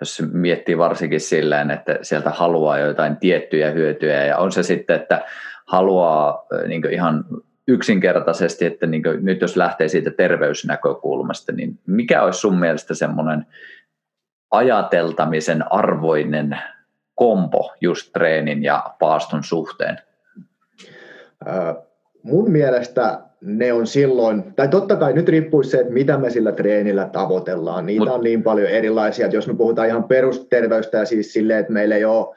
jos 0.00 0.22
miettii 0.32 0.78
varsinkin 0.78 1.20
silleen, 1.20 1.70
että 1.70 1.98
sieltä 2.02 2.30
haluaa 2.30 2.78
jotain 2.78 3.16
tiettyjä 3.16 3.70
hyötyjä 3.70 4.24
ja 4.24 4.38
on 4.38 4.52
se 4.52 4.62
sitten, 4.62 4.96
että 4.96 5.24
haluaa 5.66 6.46
niin 6.68 6.92
ihan 6.92 7.24
yksinkertaisesti, 7.68 8.64
että 8.66 8.86
niin 8.86 9.02
nyt 9.20 9.40
jos 9.40 9.56
lähtee 9.56 9.88
siitä 9.88 10.10
terveysnäkökulmasta, 10.10 11.52
niin 11.52 11.78
mikä 11.86 12.22
olisi 12.22 12.40
sun 12.40 12.58
mielestä 12.58 12.94
semmoinen 12.94 13.46
ajateltamisen 14.50 15.72
arvoinen 15.72 16.58
kompo 17.14 17.74
just 17.80 18.12
treenin 18.12 18.62
ja 18.62 18.94
paaston 18.98 19.44
suhteen? 19.44 19.98
Mun 22.22 22.50
mielestä 22.50 23.20
ne 23.40 23.72
on 23.72 23.86
silloin, 23.86 24.44
tai 24.56 24.68
totta 24.68 24.96
kai 24.96 25.12
nyt 25.12 25.28
riippuu 25.28 25.62
se, 25.62 25.78
että 25.80 25.92
mitä 25.92 26.18
me 26.18 26.30
sillä 26.30 26.52
treenillä 26.52 27.08
tavoitellaan. 27.12 27.86
Niitä 27.86 28.04
Mut, 28.04 28.14
on 28.14 28.24
niin 28.24 28.42
paljon 28.42 28.68
erilaisia, 28.68 29.26
että 29.26 29.36
jos 29.36 29.46
me 29.46 29.54
puhutaan 29.54 29.88
ihan 29.88 30.04
perusterveystä 30.04 30.98
ja 30.98 31.04
siis 31.04 31.32
silleen, 31.32 31.60
että 31.60 31.72
meillä 31.72 31.96
ei 31.96 32.04
ole 32.04 32.36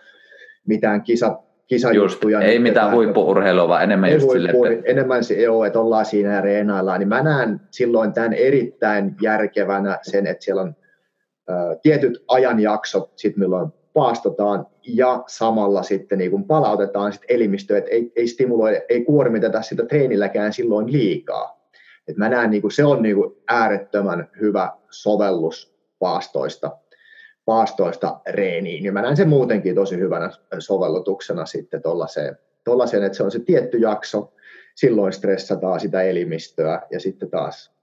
mitään 0.67 1.01
kisa, 1.01 1.39
kisajuttuja. 1.67 2.37
Just, 2.37 2.47
ei 2.47 2.49
niin 2.49 2.61
mitään 2.61 2.91
huippuurheilua, 2.91 3.67
vaan 3.67 3.83
enemmän 3.83 4.11
just 4.11 4.25
huippu, 4.25 4.63
sille, 4.63 4.73
että... 4.73 4.91
Enemmän 4.91 5.23
se 5.23 5.41
joo, 5.41 5.65
että 5.65 5.79
ollaan 5.79 6.05
siinä 6.05 6.33
ja 6.33 6.41
reenaillaan, 6.41 6.99
niin 6.99 7.09
mä 7.09 7.23
näen 7.23 7.61
silloin 7.71 8.13
tämän 8.13 8.33
erittäin 8.33 9.15
järkevänä 9.21 9.99
sen, 10.01 10.27
että 10.27 10.43
siellä 10.43 10.61
on 10.61 10.75
ä, 11.49 11.53
tietyt 11.81 12.23
ajanjaksot, 12.27 13.11
sit 13.15 13.37
milloin 13.37 13.73
paastotaan 13.93 14.67
ja 14.87 15.23
samalla 15.27 15.83
sitten 15.83 16.17
niin 16.17 16.31
kuin 16.31 16.43
palautetaan 16.43 17.13
sit 17.13 17.21
elimistöä, 17.29 17.77
että 17.77 17.91
ei, 17.91 18.11
ei 18.15 18.27
stimuloi, 18.27 18.81
ei 18.89 19.03
kuormiteta 19.03 19.61
sitä 19.61 19.85
treenilläkään 19.85 20.53
silloin 20.53 20.91
liikaa. 20.91 21.59
Et 22.07 22.17
mä 22.17 22.29
näen, 22.29 22.49
niin 22.49 22.61
kuin 22.61 22.71
se 22.71 22.85
on 22.85 23.01
niin 23.01 23.15
kuin 23.15 23.35
äärettömän 23.47 24.29
hyvä 24.41 24.71
sovellus 24.89 25.75
paastoista, 25.99 26.77
paastoista 27.45 28.19
reeniin. 28.29 28.83
Ja 28.83 28.91
mä 28.91 29.01
näen 29.01 29.17
sen 29.17 29.29
muutenkin 29.29 29.75
tosi 29.75 29.97
hyvänä 29.97 30.29
sovellutuksena 30.59 31.45
sitten 31.45 31.81
tuollaiseen, 31.81 33.03
että 33.03 33.17
se 33.17 33.23
on 33.23 33.31
se 33.31 33.39
tietty 33.39 33.77
jakso, 33.77 34.33
silloin 34.75 35.13
stressataan 35.13 35.79
sitä 35.79 36.01
elimistöä 36.01 36.81
ja 36.91 36.99
sitten 36.99 37.29
taas 37.29 37.78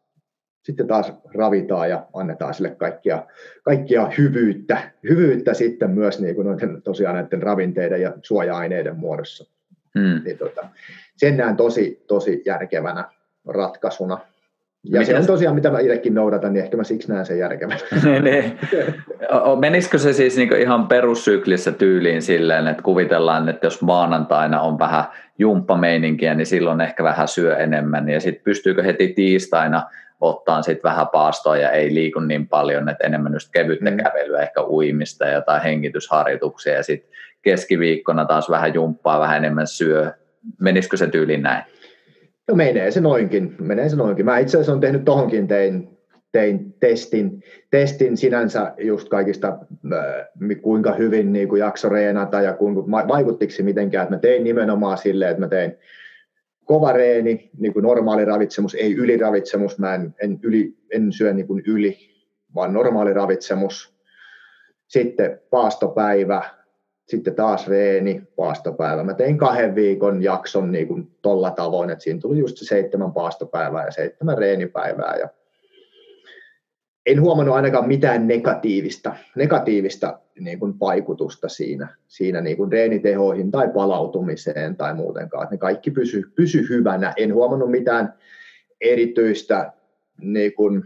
sitten 0.67 0.87
taas 0.87 1.13
ravitaan 1.35 1.91
ja 1.91 2.07
annetaan 2.15 2.55
sille 2.55 2.71
kaikkia, 2.71 3.23
kaikkia 3.63 4.11
hyvyyttä, 4.19 4.79
hyvyyttä 5.09 5.55
sitten 5.55 5.91
myös 5.91 6.21
niin 6.21 6.35
kuin 6.35 6.47
noiden, 6.47 6.83
tosiaan 6.83 7.15
näiden 7.15 7.43
ravinteiden 7.43 8.01
ja 8.01 8.13
suoja-aineiden 8.23 8.97
muodossa. 8.97 9.53
Hmm. 9.99 10.25
Niin 10.25 10.39
tota, 10.39 10.69
sen 11.17 11.37
näen 11.37 11.57
tosi, 11.57 12.05
tosi 12.07 12.43
järkevänä 12.47 13.05
ratkaisuna. 13.49 14.19
Ja 14.85 15.01
Miten? 15.01 15.07
se 15.07 15.21
on 15.21 15.27
tosiaan, 15.27 15.55
mitä 15.55 15.71
mä 15.71 15.81
itsekin 15.81 16.15
noudatan, 16.15 16.53
niin 16.53 16.65
ehkä 16.65 16.77
mä 16.77 16.85
siksi 16.85 17.13
näen 17.13 17.27
sen 17.27 17.39
järkevänä. 17.39 17.81
Niin, 18.05 18.25
niin. 18.25 18.59
Menisikö 19.61 19.99
se 19.99 20.13
siis 20.13 20.37
niin 20.37 20.57
ihan 20.57 20.89
perussyklissä 20.89 21.73
tyyliin 21.73 22.23
silleen, 22.23 22.67
että 22.67 22.83
kuvitellaan, 22.83 23.49
että 23.49 23.67
jos 23.67 23.83
maanantaina 23.83 24.61
on 24.61 24.79
vähän 24.79 25.05
jumppameininkiä, 25.39 26.35
niin 26.35 26.47
silloin 26.47 26.81
ehkä 26.81 27.05
vähän 27.05 27.29
syö 27.29 27.57
enemmän, 27.57 28.09
ja 28.09 28.21
sitten 28.21 28.45
pystyykö 28.45 28.83
heti 28.83 29.09
tiistaina 29.09 29.83
ottaa 30.21 30.63
sitten 30.63 30.91
vähän 30.91 31.09
paastoa 31.09 31.57
ja 31.57 31.71
ei 31.71 31.95
liiku 31.95 32.21
niin 32.21 32.49
paljon, 32.49 32.89
että 32.89 33.07
enemmän 33.07 33.33
just 33.33 33.53
kevyttä 33.53 33.91
mm. 33.91 33.97
kävelyä, 33.97 34.43
ehkä 34.43 34.65
uimista 34.65 35.27
ja 35.27 35.33
jotain 35.33 35.63
hengitysharjoituksia 35.63 36.75
ja 36.75 36.83
sitten 36.83 37.11
keskiviikkona 37.43 38.25
taas 38.25 38.51
vähän 38.51 38.75
jumppaa, 38.75 39.21
vähän 39.21 39.37
enemmän 39.37 39.67
syö. 39.67 40.13
Menisikö 40.61 40.97
se 40.97 41.07
tyyli 41.07 41.37
näin? 41.37 41.65
No 42.49 42.55
menee 42.55 42.91
se 42.91 43.01
noinkin, 43.01 43.57
menee 43.61 43.89
se 43.89 43.97
noinkin. 43.97 44.25
Mä 44.25 44.39
itse 44.39 44.57
asiassa 44.57 44.73
olen 44.73 44.81
tehnyt 44.81 45.05
tohonkin, 45.05 45.49
tein, 45.49 45.89
tein 46.33 46.73
testin, 46.81 47.43
testin 47.71 48.17
sinänsä 48.17 48.73
just 48.79 49.09
kaikista, 49.09 49.59
äh, 49.93 50.61
kuinka 50.63 50.93
hyvin 50.93 51.33
niin 51.33 51.49
kuin 51.49 51.61
jakso 51.61 51.89
reenata 51.89 52.41
ja 52.41 52.55
kuinka, 52.55 52.83
vaikuttiko 52.91 53.53
se 53.53 53.63
mitenkään, 53.63 54.03
että 54.03 54.15
mä 54.15 54.21
tein 54.21 54.45
nimenomaan 54.45 54.99
silleen, 54.99 55.31
että 55.31 55.41
mä 55.41 55.49
tein 55.49 55.77
kova 56.67 56.93
reeni, 56.93 57.51
niin 57.59 57.73
kuin 57.73 57.83
normaali 57.83 58.25
ravitsemus, 58.25 58.75
ei 58.75 58.95
yliravitsemus, 58.95 59.79
mä 59.79 59.95
en, 59.95 60.15
en, 60.23 60.39
yli, 60.43 60.77
en 60.93 61.13
syö 61.13 61.33
niin 61.33 61.47
kuin 61.47 61.63
yli, 61.67 61.99
vaan 62.55 62.73
normaali 62.73 63.13
ravitsemus. 63.13 63.97
Sitten 64.89 65.41
paastopäivä, 65.51 66.43
sitten 67.09 67.35
taas 67.35 67.69
reeni, 67.69 68.23
paastopäivä. 68.37 69.05
Mä 69.05 69.15
tein 69.15 69.39
kahden 69.39 69.75
viikon 69.75 70.23
jakson 70.23 70.73
niin 70.73 70.89
kuin 70.89 71.11
tolla 71.23 71.51
tavoin, 71.51 71.91
että 71.91 72.03
siinä 72.03 72.21
tuli 72.21 72.39
just 72.39 72.57
se 72.57 72.65
seitsemän 72.65 73.13
paastopäivää 73.13 73.85
ja 73.85 73.91
seitsemän 73.91 74.39
reenipäivää. 74.39 75.17
Ja 75.17 75.29
en 77.07 77.21
huomannut 77.21 77.57
ainakaan 77.57 77.89
mitään 77.89 78.29
negatiivista, 78.29 79.17
negatiivista 79.37 80.21
niin 80.41 80.59
kuin 80.59 80.81
vaikutusta 80.81 81.49
siinä, 81.49 81.97
siinä 82.07 82.41
niin 82.41 82.57
kuin 82.57 82.73
reenitehoihin 82.73 83.51
tai 83.51 83.69
palautumiseen 83.75 84.77
tai 84.77 84.95
muutenkaan. 84.95 85.43
Että 85.43 85.55
ne 85.55 85.59
kaikki 85.59 85.91
pysy, 85.91 86.23
pysy 86.35 86.67
hyvänä. 86.71 87.13
En 87.17 87.35
huomannut 87.35 87.71
mitään 87.71 88.15
erityistä 88.81 89.73
niin 90.21 90.55
kuin 90.55 90.83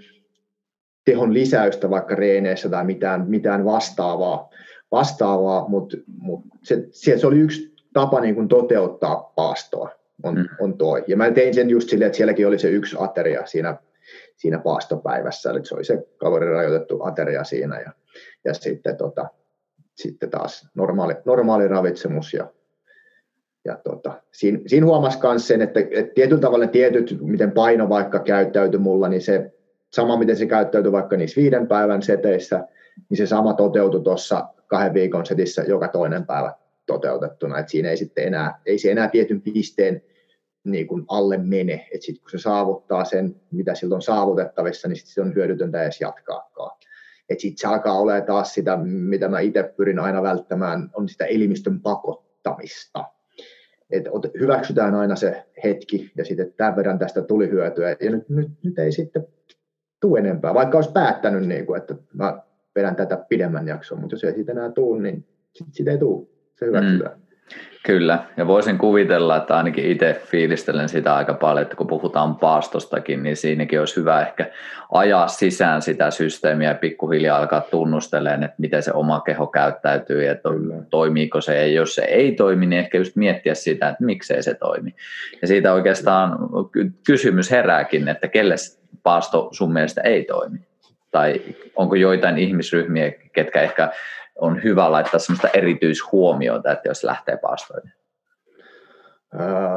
tehon 1.04 1.34
lisäystä 1.34 1.90
vaikka 1.90 2.14
reeneissä 2.14 2.68
tai 2.68 2.84
mitään, 2.84 3.24
mitään 3.28 3.64
vastaavaa, 3.64 4.50
vastaavaa 4.92 5.68
mutta 5.68 5.96
mut 6.18 6.40
se, 6.62 6.86
se, 6.90 7.26
oli 7.26 7.38
yksi 7.38 7.74
tapa 7.92 8.20
niin 8.20 8.34
kuin 8.34 8.48
toteuttaa 8.48 9.32
paastoa, 9.36 9.90
on, 10.22 10.34
mm. 10.34 10.48
on 10.60 10.78
toi. 10.78 11.04
Ja 11.06 11.16
mä 11.16 11.30
tein 11.30 11.54
sen 11.54 11.70
just 11.70 11.88
silleen, 11.88 12.06
että 12.06 12.16
sielläkin 12.16 12.46
oli 12.46 12.58
se 12.58 12.70
yksi 12.70 12.96
ateria 12.98 13.46
siinä 13.46 13.76
siinä 14.40 14.58
paastopäivässä, 14.58 15.50
eli 15.50 15.64
se 15.64 15.74
oli 15.74 15.84
se 15.84 16.06
kalorirajoitettu 16.16 17.02
ateria 17.02 17.44
siinä 17.44 17.80
ja, 17.80 17.92
ja 18.44 18.54
sitten, 18.54 18.96
tota, 18.96 19.28
sitten 20.02 20.30
taas 20.30 20.68
normaali, 20.74 21.14
normaali 21.24 21.68
ravitsemus 21.68 22.34
ja, 22.34 22.52
ja 23.64 23.78
tota, 23.84 24.22
siinä, 24.32 24.58
siinä 24.66 24.86
huomasi 24.86 25.18
myös 25.22 25.48
sen, 25.48 25.62
että, 25.62 25.80
että 25.80 26.14
tietyllä 26.14 26.40
tavalla 26.40 26.66
tietyt, 26.66 27.18
miten 27.20 27.52
paino 27.52 27.88
vaikka 27.88 28.18
käyttäytyi 28.18 28.80
mulla, 28.80 29.08
niin 29.08 29.22
se 29.22 29.52
sama, 29.92 30.16
miten 30.16 30.36
se 30.36 30.46
käyttäytyi 30.46 30.92
vaikka 30.92 31.16
niissä 31.16 31.40
viiden 31.40 31.68
päivän 31.68 32.02
seteissä, 32.02 32.68
niin 33.08 33.16
se 33.16 33.26
sama 33.26 33.54
toteutui 33.54 34.02
tuossa 34.02 34.48
kahden 34.66 34.94
viikon 34.94 35.26
setissä 35.26 35.62
joka 35.62 35.88
toinen 35.88 36.26
päivä 36.26 36.54
toteutettuna, 36.86 37.58
että 37.58 37.70
siinä 37.70 37.90
ei 37.90 37.96
sitten 37.96 38.26
enää, 38.26 38.60
ei 38.66 38.78
se 38.78 38.90
enää 38.90 39.08
tietyn 39.08 39.42
pisteen 39.42 40.02
niin 40.64 40.86
kuin 40.86 41.04
alle 41.08 41.38
mene. 41.38 41.88
että 41.94 42.06
sitten 42.06 42.22
kun 42.22 42.30
se 42.30 42.38
saavuttaa 42.38 43.04
sen, 43.04 43.40
mitä 43.50 43.74
siltä 43.74 43.94
on 43.94 44.02
saavutettavissa, 44.02 44.88
niin 44.88 44.96
sitten 44.96 45.14
se 45.14 45.20
on 45.20 45.34
hyödytöntä 45.34 45.82
edes 45.82 46.00
jatkaakaan. 46.00 46.78
Että 47.30 47.42
sitten 47.42 47.58
se 47.58 47.66
alkaa 47.66 47.98
olla 47.98 48.20
taas 48.20 48.54
sitä, 48.54 48.76
mitä 48.84 49.28
mä 49.28 49.40
itse 49.40 49.74
pyrin 49.76 49.98
aina 49.98 50.22
välttämään, 50.22 50.90
on 50.94 51.08
sitä 51.08 51.24
elimistön 51.24 51.80
pakottamista. 51.80 53.04
että 53.90 54.10
hyväksytään 54.40 54.94
aina 54.94 55.16
se 55.16 55.46
hetki 55.64 56.12
ja 56.16 56.24
sitten 56.24 56.52
tämän 56.56 56.76
verran 56.76 56.98
tästä 56.98 57.22
tuli 57.22 57.50
hyötyä 57.50 57.96
ja 58.00 58.10
nyt, 58.10 58.28
nyt, 58.28 58.48
nyt 58.64 58.78
ei 58.78 58.92
sitten 58.92 59.26
tule 60.00 60.18
enempää, 60.18 60.54
vaikka 60.54 60.78
olisi 60.78 60.92
päättänyt, 60.92 61.48
niin 61.48 61.66
kuin, 61.66 61.78
että 61.80 61.94
mä 62.14 62.42
vedän 62.76 62.96
tätä 62.96 63.24
pidemmän 63.28 63.68
jakson, 63.68 64.00
mutta 64.00 64.14
jos 64.14 64.24
ei 64.24 64.34
siitä 64.34 64.52
enää 64.52 64.72
tule, 64.72 65.02
niin 65.02 65.26
sitten 65.54 65.74
siitä 65.74 65.90
ei 65.90 65.98
tule, 65.98 66.26
se 66.58 66.66
hyväksytään. 66.66 67.18
Mm. 67.18 67.29
Kyllä, 67.86 68.18
ja 68.36 68.46
voisin 68.46 68.78
kuvitella, 68.78 69.36
että 69.36 69.56
ainakin 69.56 69.84
itse 69.84 70.22
fiilistelen 70.24 70.88
sitä 70.88 71.14
aika 71.14 71.34
paljon, 71.34 71.62
että 71.62 71.76
kun 71.76 71.86
puhutaan 71.86 72.36
paastostakin, 72.36 73.22
niin 73.22 73.36
siinäkin 73.36 73.80
olisi 73.80 73.96
hyvä 73.96 74.20
ehkä 74.20 74.50
ajaa 74.92 75.28
sisään 75.28 75.82
sitä 75.82 76.10
systeemiä 76.10 76.68
ja 76.68 76.74
pikkuhiljaa 76.74 77.38
alkaa 77.38 77.60
tunnustelemaan, 77.60 78.42
että 78.42 78.54
miten 78.58 78.82
se 78.82 78.92
oma 78.92 79.20
keho 79.20 79.46
käyttäytyy 79.46 80.24
ja 80.24 80.34
to, 80.34 80.50
toimiiko 80.90 81.40
se, 81.40 81.56
ja 81.56 81.66
jos 81.66 81.94
se 81.94 82.02
ei 82.02 82.32
toimi, 82.32 82.66
niin 82.66 82.80
ehkä 82.80 82.98
just 82.98 83.16
miettiä 83.16 83.54
sitä, 83.54 83.88
että 83.88 84.04
miksei 84.04 84.42
se 84.42 84.54
toimi. 84.54 84.94
Ja 85.42 85.48
siitä 85.48 85.72
oikeastaan 85.72 86.38
kysymys 87.06 87.50
herääkin, 87.50 88.08
että 88.08 88.28
kelle 88.28 88.54
paasto 89.02 89.48
sun 89.52 89.72
mielestä 89.72 90.00
ei 90.00 90.24
toimi? 90.24 90.58
Tai 91.10 91.40
onko 91.76 91.94
joitain 91.94 92.38
ihmisryhmiä, 92.38 93.12
ketkä 93.32 93.62
ehkä 93.62 93.90
on 94.40 94.62
hyvä 94.64 94.92
laittaa 94.92 95.20
sellaista 95.20 95.48
erityishuomiota, 95.48 96.72
että 96.72 96.88
jos 96.88 97.04
lähtee 97.04 97.36
paastoihin? 97.36 97.92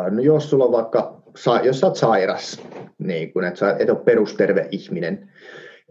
no 0.10 0.22
jos 0.22 0.50
sulla 0.50 0.66
on 0.66 0.72
vaikka, 0.72 1.22
jos 1.64 1.80
sä 1.80 1.88
oot 1.88 1.96
sairas, 1.96 2.62
niin 2.98 3.34
kun 3.34 3.44
et, 3.44 3.56
et 3.80 3.90
ole 3.90 4.00
perusterve 4.00 4.68
ihminen, 4.72 5.30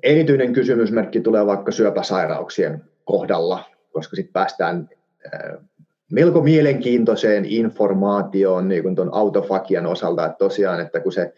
erityinen 0.03 0.53
kysymysmerkki 0.53 1.21
tulee 1.21 1.47
vaikka 1.47 1.73
syöpäsairauksien 1.73 2.85
kohdalla, 3.05 3.65
koska 3.93 4.17
sitten 4.17 4.33
päästään 4.33 4.89
melko 6.13 6.41
mielenkiintoiseen 6.41 7.45
informaatioon 7.45 8.69
niin 8.69 8.83
kuin 8.83 8.95
tuon 8.95 9.15
autofakian 9.15 9.87
osalta, 9.87 10.27
että 10.27 10.39
tosiaan, 10.39 10.81
että 10.81 11.01
kun 11.01 11.13
se, 11.13 11.33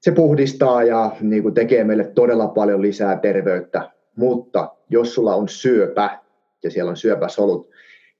se 0.00 0.10
puhdistaa 0.12 0.84
ja 0.84 1.16
niin 1.20 1.42
kuin 1.42 1.54
tekee 1.54 1.84
meille 1.84 2.04
todella 2.04 2.48
paljon 2.48 2.82
lisää 2.82 3.18
terveyttä, 3.18 3.90
mutta 4.16 4.74
jos 4.90 5.14
sulla 5.14 5.34
on 5.34 5.48
syöpä 5.48 6.18
ja 6.62 6.70
siellä 6.70 6.90
on 6.90 6.96
syöpäsolut, 6.96 7.70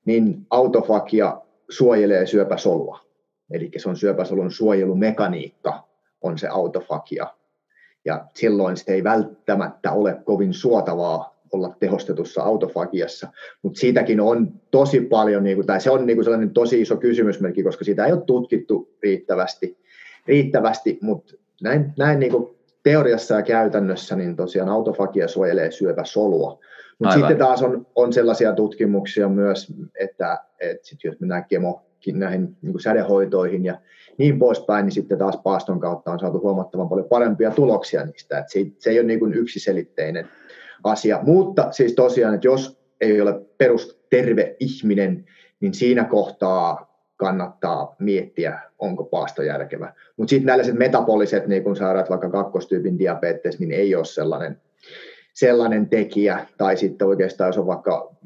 niin 0.05 0.47
autofagia 0.51 1.43
suojelee 1.69 2.27
syöpäsolua. 2.27 3.01
Eli 3.51 3.71
se 3.77 3.89
on 3.89 3.97
syöpäsolun 3.97 4.51
suojelumekaniikka, 4.51 5.89
on 6.23 6.39
se 6.39 6.49
autofagia. 6.49 7.27
Ja 8.05 8.27
silloin 8.35 8.77
se 8.77 8.93
ei 8.93 9.05
välttämättä 9.05 9.93
ole 9.93 10.21
kovin 10.25 10.55
suotavaa 10.55 11.37
olla 11.53 11.77
tehostetussa 11.81 12.43
autofagiassa, 12.43 13.29
mutta 13.63 13.81
siitäkin 13.81 14.21
on 14.21 14.61
tosi 14.71 15.01
paljon, 15.01 15.45
niin 15.45 15.57
kuin, 15.57 15.67
tai 15.67 15.81
se 15.81 15.91
on 15.91 16.07
niin 16.07 16.17
kuin 16.17 16.25
sellainen 16.25 16.51
tosi 16.51 16.81
iso 16.81 16.97
kysymysmerkki, 16.97 17.63
koska 17.63 17.85
sitä 17.85 18.07
ei 18.07 18.13
ole 18.13 18.23
tutkittu 18.27 18.97
riittävästi, 19.03 19.79
riittävästi 20.27 20.99
mutta 21.03 21.35
näin, 21.63 21.93
näin 21.99 22.21
niin 22.21 22.33
kuin 22.33 22.56
teoriassa 22.87 23.35
ja 23.35 23.43
käytännössä 23.43 24.17
niin 24.17 24.37
tosiaan 24.37 24.69
autofagia 24.69 25.29
suojelee 25.29 25.71
syöpäsolua. 25.71 26.59
Mutta 26.99 27.15
sitten 27.15 27.39
taas 27.39 27.63
on, 27.63 27.87
on 27.95 28.13
sellaisia 28.13 28.53
tutkimuksia 28.53 29.29
myös, 29.29 29.73
että, 30.01 30.39
että 30.61 30.87
sit 30.87 31.05
jos 31.05 31.21
mennään 31.21 31.45
kemo, 31.45 31.83
näihin 32.13 32.57
niin 32.63 32.81
sädehoitoihin 32.81 33.65
ja 33.65 33.81
niin 34.19 34.39
poispäin, 34.39 34.87
niin 34.87 34.93
sitten 34.93 35.19
taas 35.19 35.37
paaston 35.37 35.81
kautta 35.81 36.13
on 36.13 36.21
saatu 36.21 36.41
huomattavan 36.41 36.89
paljon 36.89 37.09
parempia 37.09 37.51
tuloksia 37.51 38.05
niistä. 38.05 38.39
Et 38.39 38.49
se, 38.49 38.67
se 38.79 38.91
ei 38.91 38.99
ole 38.99 39.07
niin 39.07 39.19
kuin 39.19 39.35
yksiselitteinen 39.35 40.29
asia. 40.85 41.21
Mutta 41.23 41.73
siis 41.73 41.95
tosiaan, 41.95 42.35
että 42.35 42.47
jos 42.47 42.81
ei 43.01 43.21
ole 43.21 43.41
perusterve 43.59 44.57
ihminen, 44.61 45.25
niin 45.61 45.75
siinä 45.75 46.05
kohtaa 46.05 46.86
kannattaa 47.17 47.97
miettiä, 47.99 48.61
onko 48.79 49.05
paasto 49.05 49.43
järkevä. 49.43 49.93
Mutta 50.17 50.31
sitten 50.31 50.47
näillaiset 50.47 50.75
metapoliset, 50.75 51.47
niin 51.47 51.65
kun 51.65 51.77
sairaat 51.77 52.11
vaikka 52.11 52.31
kakkostyypin 52.31 52.99
diabetes, 52.99 53.59
niin 53.59 53.73
ei 53.73 53.95
ole 53.95 54.05
sellainen, 54.05 54.61
sellainen 55.33 55.89
tekijä, 55.89 56.47
tai 56.59 56.77
sitten 56.77 57.09
oikeastaan 57.09 57.49
jos 57.49 57.59
on 57.59 57.67
vaikka 57.67 58.17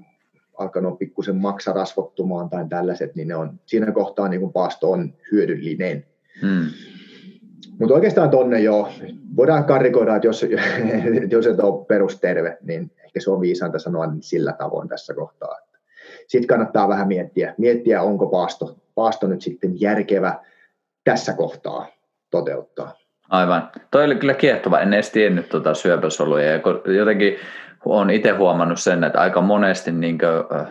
alkanut 0.58 0.98
pikkusen 0.98 1.36
maksa 1.36 1.72
rasvottumaan 1.72 2.50
tai 2.50 2.66
tällaiset, 2.68 3.14
niin 3.14 3.28
ne 3.28 3.36
on, 3.36 3.60
siinä 3.66 3.92
kohtaa 3.92 4.28
niin 4.28 4.40
kun 4.40 4.52
paasto 4.52 4.90
on 4.90 5.14
hyödyllinen. 5.32 6.06
Hmm. 6.40 6.66
Mutta 7.78 7.94
oikeastaan 7.94 8.30
tonne 8.30 8.60
jo, 8.60 8.88
voidaan 9.36 9.64
karikoida, 9.64 10.16
että 10.16 10.28
jos, 10.28 10.46
jos 11.30 11.46
et 11.46 11.60
ole 11.60 11.84
perusterve, 11.86 12.58
niin 12.62 12.90
ehkä 13.04 13.20
se 13.20 13.30
on 13.30 13.40
viisainta 13.40 13.78
sanoa 13.78 14.08
sillä 14.20 14.52
tavoin 14.52 14.88
tässä 14.88 15.14
kohtaa. 15.14 15.69
Sitten 16.30 16.46
kannattaa 16.46 16.88
vähän 16.88 17.08
miettiä, 17.08 17.54
miettiä 17.58 18.02
onko 18.02 18.26
paasto, 18.26 18.76
paasto 18.94 19.26
nyt 19.26 19.42
sitten 19.42 19.80
järkevä 19.80 20.38
tässä 21.04 21.32
kohtaa 21.32 21.86
toteuttaa. 22.30 22.94
Aivan. 23.30 23.70
Toi 23.90 24.04
oli 24.04 24.16
kyllä 24.16 24.34
kiehtova. 24.34 24.80
En 24.80 24.94
edes 24.94 25.10
tiennyt 25.10 25.48
tuota 25.48 25.74
syöpäsoluja. 25.74 26.52
Ja 26.52 26.60
jotenkin 26.98 27.36
olen 27.84 28.10
itse 28.10 28.30
huomannut 28.30 28.80
sen, 28.80 29.04
että 29.04 29.20
aika 29.20 29.40
monesti, 29.40 29.92
niin 29.92 30.18
kuin, 30.18 30.68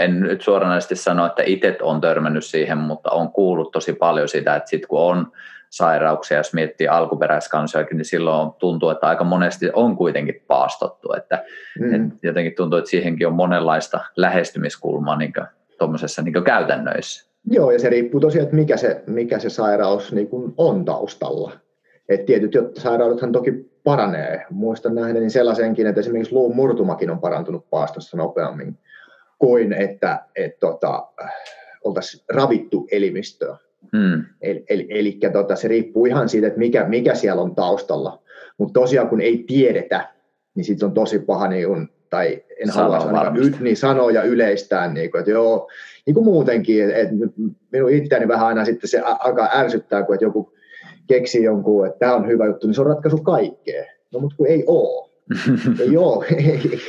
en 0.00 0.20
nyt 0.20 0.42
suoranaisesti 0.42 0.96
sano, 0.96 1.26
että 1.26 1.42
itse 1.46 1.76
on 1.82 2.00
törmännyt 2.00 2.44
siihen, 2.44 2.78
mutta 2.78 3.10
on 3.10 3.32
kuullut 3.32 3.72
tosi 3.72 3.92
paljon 3.92 4.28
sitä, 4.28 4.56
että 4.56 4.70
sitten 4.70 4.88
kun 4.88 5.00
on 5.00 5.32
sairauksia, 5.70 6.36
jos 6.36 6.54
miettii 6.54 6.88
alkuperäiskansojakin, 6.88 7.96
niin 7.96 8.04
silloin 8.04 8.52
tuntuu, 8.58 8.90
että 8.90 9.06
aika 9.06 9.24
monesti 9.24 9.70
on 9.72 9.96
kuitenkin 9.96 10.42
paastottu. 10.46 11.12
Että, 11.12 11.44
mm. 11.80 11.94
et 11.94 12.12
jotenkin 12.22 12.54
tuntuu, 12.54 12.78
että 12.78 12.90
siihenkin 12.90 13.26
on 13.26 13.32
monenlaista 13.32 14.00
lähestymiskulmaa 14.16 15.16
niin 15.16 15.32
tuommoisessa 15.78 16.22
niin 16.22 16.44
käytännöissä. 16.44 17.28
Joo, 17.50 17.70
ja 17.70 17.78
se 17.78 17.88
riippuu 17.88 18.20
tosiaan, 18.20 18.44
että 18.44 18.56
mikä 18.56 18.76
se, 18.76 19.02
mikä 19.06 19.38
se 19.38 19.50
sairaus 19.50 20.12
niin 20.12 20.28
kuin 20.28 20.54
on 20.56 20.84
taustalla. 20.84 21.52
Et 22.08 22.26
tietyt 22.26 22.52
sairaudethan 22.78 23.32
toki 23.32 23.52
paranee. 23.84 24.46
Muistan 24.50 24.94
nähneeni 24.94 25.30
sellaisenkin, 25.30 25.86
että 25.86 26.00
esimerkiksi 26.00 26.34
luun 26.34 26.56
murtumakin 26.56 27.10
on 27.10 27.20
parantunut 27.20 27.70
paastossa 27.70 28.16
nopeammin 28.16 28.78
kuin 29.38 29.72
että 29.72 30.24
et, 30.36 30.58
tota, 30.58 31.06
oltaisiin 31.84 32.24
ravittu 32.28 32.88
elimistöä. 32.90 33.56
Hmm. 33.96 34.24
Eli, 34.40 34.64
eli, 34.68 34.86
eli 34.90 35.18
tota, 35.32 35.56
se 35.56 35.68
riippuu 35.68 36.06
ihan 36.06 36.28
siitä, 36.28 36.46
että 36.46 36.58
mikä, 36.58 36.84
mikä 36.88 37.14
siellä 37.14 37.42
on 37.42 37.54
taustalla. 37.54 38.22
Mutta 38.58 38.80
tosiaan 38.80 39.08
kun 39.08 39.20
ei 39.20 39.44
tiedetä, 39.46 40.08
niin 40.54 40.64
sitten 40.64 40.86
on 40.86 40.94
tosi 40.94 41.18
paha, 41.18 41.48
niin 41.48 41.68
kun, 41.68 41.88
tai 42.10 42.44
en 42.62 42.70
halua 42.70 43.00
sanoa, 43.00 43.32
niin 43.60 43.76
sanoa 43.76 44.10
ja 44.10 44.22
yleistää, 44.22 44.92
niin 44.92 45.10
kun, 45.10 45.20
että 45.20 45.30
joo, 45.30 45.68
niin 46.06 46.14
kuin 46.14 46.24
muutenkin, 46.24 46.90
että 46.90 47.14
minun 47.72 47.90
itseäni 47.90 48.28
vähän 48.28 48.46
aina 48.46 48.64
sitten 48.64 48.90
se 48.90 49.00
alkaa 49.00 49.48
ärsyttää, 49.54 50.02
kun 50.02 50.14
että 50.14 50.24
joku 50.24 50.52
keksii 51.06 51.42
jonkun, 51.42 51.86
että 51.86 51.98
tämä 51.98 52.14
on 52.14 52.28
hyvä 52.28 52.46
juttu, 52.46 52.66
niin 52.66 52.74
se 52.74 52.80
on 52.80 52.86
ratkaisu 52.86 53.18
kaikkeen. 53.18 53.86
No 54.12 54.20
mutta 54.20 54.36
kun 54.36 54.46
ei 54.46 54.64
ole. 54.66 55.07
ei, 55.80 55.96
ole 55.96 56.26
ei, 56.36 56.80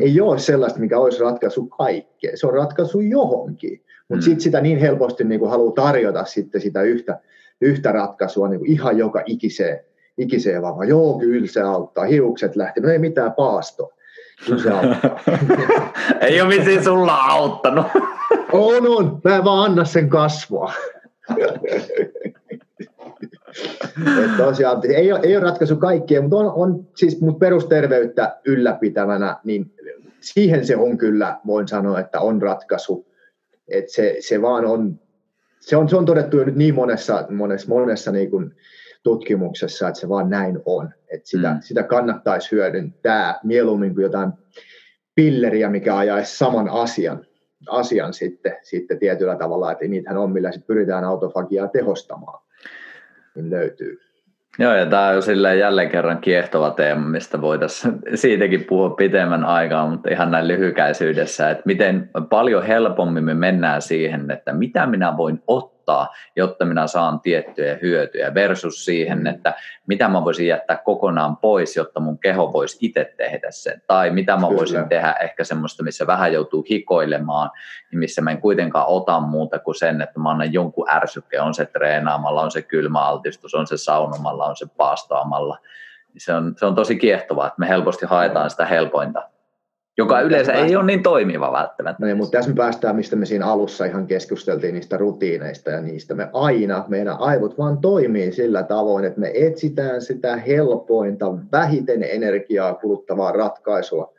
ei 0.00 0.20
ole 0.20 0.38
sellaista, 0.38 0.80
mikä 0.80 0.98
olisi 0.98 1.20
ratkaisu 1.20 1.66
kaikkeen. 1.66 2.38
Se 2.38 2.46
on 2.46 2.54
ratkaisu 2.54 3.00
johonkin. 3.00 3.84
Mutta 4.08 4.22
mm. 4.22 4.22
sitten 4.22 4.40
sitä 4.40 4.60
niin 4.60 4.78
helposti 4.78 5.24
niin 5.24 5.40
kuin 5.40 5.50
haluaa 5.50 5.72
tarjota 5.72 6.24
sitten 6.24 6.60
sitä 6.60 6.82
yhtä, 6.82 7.20
yhtä 7.60 7.92
ratkaisua 7.92 8.48
niin 8.48 8.58
kuin 8.58 8.70
ihan 8.70 8.98
joka 8.98 9.22
ikiseen, 9.26 9.80
ikiseen 10.18 10.62
vaan. 10.62 10.88
Joo, 10.88 11.18
kyllä 11.18 11.46
se 11.46 11.60
auttaa. 11.60 12.04
Hiukset 12.04 12.56
lähti. 12.56 12.80
No 12.80 12.88
ei 12.88 12.98
mitään 12.98 13.32
paasto. 13.32 13.92
Kyllä 14.46 14.62
se 14.62 14.70
auttaa. 14.70 15.20
ei 16.20 16.40
ole 16.40 16.56
mitään 16.56 16.84
sulla 16.84 17.14
auttanut. 17.14 17.86
on, 18.52 18.86
on. 18.86 19.20
Mä 19.24 19.44
vaan 19.44 19.70
anna 19.70 19.84
sen 19.84 20.08
kasvua. 20.08 20.72
Et 24.24 24.36
tosiaan, 24.36 24.82
ei, 24.94 25.12
ole, 25.12 25.20
ei 25.22 25.36
ole 25.36 25.44
ratkaisu 25.44 25.76
kaikkea, 25.76 26.22
mutta 26.22 26.36
on, 26.36 26.52
on 26.54 26.88
siis 26.96 27.20
mut 27.20 27.38
perusterveyttä 27.38 28.36
ylläpitävänä, 28.46 29.36
niin 29.44 29.74
siihen 30.20 30.66
se 30.66 30.76
on 30.76 30.98
kyllä, 30.98 31.40
voin 31.46 31.68
sanoa, 31.68 32.00
että 32.00 32.20
on 32.20 32.42
ratkaisu. 32.42 33.06
Et 33.68 33.88
se, 33.88 34.16
se 34.20 34.42
vaan 34.42 34.64
on, 34.64 35.00
se 35.60 35.76
on, 35.76 35.88
se 35.88 35.96
on 35.96 36.04
todettu 36.04 36.36
jo 36.38 36.44
nyt 36.44 36.56
niin 36.56 36.74
monessa, 36.74 37.26
monessa, 37.30 37.68
monessa 37.68 38.12
niin 38.12 38.30
kuin 38.30 38.54
tutkimuksessa, 39.02 39.88
että 39.88 40.00
se 40.00 40.08
vaan 40.08 40.30
näin 40.30 40.60
on. 40.66 40.90
Että 41.10 41.28
sitä, 41.28 41.52
mm. 41.52 41.58
sitä 41.60 41.82
kannattaisi 41.82 42.52
hyödyntää 42.52 43.40
mieluummin 43.44 43.94
kuin 43.94 44.02
jotain 44.02 44.32
pilleriä, 45.14 45.70
mikä 45.70 45.96
ajaisi 45.96 46.38
saman 46.38 46.68
asian, 46.68 47.26
asian 47.68 48.12
sitten, 48.12 48.56
sitten 48.62 48.98
tietyllä 48.98 49.36
tavalla, 49.36 49.72
että 49.72 49.84
niitähän 49.84 50.18
on, 50.18 50.32
millä 50.32 50.52
sitten 50.52 50.66
pyritään 50.66 51.04
autofagiaa 51.04 51.68
tehostamaan, 51.68 52.42
niin 53.34 53.50
löytyy. 53.50 54.00
Joo, 54.58 54.74
ja 54.74 54.86
tämä 54.86 55.08
on 55.08 55.22
silleen 55.22 55.58
jälleen 55.58 55.90
kerran 55.90 56.18
kiehtova 56.18 56.70
teema, 56.70 57.08
mistä 57.08 57.40
voitaisiin 57.40 57.94
siitäkin 58.14 58.64
puhua 58.64 58.90
pitemmän 58.90 59.44
aikaa, 59.44 59.90
mutta 59.90 60.10
ihan 60.10 60.30
näin 60.30 60.48
lyhykäisyydessä, 60.48 61.50
että 61.50 61.62
miten 61.66 62.10
paljon 62.30 62.66
helpommin 62.66 63.24
me 63.24 63.34
mennään 63.34 63.82
siihen, 63.82 64.30
että 64.30 64.52
mitä 64.52 64.86
minä 64.86 65.16
voin 65.16 65.42
ottaa 65.46 65.81
ottaa, 65.92 66.14
jotta 66.36 66.64
minä 66.64 66.86
saan 66.86 67.20
tiettyjä 67.20 67.78
hyötyjä 67.82 68.34
versus 68.34 68.84
siihen, 68.84 69.18
mm. 69.18 69.26
että 69.26 69.54
mitä 69.86 70.08
mä 70.08 70.24
voisin 70.24 70.46
jättää 70.46 70.76
kokonaan 70.76 71.36
pois, 71.36 71.76
jotta 71.76 72.00
mun 72.00 72.18
keho 72.18 72.52
voisi 72.52 72.78
itse 72.80 73.14
tehdä 73.16 73.50
sen. 73.50 73.82
Tai 73.86 74.10
mitä 74.10 74.36
mä 74.36 74.46
Kyllä. 74.46 74.58
voisin 74.58 74.88
tehdä 74.88 75.12
ehkä 75.20 75.44
semmoista, 75.44 75.82
missä 75.82 76.06
vähän 76.06 76.32
joutuu 76.32 76.64
hikoilemaan, 76.70 77.50
niin 77.90 77.98
missä 77.98 78.22
mä 78.22 78.30
en 78.30 78.40
kuitenkaan 78.40 78.86
ota 78.86 79.20
muuta 79.20 79.58
kuin 79.58 79.74
sen, 79.74 80.02
että 80.02 80.20
mä 80.20 80.30
annan 80.30 80.52
jonkun 80.52 80.90
ärsykke, 80.90 81.40
on 81.40 81.54
se 81.54 81.66
treenaamalla, 81.66 82.42
on 82.42 82.50
se 82.50 82.62
kylmäaltistus, 82.62 83.54
on 83.54 83.66
se 83.66 83.76
saunomalla, 83.76 84.46
on 84.46 84.56
se 84.56 84.66
paastoamalla. 84.76 85.58
Se 86.18 86.34
on, 86.34 86.54
se 86.58 86.66
on 86.66 86.74
tosi 86.74 86.96
kiehtovaa, 86.96 87.46
että 87.46 87.60
me 87.60 87.68
helposti 87.68 88.06
haetaan 88.06 88.50
sitä 88.50 88.66
helpointa 88.66 89.31
joka 89.98 90.14
mutta 90.14 90.26
yleensä 90.26 90.52
ei 90.52 90.76
ole 90.76 90.84
niin 90.84 91.02
toimiva 91.02 91.52
välttämättä. 91.52 92.06
No, 92.06 92.16
mutta 92.16 92.38
tässä 92.38 92.50
me 92.50 92.56
päästään, 92.56 92.96
mistä 92.96 93.16
me 93.16 93.26
siinä 93.26 93.46
alussa 93.46 93.84
ihan 93.84 94.06
keskusteltiin 94.06 94.74
niistä 94.74 94.96
rutiineista 94.96 95.70
ja 95.70 95.80
niistä. 95.80 96.14
Me 96.14 96.28
aina, 96.32 96.84
meidän 96.88 97.16
aivot 97.18 97.58
vaan 97.58 97.78
toimii 97.78 98.32
sillä 98.32 98.62
tavoin, 98.62 99.04
että 99.04 99.20
me 99.20 99.30
etsitään 99.34 100.02
sitä 100.02 100.36
helpointa, 100.36 101.34
vähiten 101.52 102.02
energiaa 102.02 102.74
kuluttavaa 102.74 103.32
ratkaisua, 103.32 104.14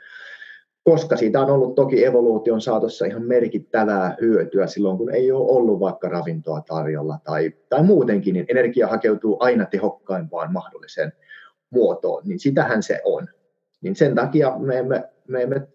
koska 0.83 1.15
siitä 1.15 1.41
on 1.41 1.49
ollut 1.49 1.75
toki 1.75 2.05
evoluution 2.05 2.61
saatossa 2.61 3.05
ihan 3.05 3.23
merkittävää 3.23 4.15
hyötyä 4.21 4.67
silloin, 4.67 4.97
kun 4.97 5.13
ei 5.13 5.31
ole 5.31 5.51
ollut 5.51 5.79
vaikka 5.79 6.09
ravintoa 6.09 6.61
tarjolla 6.61 7.17
tai, 7.23 7.53
tai 7.69 7.83
muutenkin, 7.83 8.33
niin 8.33 8.45
energia 8.49 8.87
hakeutuu 8.87 9.37
aina 9.39 9.65
tehokkaimpaan 9.65 10.53
mahdolliseen 10.53 11.13
muotoon, 11.69 12.23
niin 12.25 12.39
sitähän 12.39 12.83
se 12.83 13.01
on. 13.03 13.27
Niin 13.83 13.95
sen 13.95 14.15
takia 14.15 14.57
me 14.59 14.77
emme 14.77 15.13
me 15.27 15.41
emme, 15.41 15.67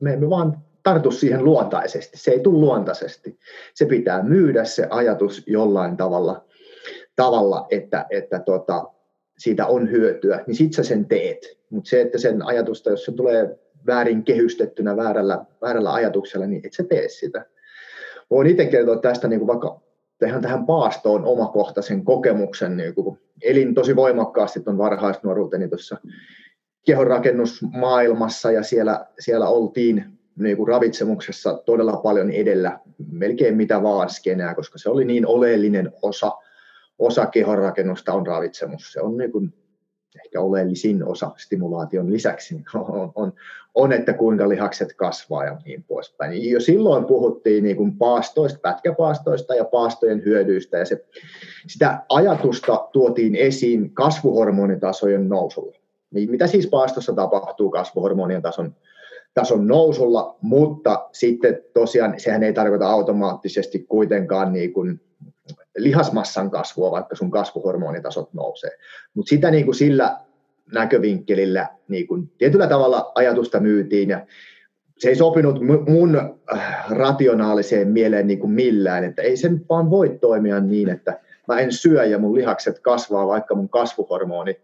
me 0.00 0.12
emme 0.12 0.30
vaan 0.30 0.58
tartu 0.82 1.10
siihen 1.10 1.44
luontaisesti. 1.44 2.18
Se 2.18 2.30
ei 2.30 2.40
tule 2.40 2.58
luontaisesti. 2.58 3.38
Se 3.74 3.86
pitää 3.86 4.22
myydä 4.22 4.64
se 4.64 4.86
ajatus 4.90 5.42
jollain 5.46 5.96
tavalla, 5.96 6.44
tavalla 7.16 7.66
että, 7.70 8.06
että 8.10 8.38
tota, 8.38 8.84
siitä 9.38 9.66
on 9.66 9.90
hyötyä, 9.90 10.44
niin 10.46 10.54
sit 10.54 10.72
sä 10.72 10.82
sen 10.82 11.06
teet. 11.06 11.58
Mutta 11.70 11.90
se, 11.90 12.00
että 12.00 12.18
sen 12.18 12.46
ajatusta, 12.46 12.90
jos 12.90 13.04
se 13.04 13.12
tulee 13.12 13.58
väärin 13.86 14.24
kehystettynä 14.24 14.96
väärällä, 14.96 15.44
väärällä 15.62 15.92
ajatuksella, 15.92 16.46
niin 16.46 16.66
et 16.66 16.72
sä 16.72 16.82
tee 16.82 17.08
sitä. 17.08 17.46
Voin 18.30 18.46
itse 18.46 18.66
kertoa 18.66 18.96
tästä 18.96 19.28
niin 19.28 19.40
kuin 19.40 19.48
vaikka 19.48 19.80
tähän, 20.18 20.42
tähän 20.42 20.66
paastoon 20.66 21.24
omakohtaisen 21.24 22.04
kokemuksen. 22.04 22.76
Niin 22.76 22.94
kuin, 22.94 23.18
elin 23.42 23.74
tosi 23.74 23.96
voimakkaasti 23.96 24.60
tuon 24.60 24.78
varhaisnuoruuteni 24.78 25.68
tuossa 25.68 25.96
kehonrakennusmaailmassa 26.86 28.50
ja 28.50 28.62
siellä, 28.62 29.06
siellä 29.18 29.48
oltiin 29.48 30.04
niin 30.36 30.56
kuin 30.56 30.68
ravitsemuksessa 30.68 31.62
todella 31.66 31.96
paljon 31.96 32.30
edellä, 32.30 32.78
melkein 33.12 33.56
mitä 33.56 33.82
vaan 33.82 34.10
skenää, 34.10 34.54
koska 34.54 34.78
se 34.78 34.90
oli 34.90 35.04
niin 35.04 35.26
oleellinen 35.26 35.92
osa, 36.02 36.32
osa 36.98 37.26
kehonrakennusta 37.26 38.12
on 38.12 38.26
ravitsemus. 38.26 38.92
Se 38.92 39.00
on 39.00 39.16
niin 39.16 39.32
kuin 39.32 39.54
ehkä 40.24 40.40
oleellisin 40.40 41.04
osa 41.04 41.30
stimulaation 41.36 42.12
lisäksi 42.12 42.54
niin 42.54 42.64
on, 42.74 43.12
on, 43.14 43.32
on, 43.74 43.92
että 43.92 44.12
kuinka 44.12 44.48
lihakset 44.48 44.92
kasvaa 44.96 45.44
ja 45.44 45.58
niin 45.64 45.82
poispäin. 45.82 46.50
Jo 46.50 46.60
silloin 46.60 47.04
puhuttiin 47.04 47.64
niin 47.64 47.76
kuin 47.76 47.98
paastoista, 47.98 48.58
pätkäpaastoista 48.62 49.54
ja 49.54 49.64
paastojen 49.64 50.24
hyödyistä 50.24 50.78
ja 50.78 50.84
se, 50.84 51.04
sitä 51.66 52.02
ajatusta 52.08 52.88
tuotiin 52.92 53.36
esiin 53.36 53.94
kasvuhormonitasojen 53.94 55.28
nousulla. 55.28 55.79
Niin 56.10 56.30
mitä 56.30 56.46
siis 56.46 56.66
paastossa 56.66 57.12
tapahtuu 57.12 57.70
kasvuhormonien 57.70 58.42
tason, 58.42 58.74
tason 59.34 59.66
nousulla, 59.66 60.36
mutta 60.42 61.08
sitten 61.12 61.62
tosiaan 61.74 62.20
sehän 62.20 62.42
ei 62.42 62.52
tarkoita 62.52 62.90
automaattisesti 62.90 63.78
kuitenkaan 63.88 64.52
niin 64.52 64.72
kuin 64.72 65.00
lihasmassan 65.76 66.50
kasvua, 66.50 66.90
vaikka 66.90 67.16
sun 67.16 67.30
kasvuhormonitasot 67.30 68.34
nousee. 68.34 68.70
Mutta 69.14 69.30
sitä 69.30 69.50
niin 69.50 69.64
kuin 69.64 69.74
sillä 69.74 70.16
näkövinkkelillä 70.72 71.68
niin 71.88 72.06
kuin 72.06 72.32
tietyllä 72.38 72.66
tavalla 72.66 73.12
ajatusta 73.14 73.60
myytiin 73.60 74.08
ja 74.08 74.26
se 74.98 75.08
ei 75.08 75.16
sopinut 75.16 75.60
mun 75.88 76.16
äh, 76.54 76.84
rationaaliseen 76.90 77.88
mieleen 77.88 78.26
niin 78.26 78.38
kuin 78.38 78.50
millään, 78.50 79.04
että 79.04 79.22
ei 79.22 79.36
sen 79.36 79.66
vaan 79.68 79.90
voi 79.90 80.18
toimia 80.20 80.60
niin, 80.60 80.88
että 80.88 81.20
mä 81.48 81.60
en 81.60 81.72
syö 81.72 82.04
ja 82.04 82.18
mun 82.18 82.34
lihakset 82.34 82.78
kasvaa, 82.78 83.26
vaikka 83.26 83.54
mun 83.54 83.68
kasvuhormoni 83.68 84.60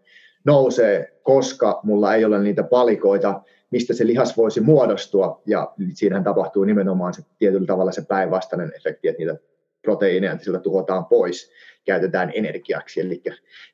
nousee, 0.47 1.13
koska 1.23 1.79
mulla 1.83 2.15
ei 2.15 2.25
ole 2.25 2.39
niitä 2.39 2.63
palikoita, 2.63 3.41
mistä 3.71 3.93
se 3.93 4.07
lihas 4.07 4.37
voisi 4.37 4.61
muodostua, 4.61 5.41
ja 5.45 5.73
siinähän 5.93 6.23
tapahtuu 6.23 6.63
nimenomaan 6.63 7.13
se 7.13 7.21
tietyllä 7.39 7.67
tavalla 7.67 7.91
se 7.91 8.01
päinvastainen 8.07 8.71
efekti, 8.75 9.07
että 9.07 9.19
niitä 9.19 9.35
proteiineja 9.81 10.37
sillä 10.37 10.59
tuhotaan 10.59 11.05
pois, 11.05 11.51
käytetään 11.85 12.31
energiaksi, 12.35 13.01
eli 13.01 13.21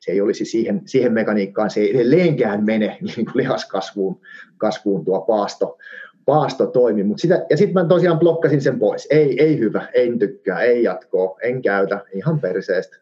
se 0.00 0.12
ei 0.12 0.20
olisi 0.20 0.44
siihen, 0.44 0.82
siihen 0.84 1.12
mekaniikkaan, 1.12 1.70
se 1.70 1.80
ei 1.80 1.96
edelleenkään 1.96 2.64
mene 2.64 2.98
niin 3.00 3.24
kuin 3.24 3.36
lihaskasvuun 3.36 4.20
kasvuun 4.56 5.04
tuo 5.04 5.20
paasto, 5.20 5.78
paasto 6.24 6.66
toimi, 6.66 7.02
mutta 7.02 7.20
sitä, 7.20 7.46
ja 7.50 7.56
sitten 7.56 7.74
mä 7.74 7.88
tosiaan 7.88 8.18
blokkasin 8.18 8.60
sen 8.60 8.78
pois, 8.78 9.06
ei, 9.10 9.42
ei 9.42 9.58
hyvä, 9.58 9.88
en 9.94 10.18
tykkää, 10.18 10.62
ei 10.62 10.82
jatkoa, 10.82 11.38
en 11.42 11.62
käytä, 11.62 12.04
ihan 12.12 12.40
perseestä. 12.40 12.96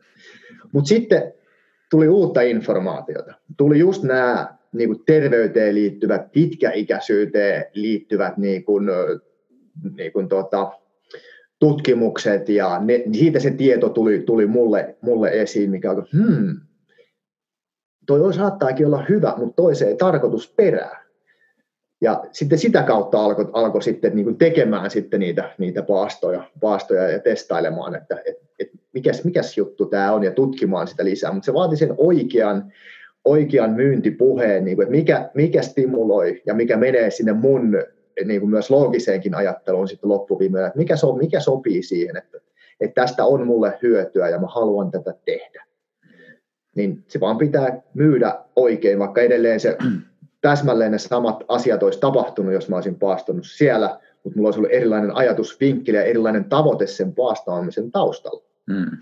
Mutta 0.73 0.89
sitten 0.89 1.35
tuli 1.93 2.09
uutta 2.09 2.41
informaatiota. 2.41 3.35
Tuli 3.57 3.79
just 3.79 4.03
nämä 4.03 4.57
niin 4.73 4.89
kuin 4.89 5.03
terveyteen 5.07 5.75
liittyvät, 5.75 6.33
pitkäikäisyyteen 6.33 7.65
liittyvät 7.73 8.37
niin 8.37 8.65
kuin, 8.65 8.87
niin 9.97 10.13
kuin 10.13 10.29
tota, 10.29 10.73
tutkimukset 11.59 12.49
ja 12.49 12.81
ne, 12.81 13.03
siitä 13.13 13.41
se 13.41 13.51
tieto 13.51 13.89
tuli, 13.89 14.19
tuli 14.19 14.47
mulle, 14.47 14.97
mulle 15.01 15.31
esiin, 15.31 15.71
mikä 15.71 15.91
on, 15.91 16.07
hmm, 16.13 16.61
toi 18.07 18.35
saattaakin 18.35 18.87
olla 18.87 19.05
hyvä, 19.09 19.35
mutta 19.37 19.63
toiseen 19.63 19.91
ei 19.91 19.97
tarkoitus 19.97 20.55
perää. 20.57 21.02
Ja 22.03 22.25
sitten 22.33 22.59
sitä 22.59 22.83
kautta 22.83 23.25
alkoi 23.25 23.51
alko 23.53 23.81
sitten 23.81 24.17
niin 24.17 24.39
tekemään 24.39 24.91
sitten 24.91 25.21
niitä, 25.21 25.51
niitä 25.59 25.83
paastoja, 25.83 26.51
paastoja 26.61 27.09
ja 27.09 27.19
testailemaan, 27.19 27.95
että 27.95 28.23
et, 28.25 28.37
et 28.59 28.71
mikäs, 28.93 29.25
mikäs 29.25 29.59
juttu 29.59 29.87
tämä 29.87 30.13
on 30.13 30.25
ja 30.25 30.33
tutkimaan 30.33 30.89
sitä 30.89 31.05
lisää. 31.05 31.33
Mutta 31.33 31.47
se 31.47 31.55
vaati 31.55 31.77
sen 31.77 31.95
oikean, 31.97 32.73
oikean 33.25 33.71
myyntipuheen, 33.71 34.65
niin 34.65 34.77
kuin, 34.77 34.85
että 34.85 34.97
mikä, 34.97 35.31
mikä 35.35 35.63
stimuloi 35.63 36.43
ja 36.47 36.55
mikä 36.55 36.77
menee 36.77 37.11
sinne 37.11 37.33
mun 37.33 37.77
niin 38.25 38.41
kuin 38.41 38.51
myös 38.51 38.71
loogiseenkin 38.71 39.35
ajatteluun 39.35 39.89
sitten 39.89 40.11
loppuviimein, 40.11 40.67
että 40.67 40.79
mikä, 40.79 40.97
so, 40.97 41.15
mikä 41.15 41.41
sopii 41.41 41.83
siihen, 41.83 42.17
että, 42.17 42.39
että 42.81 43.01
tästä 43.01 43.25
on 43.25 43.47
mulle 43.47 43.79
hyötyä 43.83 44.29
ja 44.29 44.39
mä 44.39 44.47
haluan 44.47 44.91
tätä 44.91 45.15
tehdä. 45.25 45.65
Niin 46.77 47.05
se 47.09 47.21
vaan 47.21 47.39
pitää 47.39 47.83
myydä 47.95 48.39
oikein, 48.57 48.99
vaikka 48.99 49.21
edelleen 49.21 49.61
se 49.61 49.77
täsmälleen 50.43 50.93
ne 50.93 50.99
samat 50.99 51.45
asiat 51.49 51.83
olisi 51.83 52.01
tapahtunut, 52.01 52.53
jos 52.53 52.69
mä 52.69 52.77
olisin 52.77 52.99
paastunut 52.99 53.47
siellä, 53.47 53.99
mutta 54.25 54.37
mulla 54.37 54.47
olisi 54.47 54.61
ollut 54.61 54.73
erilainen 54.73 55.17
ajatusvinkkeli 55.17 55.97
ja 55.97 56.05
erilainen 56.05 56.45
tavoite 56.45 56.87
sen 56.87 57.15
paastaamisen 57.15 57.93
taustalla. 57.93 58.43
Mm. 58.67 58.99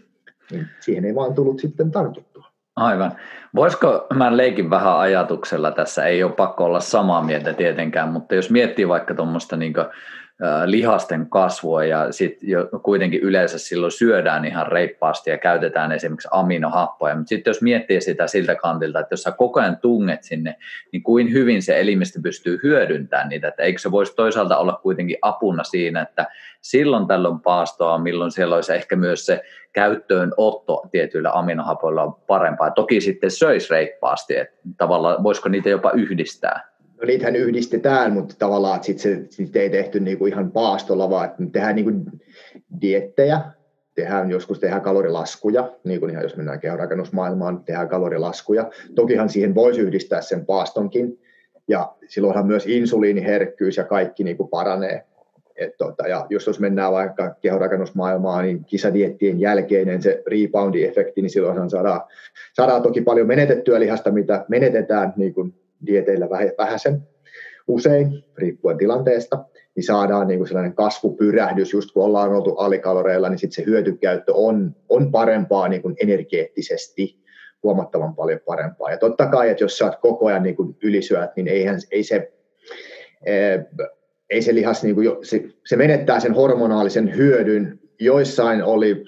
Niin 0.51 0.67
siihen 0.81 1.05
ei 1.05 1.15
vaan 1.15 1.35
tullut 1.35 1.59
sitten 1.59 1.91
tartuttua. 1.91 2.47
Aivan. 2.77 3.13
Voisiko, 3.55 4.07
mä 4.15 4.37
leikin 4.37 4.71
vähän 4.71 4.99
ajatuksella 4.99 5.71
tässä, 5.71 6.05
ei 6.05 6.23
ole 6.23 6.33
pakko 6.33 6.65
olla 6.65 6.81
samaa 6.81 7.23
mieltä 7.23 7.53
tietenkään, 7.53 8.09
mutta 8.09 8.35
jos 8.35 8.51
miettii 8.51 8.89
vaikka 8.89 9.15
tuommoista 9.15 9.57
niin 9.57 9.73
lihasten 10.67 11.27
kasvua 11.31 11.85
ja 11.85 12.13
sitten 12.13 12.49
kuitenkin 12.83 13.21
yleensä 13.21 13.59
silloin 13.59 13.93
syödään 13.93 14.45
ihan 14.45 14.67
reippaasti 14.67 15.31
ja 15.31 15.39
käytetään 15.39 15.93
esimerkiksi 15.93 16.29
aminohappoja, 16.31 17.15
mutta 17.15 17.29
sitten 17.29 17.51
jos 17.51 17.63
miettii 17.63 18.01
sitä 18.01 18.27
siltä 18.27 18.55
kantilta, 18.55 19.01
että 19.01 19.13
jos 19.13 19.23
sä 19.23 19.33
koko 19.33 19.61
ajan 19.61 19.79
tunget 19.79 20.23
sinne, 20.23 20.57
niin 20.93 21.03
kuin 21.03 21.33
hyvin 21.33 21.63
se 21.63 21.81
elimistö 21.81 22.21
pystyy 22.23 22.61
hyödyntämään 22.63 23.29
niitä, 23.29 23.49
että 23.49 23.63
eikö 23.63 23.79
se 23.79 23.91
voisi 23.91 24.17
toisaalta 24.17 24.59
olla 24.59 24.81
kuitenkin 24.83 25.19
apuna 25.23 25.65
siinä, 25.65 26.03
että 26.03 26.27
silloin 26.61 27.07
tällöin 27.07 27.41
paastoa, 27.41 27.99
milloin 27.99 28.31
siellä 28.31 28.55
olisi 28.55 28.75
ehkä 28.75 28.97
myös 28.97 29.27
se 29.27 29.43
käyttöönotto 29.73 30.83
tietyillä 30.91 31.31
aminohapoilla 31.33 32.03
on 32.03 32.15
parempaa. 32.15 32.71
Toki 32.71 33.01
sitten 33.01 33.31
söisi 33.31 33.71
reippaasti, 33.71 34.37
että 34.37 34.57
tavallaan 34.77 35.23
voisiko 35.23 35.49
niitä 35.49 35.69
jopa 35.69 35.91
yhdistää? 35.91 36.70
No 37.01 37.07
niitähän 37.07 37.37
yhdistetään, 37.37 38.13
mutta 38.13 38.35
tavallaan 38.39 38.77
että 38.77 38.87
sit 38.87 38.99
se 38.99 39.27
sit 39.31 39.57
ei 39.57 39.71
tehty 39.71 40.01
niinku 40.01 40.27
ihan 40.27 40.53
paastolla, 40.53 41.11
vaan 41.11 41.25
että 41.25 41.43
tehdään 41.53 41.77
niinku 41.77 41.93
diettejä, 42.81 43.41
tehdään, 43.95 44.31
joskus 44.31 44.59
tehdään 44.59 44.83
kalorilaskuja, 44.83 45.73
niin 45.85 46.01
kuin 46.01 46.11
ihan 46.11 46.23
jos 46.23 46.37
mennään 46.37 46.61
kehonrakennusmaailmaan, 46.61 47.65
tehdään 47.65 47.89
kalorilaskuja. 47.89 48.71
Tokihan 48.95 49.29
siihen 49.29 49.55
voisi 49.55 49.81
yhdistää 49.81 50.21
sen 50.21 50.47
paastonkin, 50.47 51.19
ja 51.69 51.93
silloinhan 52.09 52.47
myös 52.47 52.67
insuliiniherkkyys 52.67 53.77
ja 53.77 53.85
kaikki 53.85 54.25
niin 54.25 54.37
kuin 54.37 54.49
paranee. 54.49 55.05
Et 55.57 55.77
tota, 55.77 56.09
ja 56.09 56.27
jos, 56.31 56.47
jos 56.47 56.61
mennään 56.61 56.93
vaikka 56.93 57.35
kehonrakennusmaailmaan, 57.41 58.45
niin 58.45 58.65
kisadiettien 58.65 59.41
jälkeinen 59.41 60.03
se 60.03 60.23
reboundi-efekti, 60.27 61.23
niin 61.23 61.31
silloinhan 61.31 61.71
saadaan, 61.71 62.01
saadaan 62.53 62.83
toki 62.83 63.01
paljon 63.01 63.27
menetettyä 63.27 63.81
lihasta, 63.81 64.11
mitä 64.11 64.45
menetetään 64.49 65.13
niin 65.17 65.35
kuin 65.35 65.55
dieteillä 65.87 66.29
vähäsen 66.59 67.03
usein, 67.69 68.25
riippuen 68.39 68.79
tilanteesta. 68.79 69.45
niin 69.77 69.85
saadaan 69.85 70.29
niin 70.29 70.39
kuin 70.39 70.49
sellainen 70.49 70.75
kasvupyrähdys, 70.75 71.73
just 71.73 71.93
kun 71.93 72.05
ollaan 72.05 72.35
oltu 72.35 72.55
alikaloreilla, 72.55 73.29
niin 73.29 73.39
sitten 73.39 73.65
se 73.65 73.71
hyötykäyttö 73.71 74.33
on, 74.35 74.77
on 74.89 75.13
parempaa 75.13 75.69
niin 75.69 75.83
kuin 75.83 75.97
energeettisesti, 76.03 77.21
huomattavan 77.63 78.15
paljon 78.15 78.41
parempaa. 78.47 78.91
Ja 78.91 78.99
totta 78.99 79.27
kai, 79.27 79.51
että 79.51 79.65
jos 79.65 79.79
sä 79.79 79.85
oot 79.85 79.97
koko 79.97 80.27
ajan 80.27 80.43
niin 80.43 80.57
kuin 80.57 80.77
ylisyöt, 80.83 81.31
niin 81.37 81.49
eihän, 81.49 81.79
ei 81.91 82.03
se, 82.03 82.33
ei 84.31 84.43
se 84.43 84.55
lihas, 84.55 84.83
niin 84.83 84.95
kuin 84.95 85.09
se, 85.23 85.45
se 85.67 85.77
menettää 85.77 86.21
sen 86.21 86.35
hormonaalisen 86.35 87.17
hyödyn. 87.17 87.79
Joissain 88.01 88.65
oli 88.65 89.05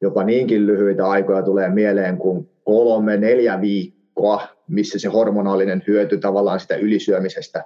jopa 0.00 0.24
niinkin 0.24 0.66
lyhyitä 0.66 1.06
aikoja 1.06 1.42
tulee 1.42 1.68
mieleen 1.68 2.18
kuin 2.18 2.50
kolme, 2.64 3.16
neljä 3.16 3.60
viikkoa, 3.60 4.42
missä 4.68 4.98
se 4.98 5.08
hormonaalinen 5.08 5.82
hyöty 5.86 6.18
tavallaan 6.18 6.60
sitä 6.60 6.74
ylisyömisestä 6.74 7.64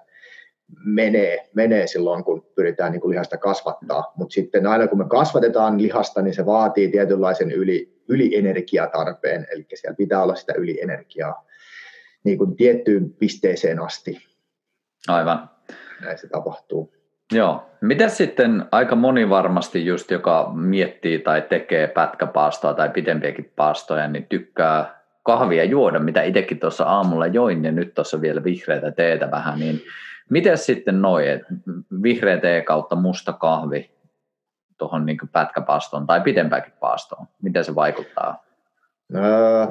menee, 0.84 1.48
menee 1.54 1.86
silloin, 1.86 2.24
kun 2.24 2.46
pyritään 2.54 2.92
niin 2.92 3.00
kuin 3.00 3.10
lihasta 3.10 3.36
kasvattaa. 3.36 4.12
Mutta 4.16 4.34
sitten 4.34 4.66
aina 4.66 4.86
kun 4.86 4.98
me 4.98 5.04
kasvatetaan 5.08 5.82
lihasta, 5.82 6.22
niin 6.22 6.34
se 6.34 6.46
vaatii 6.46 6.88
tietynlaisen 6.88 7.50
yli, 7.50 8.02
ylienergiatarpeen, 8.08 9.46
eli 9.50 9.66
siellä 9.74 9.96
pitää 9.96 10.22
olla 10.22 10.34
sitä 10.34 10.52
ylienergiaa 10.56 11.46
niin 12.24 12.38
kuin 12.38 12.56
tiettyyn 12.56 13.10
pisteeseen 13.10 13.82
asti. 13.82 14.18
Aivan. 15.08 15.50
Näin 16.02 16.18
se 16.18 16.28
tapahtuu. 16.28 16.94
Joo. 17.32 17.70
Mitä 17.80 18.08
sitten 18.08 18.64
aika 18.72 18.96
moni 18.96 19.28
varmasti 19.28 19.86
just, 19.86 20.10
joka 20.10 20.50
miettii 20.54 21.18
tai 21.18 21.42
tekee 21.42 21.86
pätkäpaastoa 21.86 22.74
tai 22.74 22.88
pidempiäkin 22.88 23.52
paastoja, 23.56 24.08
niin 24.08 24.26
tykkää 24.26 24.95
kahvia 25.26 25.64
juoda, 25.64 25.98
mitä 25.98 26.22
itsekin 26.22 26.58
tuossa 26.58 26.84
aamulla 26.84 27.26
join 27.26 27.64
ja 27.64 27.72
nyt 27.72 27.94
tuossa 27.94 28.20
vielä 28.20 28.44
vihreätä 28.44 28.90
teetä 28.90 29.30
vähän, 29.30 29.58
niin 29.58 29.80
miten 30.30 30.58
sitten 30.58 31.02
noin, 31.02 31.44
vihreä 32.02 32.40
tee 32.40 32.62
kautta 32.62 32.96
musta 32.96 33.32
kahvi 33.32 33.90
tuohon 34.78 35.06
niin 35.06 35.18
pätkäpaastoon 35.32 36.06
tai 36.06 36.20
pidempääkin 36.20 36.72
paastoon, 36.80 37.26
miten 37.42 37.64
se 37.64 37.74
vaikuttaa? 37.74 38.44
Öö, 39.14 39.66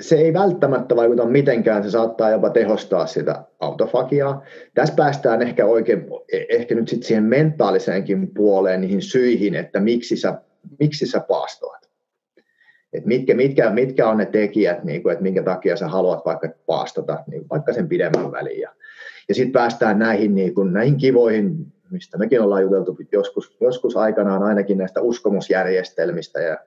se 0.00 0.16
ei 0.16 0.32
välttämättä 0.32 0.96
vaikuta 0.96 1.24
mitenkään, 1.24 1.82
se 1.82 1.90
saattaa 1.90 2.30
jopa 2.30 2.50
tehostaa 2.50 3.06
sitä 3.06 3.44
autofagiaa. 3.60 4.42
Tässä 4.74 4.94
päästään 4.94 5.42
ehkä, 5.42 5.66
oikein, 5.66 6.06
ehkä 6.48 6.74
nyt 6.74 6.88
sit 6.88 7.02
siihen 7.02 7.24
mentaaliseenkin 7.24 8.34
puoleen, 8.34 8.80
niihin 8.80 9.02
syihin, 9.02 9.54
että 9.54 9.80
miksi 9.80 10.16
sä, 10.16 10.40
miksi 10.80 11.06
sä 11.06 11.20
paastoat. 11.20 11.85
Et 12.96 13.06
mitkä, 13.06 13.34
mitkä, 13.34 13.70
mitkä 13.70 14.08
on 14.08 14.16
ne 14.16 14.26
tekijät, 14.26 14.84
niin 14.84 15.02
kuin, 15.02 15.12
että 15.12 15.22
minkä 15.22 15.42
takia 15.42 15.76
sä 15.76 15.88
haluat 15.88 16.24
vaikka 16.24 16.48
paastota, 16.66 17.24
niin 17.26 17.48
vaikka 17.50 17.72
sen 17.72 17.88
pidemmän 17.88 18.32
väliin. 18.32 18.60
Ja, 18.60 18.72
ja 19.28 19.34
sitten 19.34 19.52
päästään 19.52 19.98
näihin, 19.98 20.34
niin 20.34 20.54
kuin, 20.54 20.72
näihin 20.72 20.96
kivoihin, 20.96 21.72
mistä 21.90 22.18
mekin 22.18 22.40
ollaan 22.40 22.62
juteltu 22.62 22.98
joskus, 23.12 23.56
joskus 23.60 23.96
aikanaan 23.96 24.42
ainakin 24.42 24.78
näistä 24.78 25.00
uskomusjärjestelmistä 25.00 26.40
ja, 26.40 26.58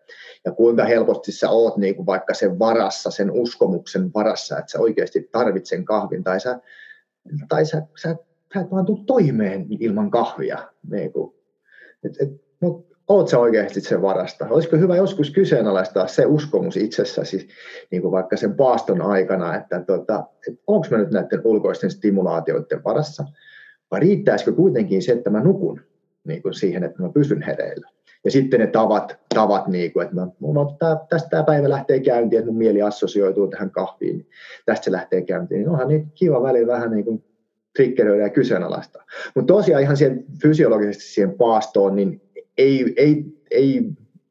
ja 0.45 0.51
kuinka 0.51 0.84
helposti 0.84 1.32
sä 1.32 1.49
oot 1.49 1.77
niin 1.77 1.95
kuin 1.95 2.05
vaikka 2.05 2.34
sen 2.34 2.59
varassa, 2.59 3.11
sen 3.11 3.32
uskomuksen 3.32 4.13
varassa, 4.13 4.57
että 4.57 4.71
sä 4.71 4.80
oikeasti 4.80 5.30
tarvitset 5.32 5.77
sen 5.77 5.86
kahvin 5.86 6.23
tai 6.23 6.39
sä, 6.39 6.59
tai 7.49 7.65
sä, 7.65 7.82
sä, 8.01 8.15
sä 8.53 8.61
et 8.61 8.71
vaan 8.71 8.86
tule 8.86 9.05
toimeen 9.05 9.65
ilman 9.69 10.11
kahvia. 10.11 10.57
Niin 10.89 11.13
kuin, 11.13 11.36
et, 12.03 12.15
et, 12.21 12.30
no, 12.61 12.84
oot 13.10 13.28
sä 13.28 13.39
oikeasti 13.39 13.82
sen 13.82 14.01
varasta? 14.01 14.47
Olisiko 14.49 14.78
hyvä 14.78 14.95
joskus 14.95 15.32
kyseenalaistaa 15.32 16.07
se 16.07 16.26
uskomus 16.26 16.78
itsessäsi 16.78 17.47
niin 17.91 18.01
kuin 18.01 18.12
vaikka 18.12 18.38
sen 18.38 18.55
paaston 18.55 19.01
aikana, 19.01 19.55
että, 19.55 19.84
tota, 19.88 20.24
että 20.47 20.62
onko 20.68 20.88
mä 20.91 20.97
nyt 20.97 21.12
näiden 21.12 21.41
ulkoisten 21.43 21.91
stimulaatioiden 21.91 22.84
varassa, 22.84 23.26
vai 23.91 23.99
riittäisikö 23.99 24.53
kuitenkin 24.53 25.01
se, 25.01 25.12
että 25.12 25.30
mä 25.30 25.43
nukun 25.43 25.82
niin 26.28 26.41
kuin 26.41 26.53
siihen, 26.53 26.84
että 26.84 27.01
mä 27.01 27.10
pysyn 27.10 27.41
hereillä. 27.41 27.89
Ja 28.26 28.32
sitten 28.32 28.60
ne 28.60 28.68
tavat, 28.68 29.20
tavat 29.36 29.68
niin 29.68 29.93
kuin, 29.93 30.03
että 30.03 30.16
mä, 30.16 30.28
no, 30.39 30.76
tää, 30.80 30.97
tästä 31.10 31.30
tämä 31.30 31.43
päivä 31.43 31.70
lähtee 31.70 31.99
käyntiin, 31.99 32.39
että 32.39 32.51
mun 32.51 32.57
mieli 32.57 32.82
assosioituu 32.82 33.47
tähän 33.47 33.72
kahviin, 33.72 34.18
niin 34.18 34.28
tästä 34.66 34.86
se 34.86 34.91
lähtee 34.91 35.22
käyntiin. 35.22 35.60
Niin 35.60 35.70
onhan 35.70 35.88
niitä 35.88 36.07
kiva 36.16 36.43
välillä 36.43 36.74
vähän 36.74 36.91
niin 36.91 37.05
kuin 37.05 37.24
triggeröidä 37.76 38.24
ja 38.24 38.30
kyseenalaistaa. 38.30 39.05
Mutta 39.36 39.53
tosiaan 39.53 39.84
ihan 39.84 39.97
siihen 39.97 40.26
fysiologisesti 40.41 41.03
siihen 41.03 41.38
paastoon, 41.38 41.95
niin 41.95 42.22
ei, 42.60 42.93
ei, 42.97 43.26
ei 43.51 43.84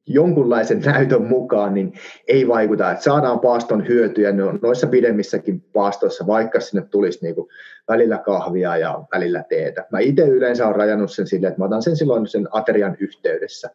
jonkunlaisen 0.07 0.81
näytön 0.81 1.23
mukaan, 1.23 1.75
niin 1.75 1.93
ei 2.29 2.49
vaikuta, 2.49 2.91
että 2.91 3.05
saadaan 3.05 3.41
paaston 3.41 3.89
hyötyjä 3.89 4.33
noissa 4.63 4.87
pidemmissäkin 4.87 5.61
paastoissa, 5.73 6.27
vaikka 6.27 6.61
sinne 6.61 6.87
tulisi 6.91 7.19
niin 7.23 7.35
kuin 7.35 7.49
välillä 7.89 8.19
kahvia 8.19 8.77
ja 8.77 9.05
välillä 9.15 9.45
teetä. 9.49 9.87
Mä 9.93 9.99
itse 9.99 10.23
yleensä 10.23 10.65
olen 10.67 10.77
rajannut 10.77 11.13
sen 11.13 11.27
silleen, 11.27 11.49
että 11.49 11.61
mä 11.61 11.65
otan 11.65 11.83
sen 11.83 11.97
silloin 11.97 12.27
sen 12.27 12.49
aterian 12.51 12.97
yhteydessä 13.01 13.71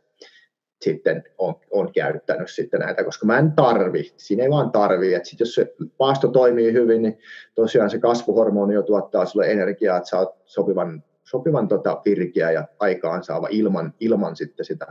sitten 0.83 1.23
on, 1.37 1.55
on 1.71 1.91
käyttänyt 1.93 2.49
sitten 2.49 2.79
näitä, 2.79 3.03
koska 3.03 3.25
mä 3.25 3.39
en 3.39 3.51
tarvi, 3.51 4.11
siinä 4.17 4.43
ei 4.43 4.49
vaan 4.49 4.71
tarvi, 4.71 5.13
että 5.13 5.29
sit 5.29 5.39
jos 5.39 5.55
se 5.55 5.73
paasto 5.97 6.27
toimii 6.27 6.73
hyvin, 6.73 7.01
niin 7.01 7.17
tosiaan 7.55 7.89
se 7.89 7.99
kasvuhormoni 7.99 8.73
jo 8.73 8.81
tuottaa 8.81 9.25
sulle 9.25 9.51
energiaa, 9.51 9.97
että 9.97 10.09
sä 10.09 10.19
oot 10.19 10.35
sopivan 10.45 11.03
sopivan 11.33 11.67
tota 11.67 12.01
virkeä 12.05 12.51
ja 12.51 12.67
aikaansaava 12.79 13.47
ilman, 13.51 13.93
ilman 13.99 14.35
sitten 14.35 14.65
sitä, 14.65 14.87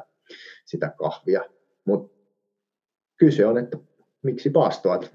sitä 0.64 0.92
kahvia. 0.98 1.44
Mutta 1.84 2.18
kyse 3.16 3.46
on, 3.46 3.58
että 3.58 3.78
miksi 4.22 4.50
paastoat? 4.50 5.14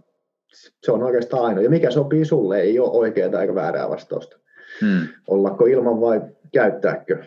Se 0.83 0.91
on 0.91 1.03
oikeastaan 1.03 1.45
ainoa. 1.45 1.63
Ja 1.63 1.69
mikä 1.69 1.91
sopii 1.91 2.25
sulle, 2.25 2.61
ei 2.61 2.79
ole 2.79 2.91
oikeaa 2.91 3.41
eikä 3.41 3.55
väärää 3.55 3.89
vastausta. 3.89 4.39
Hmm. 4.81 5.07
Ollako 5.27 5.65
ilman 5.65 6.01
vai 6.01 6.21
käyttääkö 6.53 7.23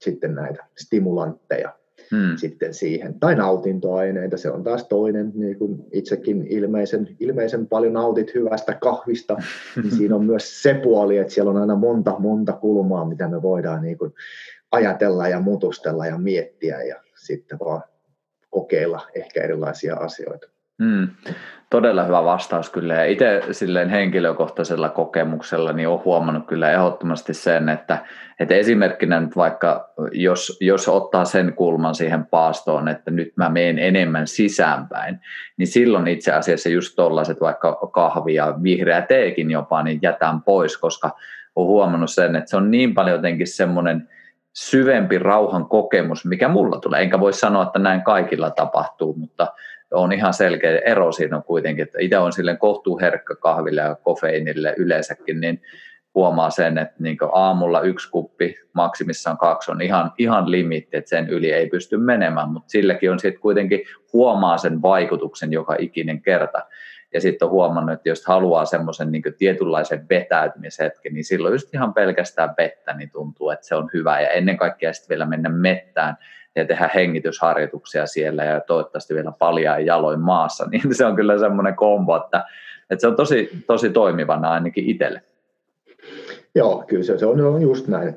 sitten 0.00 0.34
näitä 0.34 0.64
stimulantteja 0.78 1.78
hmm. 2.12 2.36
sitten 2.36 2.74
siihen. 2.74 3.20
Tai 3.20 3.34
nautintoaineita, 3.34 4.36
se 4.36 4.50
on 4.50 4.64
taas 4.64 4.84
toinen, 4.84 5.32
niin 5.34 5.58
kuin 5.58 5.84
itsekin 5.92 6.46
ilmeisen, 6.46 7.16
ilmeisen 7.20 7.66
paljon 7.66 7.92
nautit 7.92 8.34
hyvästä 8.34 8.74
kahvista, 8.74 9.36
niin 9.82 9.96
siinä 9.96 10.16
on 10.16 10.24
myös 10.24 10.62
se 10.62 10.74
puoli, 10.74 11.18
että 11.18 11.32
siellä 11.32 11.50
on 11.50 11.56
aina 11.56 11.76
monta, 11.76 12.14
monta 12.18 12.52
kulmaa, 12.52 13.04
mitä 13.04 13.28
me 13.28 13.42
voidaan 13.42 13.82
niin 13.82 13.98
kuin 13.98 14.12
ajatella 14.72 15.28
ja 15.28 15.40
mutustella 15.40 16.06
ja 16.06 16.18
miettiä 16.18 16.82
ja 16.82 17.02
sitten 17.14 17.58
vaan 17.58 17.82
kokeilla 18.50 19.00
ehkä 19.14 19.42
erilaisia 19.42 19.96
asioita. 19.96 20.46
Hmm. 20.82 21.08
Todella 21.70 22.04
hyvä 22.04 22.24
vastaus 22.24 22.70
kyllä. 22.70 22.94
Ja 22.94 23.04
itse 23.04 23.42
silleen 23.50 23.88
henkilökohtaisella 23.88 24.88
kokemuksella 24.88 25.72
niin 25.72 25.88
olen 25.88 26.04
huomannut 26.04 26.46
kyllä 26.46 26.70
ehdottomasti 26.70 27.34
sen, 27.34 27.68
että, 27.68 27.98
että 28.40 28.54
esimerkkinä 28.54 29.20
nyt 29.20 29.36
vaikka 29.36 29.92
jos, 30.12 30.58
jos 30.60 30.88
ottaa 30.88 31.24
sen 31.24 31.52
kulman 31.54 31.94
siihen 31.94 32.26
paastoon, 32.26 32.88
että 32.88 33.10
nyt 33.10 33.32
mä 33.36 33.48
menen 33.48 33.78
enemmän 33.78 34.26
sisäänpäin, 34.26 35.20
niin 35.56 35.66
silloin 35.66 36.08
itse 36.08 36.32
asiassa 36.32 36.68
just 36.68 36.96
tollaiset 36.96 37.40
vaikka 37.40 37.74
kahvi 37.92 38.34
ja 38.34 38.54
vihreä 38.62 39.02
teekin 39.02 39.50
jopa, 39.50 39.82
niin 39.82 39.98
jätän 40.02 40.42
pois, 40.42 40.78
koska 40.78 41.10
olen 41.56 41.68
huomannut 41.68 42.10
sen, 42.10 42.36
että 42.36 42.50
se 42.50 42.56
on 42.56 42.70
niin 42.70 42.94
paljon 42.94 43.16
jotenkin 43.16 43.46
semmoinen 43.46 44.08
syvempi 44.52 45.18
rauhan 45.18 45.66
kokemus, 45.66 46.24
mikä 46.24 46.48
mulla 46.48 46.80
tulee. 46.80 47.02
Enkä 47.02 47.20
voi 47.20 47.32
sanoa, 47.32 47.62
että 47.62 47.78
näin 47.78 48.02
kaikilla 48.02 48.50
tapahtuu, 48.50 49.14
mutta 49.18 49.46
on 49.92 50.12
ihan 50.12 50.34
selkeä 50.34 50.78
ero 50.78 51.12
siinä 51.12 51.36
on 51.36 51.42
kuitenkin, 51.42 51.82
että 51.82 51.98
itse 52.00 52.18
on 52.18 52.32
silleen 52.32 52.58
kohtuuherkkä 52.58 53.34
kahville 53.34 53.80
ja 53.80 53.94
kofeiinille 53.94 54.74
yleensäkin, 54.76 55.40
niin 55.40 55.62
huomaa 56.14 56.50
sen, 56.50 56.78
että 56.78 56.94
niin 56.98 57.16
aamulla 57.32 57.80
yksi 57.80 58.10
kuppi, 58.10 58.56
maksimissaan 58.72 59.38
kaksi 59.38 59.70
on 59.70 59.82
ihan, 59.82 60.12
ihan 60.18 60.50
limitti, 60.50 60.96
että 60.96 61.08
sen 61.08 61.28
yli 61.28 61.52
ei 61.52 61.66
pysty 61.66 61.96
menemään, 61.96 62.48
mutta 62.48 62.70
silläkin 62.70 63.10
on 63.10 63.18
sitten 63.18 63.40
kuitenkin 63.40 63.82
huomaa 64.12 64.58
sen 64.58 64.82
vaikutuksen 64.82 65.52
joka 65.52 65.76
ikinen 65.78 66.22
kerta. 66.22 66.62
Ja 67.14 67.20
sitten 67.20 67.46
on 67.46 67.52
huomannut, 67.52 67.92
että 67.92 68.08
jos 68.08 68.26
haluaa 68.26 68.64
semmoisen 68.64 69.12
niin 69.12 69.22
tietynlaisen 69.38 70.06
vetäytymishetken, 70.10 71.14
niin 71.14 71.24
silloin 71.24 71.52
just 71.52 71.74
ihan 71.74 71.94
pelkästään 71.94 72.54
vettä 72.58 72.94
niin 72.94 73.10
tuntuu, 73.10 73.50
että 73.50 73.66
se 73.66 73.74
on 73.74 73.90
hyvä. 73.94 74.20
Ja 74.20 74.28
ennen 74.28 74.56
kaikkea 74.56 74.92
sitten 74.92 75.08
vielä 75.08 75.26
mennä 75.26 75.48
mettään 75.48 76.16
ja 76.56 76.64
tehdä 76.64 76.90
hengitysharjoituksia 76.94 78.06
siellä 78.06 78.44
ja 78.44 78.60
toivottavasti 78.60 79.14
vielä 79.14 79.32
paljaa 79.38 79.78
jaloin 79.78 80.20
maassa, 80.20 80.66
niin 80.70 80.94
se 80.94 81.06
on 81.06 81.16
kyllä 81.16 81.38
semmoinen 81.38 81.76
kombo, 81.76 82.16
että, 82.16 82.44
että 82.90 83.00
se 83.00 83.06
on 83.06 83.16
tosi, 83.16 83.50
tosi 83.66 83.90
toimivana 83.90 84.50
ainakin 84.50 84.84
itselle. 84.84 85.22
Joo, 86.54 86.84
kyllä 86.86 87.02
se, 87.02 87.18
se 87.18 87.26
on 87.26 87.62
just 87.62 87.88
näin. 87.88 88.14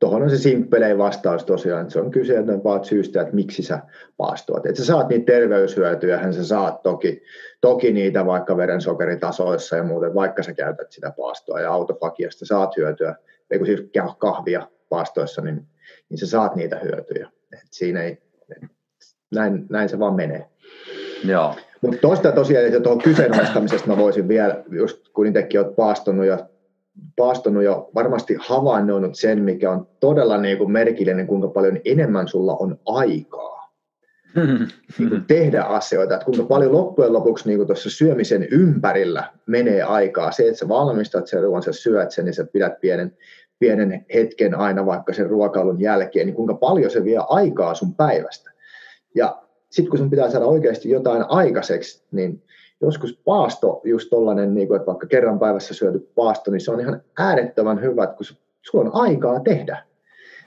Tuohon 0.00 0.22
on 0.22 0.30
se 0.30 0.36
simppelein 0.36 0.98
vastaus 0.98 1.44
tosiaan, 1.44 1.90
se 1.90 2.00
on 2.00 2.10
kyse 2.10 2.38
että 2.38 2.64
vaan 2.64 2.84
syystä, 2.84 3.22
että 3.22 3.34
miksi 3.34 3.62
sä 3.62 3.78
paastoat. 4.16 4.66
Että 4.66 4.80
sä 4.80 4.86
saat 4.86 5.08
niitä 5.08 5.32
terveyshyötyjä, 5.32 6.18
hän 6.18 6.34
sä 6.34 6.44
saat 6.44 6.82
toki, 6.82 7.22
toki 7.60 7.92
niitä 7.92 8.26
vaikka 8.26 8.56
verensokeritasoissa 8.56 9.76
ja 9.76 9.82
muuten, 9.82 10.14
vaikka 10.14 10.42
sä 10.42 10.54
käytät 10.54 10.92
sitä 10.92 11.12
paastoa 11.16 11.60
ja 11.60 11.72
autofakiasta 11.72 12.46
saat 12.46 12.76
hyötyä, 12.76 13.14
ei 13.50 13.58
kun 13.58 13.66
siis 13.66 13.90
kahvia 14.18 14.68
paastoissa, 14.88 15.42
niin, 15.42 15.66
niin 16.08 16.18
sä 16.18 16.26
saat 16.26 16.56
niitä 16.56 16.78
hyötyjä. 16.78 17.30
Siinä 17.74 18.02
ei, 18.02 18.18
näin, 19.34 19.66
näin 19.70 19.88
se 19.88 19.98
vaan 19.98 20.14
menee. 20.14 20.46
Joo. 21.24 21.54
Mutta 21.80 21.98
tuosta 22.00 22.32
tosiaan, 22.32 22.66
että 22.66 22.80
tuohon 22.80 23.02
kyseenalaistamisesta 23.02 23.88
mä 23.88 23.96
voisin 23.96 24.28
vielä, 24.28 24.64
just 24.70 25.08
kun 25.08 25.26
itsekin 25.26 25.60
olet 25.60 25.76
paastonut 25.76 26.26
ja 26.26 26.38
paastonut 27.16 27.64
jo 27.64 27.90
varmasti 27.94 28.36
havainnoinut 28.40 29.14
sen, 29.14 29.42
mikä 29.42 29.70
on 29.70 29.88
todella 30.00 30.38
niin 30.38 30.58
kuin 30.58 30.72
merkillinen, 30.72 31.26
kuinka 31.26 31.48
paljon 31.48 31.80
enemmän 31.84 32.28
sulla 32.28 32.56
on 32.56 32.78
aikaa 32.86 33.74
niin 34.98 35.08
kuin 35.08 35.24
tehdä 35.26 35.62
asioita, 35.62 36.14
että 36.14 36.24
kuinka 36.24 36.44
paljon 36.44 36.72
loppujen 36.72 37.12
lopuksi 37.12 37.48
niin 37.48 37.66
tuossa 37.66 37.90
syömisen 37.90 38.48
ympärillä 38.50 39.30
menee 39.46 39.82
aikaa. 39.82 40.32
Se, 40.32 40.48
että 40.48 40.58
sä 40.58 40.68
valmistat 40.68 41.26
sen 41.26 41.42
ruoan, 41.42 41.62
sä 41.62 41.72
syöt 41.72 42.10
sen, 42.10 42.24
niin 42.24 42.34
sä 42.34 42.46
pidät 42.52 42.80
pienen, 42.80 43.16
pienen 43.64 44.06
hetken 44.14 44.54
aina 44.54 44.86
vaikka 44.86 45.12
sen 45.12 45.30
ruokailun 45.30 45.80
jälkeen, 45.80 46.26
niin 46.26 46.34
kuinka 46.34 46.54
paljon 46.54 46.90
se 46.90 47.04
vie 47.04 47.18
aikaa 47.28 47.74
sun 47.74 47.94
päivästä. 47.94 48.50
Ja 49.14 49.42
sitten 49.70 49.90
kun 49.90 49.98
sun 49.98 50.10
pitää 50.10 50.30
saada 50.30 50.46
oikeasti 50.46 50.90
jotain 50.90 51.24
aikaiseksi, 51.28 52.04
niin 52.12 52.42
joskus 52.80 53.20
paasto, 53.24 53.80
just 53.84 54.10
tollainen, 54.10 54.54
niin 54.54 54.68
kuin, 54.68 54.76
että 54.76 54.86
vaikka 54.86 55.06
kerran 55.06 55.38
päivässä 55.38 55.74
syöty 55.74 56.10
paasto, 56.14 56.50
niin 56.50 56.60
se 56.60 56.70
on 56.70 56.80
ihan 56.80 57.02
äärettömän 57.18 57.80
hyvä, 57.80 58.06
kun 58.06 58.26
sulla 58.62 58.84
on 58.84 58.94
aikaa 58.94 59.40
tehdä 59.40 59.82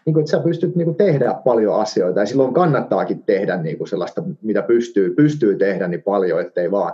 niin 0.08 0.14
kuin, 0.14 0.22
että 0.22 0.32
sä 0.32 0.40
pystyt 0.40 0.76
niin 0.76 0.86
kuin, 0.86 0.98
tehdä 0.98 1.34
paljon 1.46 1.82
asioita 1.82 2.20
ja 2.20 2.26
silloin 2.26 2.54
kannattaakin 2.54 3.24
tehdä 3.24 3.58
niin 3.58 3.78
kuin 3.78 3.88
sellaista, 3.88 4.24
mitä 4.42 4.62
pystyy, 4.62 5.16
pystyy 5.16 5.56
tehdä 5.56 5.88
niin 5.88 6.04
paljon, 6.04 6.42
ettei 6.42 6.72
vaan, 6.72 6.94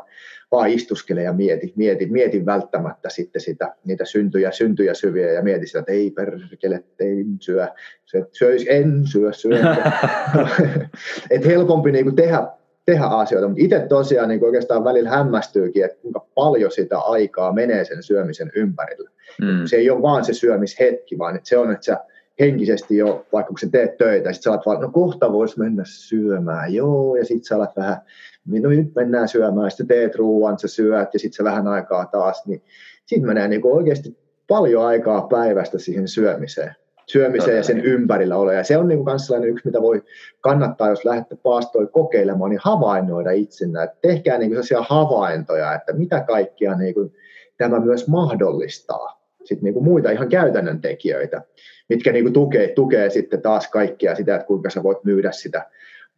vaan 0.52 0.70
istuskele 0.70 1.24
ja 1.24 1.34
mieti, 1.34 1.74
mieti, 1.76 2.06
mieti 2.06 2.46
välttämättä 2.46 3.10
sitten 3.10 3.42
sitä, 3.42 3.76
niitä 3.86 4.06
syntyjä, 4.06 4.52
syntyjä 4.52 4.94
syviä 4.94 5.32
ja 5.32 5.42
mieti 5.42 5.68
sitä, 5.68 5.80
että 5.80 5.92
ei 5.92 6.12
perkele, 6.12 6.84
ei 7.00 7.26
syö, 7.40 7.68
se, 8.06 8.26
syöis, 8.32 8.66
en 8.70 9.02
syö, 9.06 9.34
syö. 9.34 9.60
että 11.30 11.48
helpompi 11.48 11.92
niin 11.92 12.06
kuin 12.06 12.16
tehdä, 12.16 12.48
tehdä 12.86 13.06
asioita, 13.06 13.48
mutta 13.48 13.64
itse 13.64 13.86
tosiaan 13.90 14.30
niin 14.30 14.44
oikeastaan 14.44 14.84
välillä 14.84 15.10
hämmästyykin, 15.10 15.86
että 15.86 15.98
kuinka 16.02 16.26
paljon 16.36 16.72
sitä 16.72 17.00
aikaa 17.00 17.54
menee 17.54 17.86
sen 17.86 18.04
syömisen 18.04 18.52
ympärillä. 18.56 19.10
Mm. 19.42 19.66
Se 19.66 19.76
ei 19.76 19.90
ole 19.90 20.02
vaan 20.02 20.26
se 20.26 20.34
syömishetki, 20.34 21.18
vaan 21.18 21.36
että 21.36 21.50
se 21.50 21.58
on, 21.58 21.72
että 21.72 21.86
sä 21.86 21.98
henkisesti 22.40 22.98
jo, 22.98 23.26
vaikka 23.34 23.50
kun 23.50 23.60
sä 23.60 23.68
teet 23.72 23.98
töitä, 23.98 24.34
sit 24.34 24.44
sä 24.44 24.52
alat 24.52 24.66
vaan, 24.66 24.82
no 24.82 24.90
kohta 24.92 25.32
voisi 25.32 25.60
mennä 25.60 25.84
syömään, 25.86 26.74
joo, 26.74 27.16
ja 27.16 27.26
sitten 27.26 27.44
sä 27.44 27.56
alat 27.56 27.76
vähän, 27.78 27.98
no 28.46 28.70
nyt 28.70 28.96
mennään 28.96 29.28
syömään, 29.28 29.72
sitten 29.72 29.88
teet 29.88 30.16
ruoan, 30.16 30.60
sä 30.60 30.68
syöt, 30.68 31.14
ja 31.14 31.20
sitten 31.20 31.38
se 31.38 31.44
vähän 31.44 31.68
aikaa 31.68 32.06
taas, 32.06 32.46
niin 32.46 32.64
sitten 33.06 33.28
menee 33.28 33.48
niin 33.48 33.62
oikeasti 33.64 34.18
paljon 34.48 34.86
aikaa 34.86 35.28
päivästä 35.28 35.78
siihen 35.80 36.08
syömiseen 36.08 36.76
syömiseen 37.06 37.58
ja 37.58 37.64
sen 37.64 37.80
ympärillä 37.80 38.38
ole. 38.38 38.56
Ja 38.56 38.64
se 38.64 38.78
on 38.78 38.88
niin 38.88 39.04
kuin 39.04 39.20
sellainen 39.20 39.50
yksi, 39.50 39.68
mitä 39.68 39.82
voi 39.82 40.04
kannattaa, 40.42 40.90
jos 40.90 41.06
lähdette 41.06 41.36
paastoja 41.36 41.88
kokeilemaan, 41.88 42.50
niin 42.50 42.60
havainnoida 42.64 43.32
itsenä. 43.32 43.84
Että 43.84 43.98
tehkää 44.02 44.38
niin 44.38 44.50
sellaisia 44.50 44.86
havaintoja, 44.90 45.74
että 45.74 45.94
mitä 45.94 46.20
kaikkia 46.28 46.76
niin 46.76 46.94
kuin 46.94 47.14
tämä 47.58 47.80
myös 47.80 48.08
mahdollistaa. 48.08 49.24
Sitten 49.44 49.64
niin 49.64 49.74
kuin 49.74 49.84
muita 49.84 50.12
ihan 50.12 50.30
käytännön 50.30 50.82
tekijöitä 50.82 51.42
mitkä 51.90 52.12
niin 52.12 52.26
kuin 52.26 52.34
tukee, 52.34 52.68
tukee 52.68 53.10
sitten 53.10 53.42
taas 53.42 53.68
kaikkia 53.68 54.16
sitä, 54.16 54.36
että 54.36 54.48
kuinka 54.48 54.70
sä 54.70 54.84
voit 54.84 55.04
myydä 55.04 55.32
sitä 55.32 55.70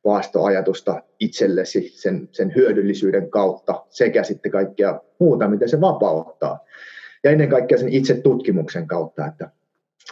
vaastoajatusta 0.06 1.04
itsellesi 1.20 1.92
sen, 1.94 2.30
sen 2.32 2.56
hyödyllisyyden 2.56 3.30
kautta 3.30 3.86
sekä 3.90 4.24
sitten 4.24 4.52
kaikkea 4.52 5.00
muuta, 5.20 5.48
mitä 5.48 5.68
se 5.68 5.82
vapauttaa. 5.82 6.60
Ja 7.24 7.32
ennen 7.32 7.50
kaikkea 7.50 7.78
sen 7.78 7.90
itse 7.90 8.14
tutkimuksen 8.14 8.88
kautta, 8.88 9.26
että, 9.26 9.50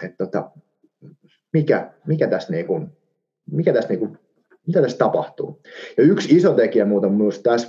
että 0.04 0.18
tota, 0.18 0.52
mikä, 1.54 1.92
mikä 2.08 2.28
tässä, 2.28 2.54
niin 2.54 2.68
kuin, 2.68 2.88
mikä 3.52 3.74
tässä, 3.74 3.90
niin 3.90 4.00
kuin, 4.00 4.18
mitä 4.68 4.82
tässä 4.82 4.98
tapahtuu. 4.98 5.62
Ja 5.98 6.04
yksi 6.04 6.36
iso 6.36 6.54
tekijä 6.54 6.86
muuta 6.86 7.10
myös 7.10 7.40
tässä, 7.40 7.68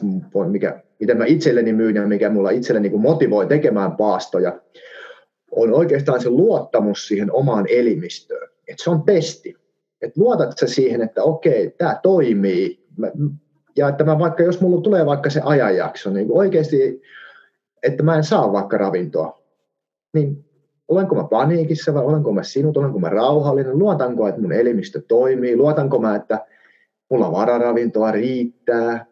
mikä, 0.51 0.83
miten 1.01 1.19
mä 1.19 1.25
itselleni 1.25 1.73
myyn 1.73 1.97
ja 1.97 2.07
mikä 2.07 2.31
mulla 2.31 2.51
itselleni 2.51 2.89
niin 2.89 3.01
motivoi 3.01 3.47
tekemään 3.47 3.93
paastoja, 3.93 4.61
on 5.57 5.73
oikeastaan 5.73 6.21
se 6.21 6.31
luottamus 6.31 7.09
siihen 7.09 7.33
omaan 7.33 7.67
elimistöön. 7.69 8.49
Että 8.69 8.85
se 8.85 8.91
on 8.91 9.03
testi. 9.03 9.55
Että 10.03 10.21
luotat 10.21 10.59
sä 10.61 10.67
siihen, 10.67 11.03
että 11.03 11.23
okei, 11.23 11.71
tämä 11.71 12.01
toimii. 12.03 12.87
Ja 13.77 13.89
että 13.89 14.05
mä 14.05 14.19
vaikka, 14.19 14.43
jos 14.43 14.61
mulla 14.61 14.81
tulee 14.81 15.07
vaikka 15.07 15.31
se 15.31 15.41
ajanjakso, 15.45 16.11
niin 16.11 16.27
oikeasti, 16.31 17.03
että 17.83 18.03
mä 18.03 18.17
en 18.17 18.25
saa 18.25 18.53
vaikka 18.53 18.79
ravintoa, 18.79 19.43
niin 20.15 20.45
olenko 20.89 21.15
mä 21.15 21.25
paniikissa 21.25 21.95
vai 21.95 22.05
olenko 22.05 22.33
mä 22.33 22.43
sinut, 22.43 22.77
olenko 22.77 22.99
mä 22.99 23.09
rauhallinen, 23.09 23.79
luotanko, 23.79 24.29
että 24.29 24.41
mun 24.41 24.53
elimistö 24.53 25.03
toimii, 25.09 25.57
luotanko 25.57 25.99
mä, 25.99 26.17
että 26.17 26.47
mulla 27.11 27.33
vararavintoa 27.33 28.11
riittää, 28.11 29.07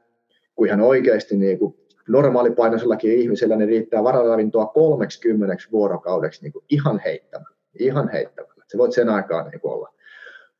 kun 0.55 0.67
ihan 0.67 0.81
oikeasti 0.81 1.37
niin 1.37 1.59
kuin 1.59 1.75
normaalipainoisellakin 2.13 3.19
ihmisellä 3.19 3.57
niin 3.57 3.69
riittää 3.69 4.05
vararavintoa 4.05 4.67
30 4.67 5.65
vuorokaudeksi 5.73 6.43
niin 6.43 6.53
kuin 6.53 6.65
ihan 6.71 7.01
heittämällä. 7.05 7.57
Ihan 7.79 8.09
heittämällä. 8.09 8.65
Se 8.69 8.79
voit 8.79 8.93
sen 8.93 9.09
aikaan 9.09 9.51
niin 9.51 9.61
olla, 9.63 9.95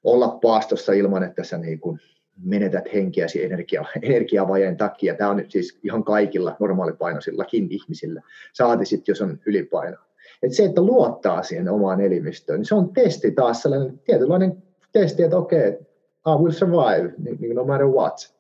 olla 0.05 0.29
paastossa 0.29 0.93
ilman, 0.93 1.23
että 1.23 1.45
sä 1.45 1.59
niin 1.59 1.81
kuin 1.81 2.01
menetät 2.45 2.93
henkiäsi 2.95 3.45
energia, 3.45 3.85
energiavajeen 4.03 4.77
takia. 4.77 5.15
Tämä 5.15 5.31
on 5.31 5.37
nyt 5.37 5.51
siis 5.51 5.79
ihan 5.85 6.05
kaikilla 6.05 6.57
normaalipainoisillakin 6.61 7.67
ihmisillä. 7.71 8.23
Saati 8.53 8.85
sitten, 8.85 9.13
jos 9.13 9.23
on 9.23 9.39
ylipaino. 9.47 9.97
Et 10.43 10.53
se, 10.53 10.65
että 10.65 10.83
luottaa 10.83 11.43
siihen 11.43 11.69
omaan 11.69 12.01
elimistöön, 12.01 12.59
niin 12.59 12.67
se 12.67 12.75
on 12.75 12.93
testi 12.93 13.31
taas 13.31 13.63
sellainen 13.63 13.99
tietynlainen 13.99 14.63
testi, 14.93 15.23
että 15.23 15.37
okei, 15.37 15.69
okay, 15.69 15.81
I 16.27 16.43
will 16.43 16.53
survive, 16.53 17.13
no 17.55 17.65
matter 17.65 17.87
what. 17.87 18.35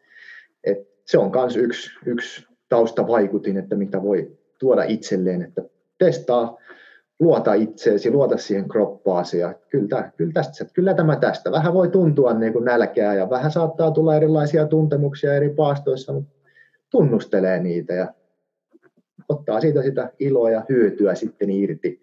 Et 0.64 0.78
se 1.04 1.18
on 1.18 1.30
myös 1.34 1.56
yksi, 1.56 1.90
yksi 2.06 2.51
taustavaikutin, 2.72 3.56
että 3.56 3.76
mitä 3.76 4.02
voi 4.02 4.38
tuoda 4.58 4.82
itselleen, 4.82 5.42
että 5.42 5.62
testaa, 5.98 6.58
luota 7.20 7.54
itseesi, 7.54 8.10
luota 8.10 8.36
siihen 8.36 8.68
kroppaasi 8.68 9.38
ja 9.38 9.54
kyllä, 9.68 10.10
kyllä, 10.16 10.32
tästä, 10.32 10.64
kyllä 10.74 10.94
tämä 10.94 11.16
tästä. 11.16 11.52
Vähän 11.52 11.74
voi 11.74 11.88
tuntua 11.88 12.34
niin 12.34 12.52
kuin 12.52 12.64
nälkää 12.64 13.14
ja 13.14 13.30
vähän 13.30 13.50
saattaa 13.50 13.90
tulla 13.90 14.16
erilaisia 14.16 14.66
tuntemuksia 14.66 15.34
eri 15.34 15.50
paastoissa, 15.50 16.12
mutta 16.12 16.32
tunnustelee 16.90 17.60
niitä 17.60 17.94
ja 17.94 18.14
ottaa 19.28 19.60
siitä 19.60 19.82
sitä 19.82 20.12
iloa 20.18 20.50
ja 20.50 20.64
hyötyä 20.68 21.14
sitten 21.14 21.50
irti 21.50 22.00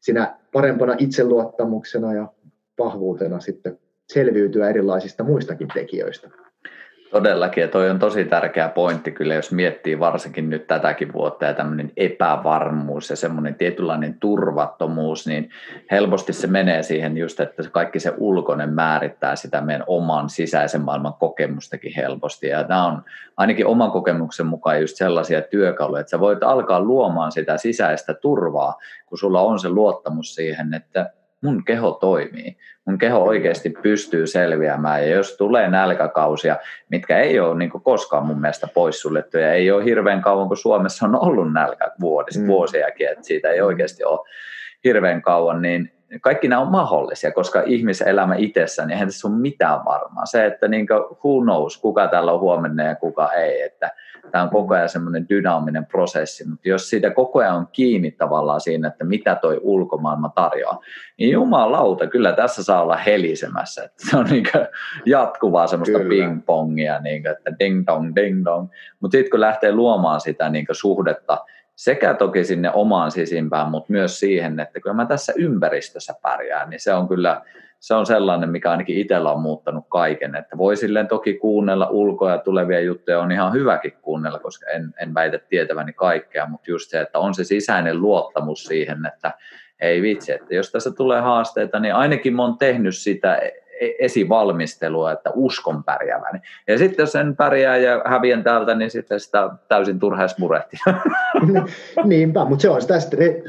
sinä 0.00 0.38
parempana 0.52 0.94
itseluottamuksena 0.98 2.14
ja 2.14 2.32
vahvuutena 2.78 3.40
sitten 3.40 3.78
selviytyä 4.12 4.68
erilaisista 4.68 5.24
muistakin 5.24 5.68
tekijöistä. 5.74 6.30
Todellakin, 7.12 7.60
ja 7.60 7.68
toi 7.68 7.90
on 7.90 7.98
tosi 7.98 8.24
tärkeä 8.24 8.68
pointti 8.68 9.12
kyllä, 9.12 9.34
jos 9.34 9.52
miettii 9.52 10.00
varsinkin 10.00 10.50
nyt 10.50 10.66
tätäkin 10.66 11.12
vuotta 11.12 11.44
ja 11.44 11.54
tämmöinen 11.54 11.92
epävarmuus 11.96 13.10
ja 13.10 13.16
semmoinen 13.16 13.54
tietynlainen 13.54 14.18
turvattomuus, 14.20 15.26
niin 15.26 15.50
helposti 15.90 16.32
se 16.32 16.46
menee 16.46 16.82
siihen 16.82 17.16
just, 17.16 17.40
että 17.40 17.62
kaikki 17.72 18.00
se 18.00 18.12
ulkoinen 18.16 18.72
määrittää 18.72 19.36
sitä 19.36 19.60
meidän 19.60 19.84
oman 19.86 20.30
sisäisen 20.30 20.80
maailman 20.80 21.14
kokemustakin 21.14 21.92
helposti. 21.96 22.46
Ja 22.46 22.62
nämä 22.62 22.86
on 22.86 23.02
ainakin 23.36 23.66
oman 23.66 23.90
kokemuksen 23.90 24.46
mukaan 24.46 24.80
just 24.80 24.96
sellaisia 24.96 25.42
työkaluja, 25.42 26.00
että 26.00 26.10
sä 26.10 26.20
voit 26.20 26.42
alkaa 26.42 26.80
luomaan 26.80 27.32
sitä 27.32 27.56
sisäistä 27.56 28.14
turvaa, 28.14 28.78
kun 29.06 29.18
sulla 29.18 29.40
on 29.40 29.58
se 29.58 29.68
luottamus 29.68 30.34
siihen, 30.34 30.74
että 30.74 31.10
mun 31.42 31.64
keho 31.64 31.90
toimii. 31.90 32.56
Mun 32.84 32.98
keho 32.98 33.24
oikeasti 33.24 33.70
pystyy 33.82 34.26
selviämään 34.26 35.02
ja 35.02 35.14
jos 35.14 35.36
tulee 35.36 35.68
nälkäkausia, 35.68 36.56
mitkä 36.88 37.18
ei 37.18 37.40
ole 37.40 37.58
niin 37.58 37.70
koskaan 37.70 38.26
mun 38.26 38.40
mielestä 38.40 38.68
poissuljettuja, 38.74 39.52
ei 39.52 39.70
ole 39.70 39.84
hirveän 39.84 40.22
kauan 40.22 40.48
kuin 40.48 40.58
Suomessa 40.58 41.06
on 41.06 41.22
ollut 41.28 41.52
nälkä 41.52 41.90
vuodessa, 42.00 42.40
mm. 42.40 42.46
vuosiakin, 42.46 43.08
että 43.08 43.24
siitä 43.24 43.50
ei 43.50 43.60
oikeasti 43.60 44.04
ole 44.04 44.28
hirveän 44.84 45.22
kauan, 45.22 45.62
niin 45.62 45.92
kaikki 46.20 46.48
nämä 46.48 46.62
on 46.62 46.70
mahdollisia, 46.70 47.32
koska 47.32 47.62
ihmiselämä 47.66 48.34
itsessään, 48.34 48.88
niin 48.88 48.92
eihän 48.92 49.08
tässä 49.08 49.28
ole 49.28 49.36
mitään 49.36 49.84
varmaa. 49.84 50.26
Se, 50.26 50.46
että 50.46 50.68
niin 50.68 50.86
kuin, 50.86 50.98
who 50.98 51.42
knows, 51.42 51.78
kuka 51.78 52.08
täällä 52.08 52.32
on 52.32 52.40
huomenna 52.40 52.82
ja 52.82 52.94
kuka 52.94 53.32
ei, 53.32 53.62
että 53.62 53.90
tämä 54.30 54.44
on 54.44 54.50
koko 54.50 54.74
ajan 54.74 54.88
semmoinen 54.88 55.28
dynaaminen 55.28 55.86
prosessi, 55.86 56.48
mutta 56.48 56.68
jos 56.68 56.90
siitä 56.90 57.10
koko 57.10 57.38
ajan 57.38 57.56
on 57.56 57.68
kiinni 57.72 58.10
tavallaan 58.10 58.60
siinä, 58.60 58.88
että 58.88 59.04
mitä 59.04 59.34
toi 59.34 59.60
ulkomaailma 59.62 60.28
tarjoaa, 60.28 60.80
niin 61.18 61.30
jumalauta, 61.30 62.06
kyllä 62.06 62.32
tässä 62.32 62.62
saa 62.64 62.82
olla 62.82 62.96
helisemässä, 62.96 63.84
että 63.84 64.10
se 64.10 64.16
on 64.16 64.26
niin 64.26 64.44
jatkuvaa 65.06 65.66
semmoista 65.66 65.98
kyllä. 65.98 66.08
ping-pongia, 66.08 67.02
niin 67.02 67.22
kuin, 67.22 67.32
että 67.32 67.50
ding-dong, 67.50 68.12
ding-dong, 68.16 68.68
mutta 69.00 69.16
sitten 69.16 69.30
kun 69.30 69.40
lähtee 69.40 69.72
luomaan 69.72 70.20
sitä 70.20 70.48
niin 70.48 70.66
suhdetta, 70.72 71.38
sekä 71.76 72.14
toki 72.14 72.44
sinne 72.44 72.70
omaan 72.72 73.10
sisimpään, 73.10 73.68
mutta 73.68 73.92
myös 73.92 74.20
siihen, 74.20 74.60
että 74.60 74.80
kun 74.80 74.96
mä 74.96 75.06
tässä 75.06 75.32
ympäristössä 75.36 76.14
pärjään, 76.22 76.70
niin 76.70 76.80
se 76.80 76.94
on 76.94 77.08
kyllä 77.08 77.42
se 77.82 77.94
on 77.94 78.06
sellainen, 78.06 78.50
mikä 78.50 78.70
ainakin 78.70 78.98
itsellä 78.98 79.32
on 79.32 79.40
muuttanut 79.40 79.84
kaiken, 79.88 80.34
että 80.34 80.58
voi 80.58 80.76
silleen 80.76 81.08
toki 81.08 81.34
kuunnella 81.34 81.88
ulkoa 81.90 82.38
tulevia 82.38 82.80
juttuja. 82.80 83.20
On 83.20 83.32
ihan 83.32 83.52
hyväkin 83.52 83.92
kuunnella, 84.02 84.38
koska 84.38 84.70
en, 84.70 84.94
en 85.00 85.14
väitä 85.14 85.38
tietäväni 85.38 85.92
kaikkea, 85.92 86.46
mutta 86.46 86.70
just 86.70 86.90
se, 86.90 87.00
että 87.00 87.18
on 87.18 87.34
se 87.34 87.44
sisäinen 87.44 88.00
luottamus 88.00 88.64
siihen, 88.64 89.06
että 89.06 89.32
ei 89.80 90.02
vitsi, 90.02 90.32
että 90.32 90.54
jos 90.54 90.72
tässä 90.72 90.90
tulee 90.90 91.20
haasteita, 91.20 91.80
niin 91.80 91.94
ainakin 91.94 92.36
mä 92.36 92.42
oon 92.42 92.58
tehnyt 92.58 92.96
sitä 92.96 93.40
esivalmistelua, 93.98 95.12
että 95.12 95.30
uskon 95.34 95.84
pärjääväni. 95.84 96.40
Ja 96.68 96.78
sitten 96.78 97.02
jos 97.02 97.12
sen 97.12 97.36
pärjää 97.36 97.76
ja 97.76 98.02
häviän 98.06 98.44
täältä, 98.44 98.74
niin 98.74 98.90
sitten 98.90 99.20
sitä 99.20 99.50
täysin 99.68 99.98
turhaa 99.98 100.26
murehti. 100.38 100.76
Niinpä, 102.04 102.44
mutta 102.44 102.62
se 102.62 102.70
on 102.70 102.82
sitä 102.82 102.94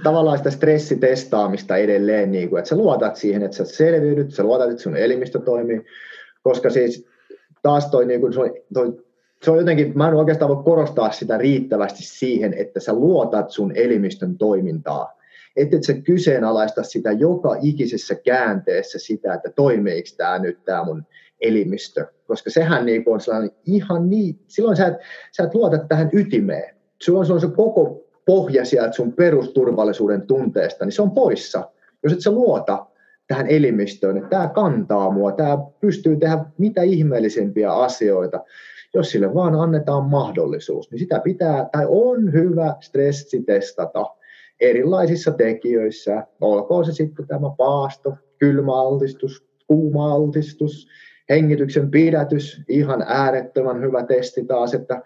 tavallaan 0.04 0.38
sitä 0.38 0.52
stressitestaamista 0.52 1.78
edelleen, 1.78 2.32
niin 2.32 2.50
kuin, 2.50 2.60
että 2.60 2.70
sä 2.70 2.76
luotat 2.76 3.16
siihen, 3.16 3.44
että 3.44 3.58
sä 3.58 3.66
selviydyt, 3.66 4.32
sä 4.32 4.44
luotat, 4.44 4.70
että 4.70 4.84
sun 4.84 4.98
elimistö 4.98 5.40
toimii, 5.40 5.86
koska 6.44 6.70
siis 6.70 7.08
taas 7.62 7.92
toi, 7.92 8.06
niin 8.06 8.22
kuin, 8.22 8.34
toi 8.74 9.04
se 9.44 9.52
on 9.52 9.58
jotenkin, 9.58 9.92
mä 9.96 10.08
en 10.08 10.14
oikeastaan 10.14 10.56
voi 10.56 10.64
korostaa 10.64 11.12
sitä 11.12 11.38
riittävästi 11.38 12.04
siihen, 12.04 12.54
että 12.54 12.80
sä 12.80 12.94
luotat 12.94 13.50
sun 13.50 13.72
elimistön 13.76 14.38
toimintaa. 14.38 15.18
Että 15.56 15.76
et 15.76 15.84
sä 15.84 15.94
kyseenalaista 15.94 16.84
sitä 16.84 17.12
joka 17.12 17.56
ikisessä 17.62 18.16
käänteessä 18.16 19.00
sitä, 19.00 19.34
että 19.34 19.50
toimiiko 19.56 20.08
tämä 20.18 20.40
nyt 20.40 20.66
tämä 20.66 20.84
mun 20.84 21.04
elimistö. 21.42 22.06
Koska 22.28 22.50
sehän 22.50 22.86
niinku 22.86 23.12
on 23.12 23.22
sellainen 23.22 23.52
ihan 23.66 24.10
niin, 24.10 24.40
silloin 24.48 24.78
sä 24.78 24.88
et, 24.88 24.94
sä 25.32 25.44
et 25.44 25.56
luota 25.56 25.78
tähän 25.78 26.10
ytimeen. 26.14 26.76
Sulla 27.02 27.20
on, 27.20 27.26
sulla 27.26 27.38
on 27.38 27.50
se 27.50 27.56
koko 27.56 28.08
pohja 28.26 28.66
sieltä 28.66 28.92
sun 28.92 29.14
perusturvallisuuden 29.14 30.28
tunteesta, 30.28 30.86
niin 30.86 30.94
se 30.94 31.02
on 31.02 31.12
poissa. 31.12 31.70
Jos 32.04 32.14
et 32.14 32.20
sä 32.20 32.32
luota 32.32 32.86
tähän 33.28 33.48
elimistöön, 33.48 34.18
että 34.18 34.30
tämä 34.30 34.48
kantaa 34.48 35.12
mua, 35.12 35.32
tämä 35.32 35.58
pystyy 35.80 36.16
tehdä 36.16 36.46
mitä 36.58 36.82
ihmeellisempiä 36.82 37.74
asioita, 37.74 38.44
jos 38.94 39.12
sille 39.12 39.34
vaan 39.34 39.56
annetaan 39.56 40.04
mahdollisuus, 40.04 40.92
niin 40.92 41.00
sitä 41.00 41.20
pitää, 41.20 41.70
tai 41.72 41.86
on 41.90 42.34
hyvä 42.34 42.76
stressitestata 42.80 44.06
erilaisissa 44.70 45.32
tekijöissä, 45.32 46.28
olkoon 46.42 46.86
se 46.86 46.92
sitten 46.92 47.28
tämä 47.28 47.48
paasto, 47.58 48.14
kylmäaltistus, 48.38 49.46
kuumaaltistus, 49.68 50.88
hengityksen 51.30 51.92
pidätys, 51.92 52.62
ihan 52.68 53.04
äärettömän 53.08 53.82
hyvä 53.82 54.06
testi 54.06 54.46
taas, 54.46 54.74
että 54.74 55.02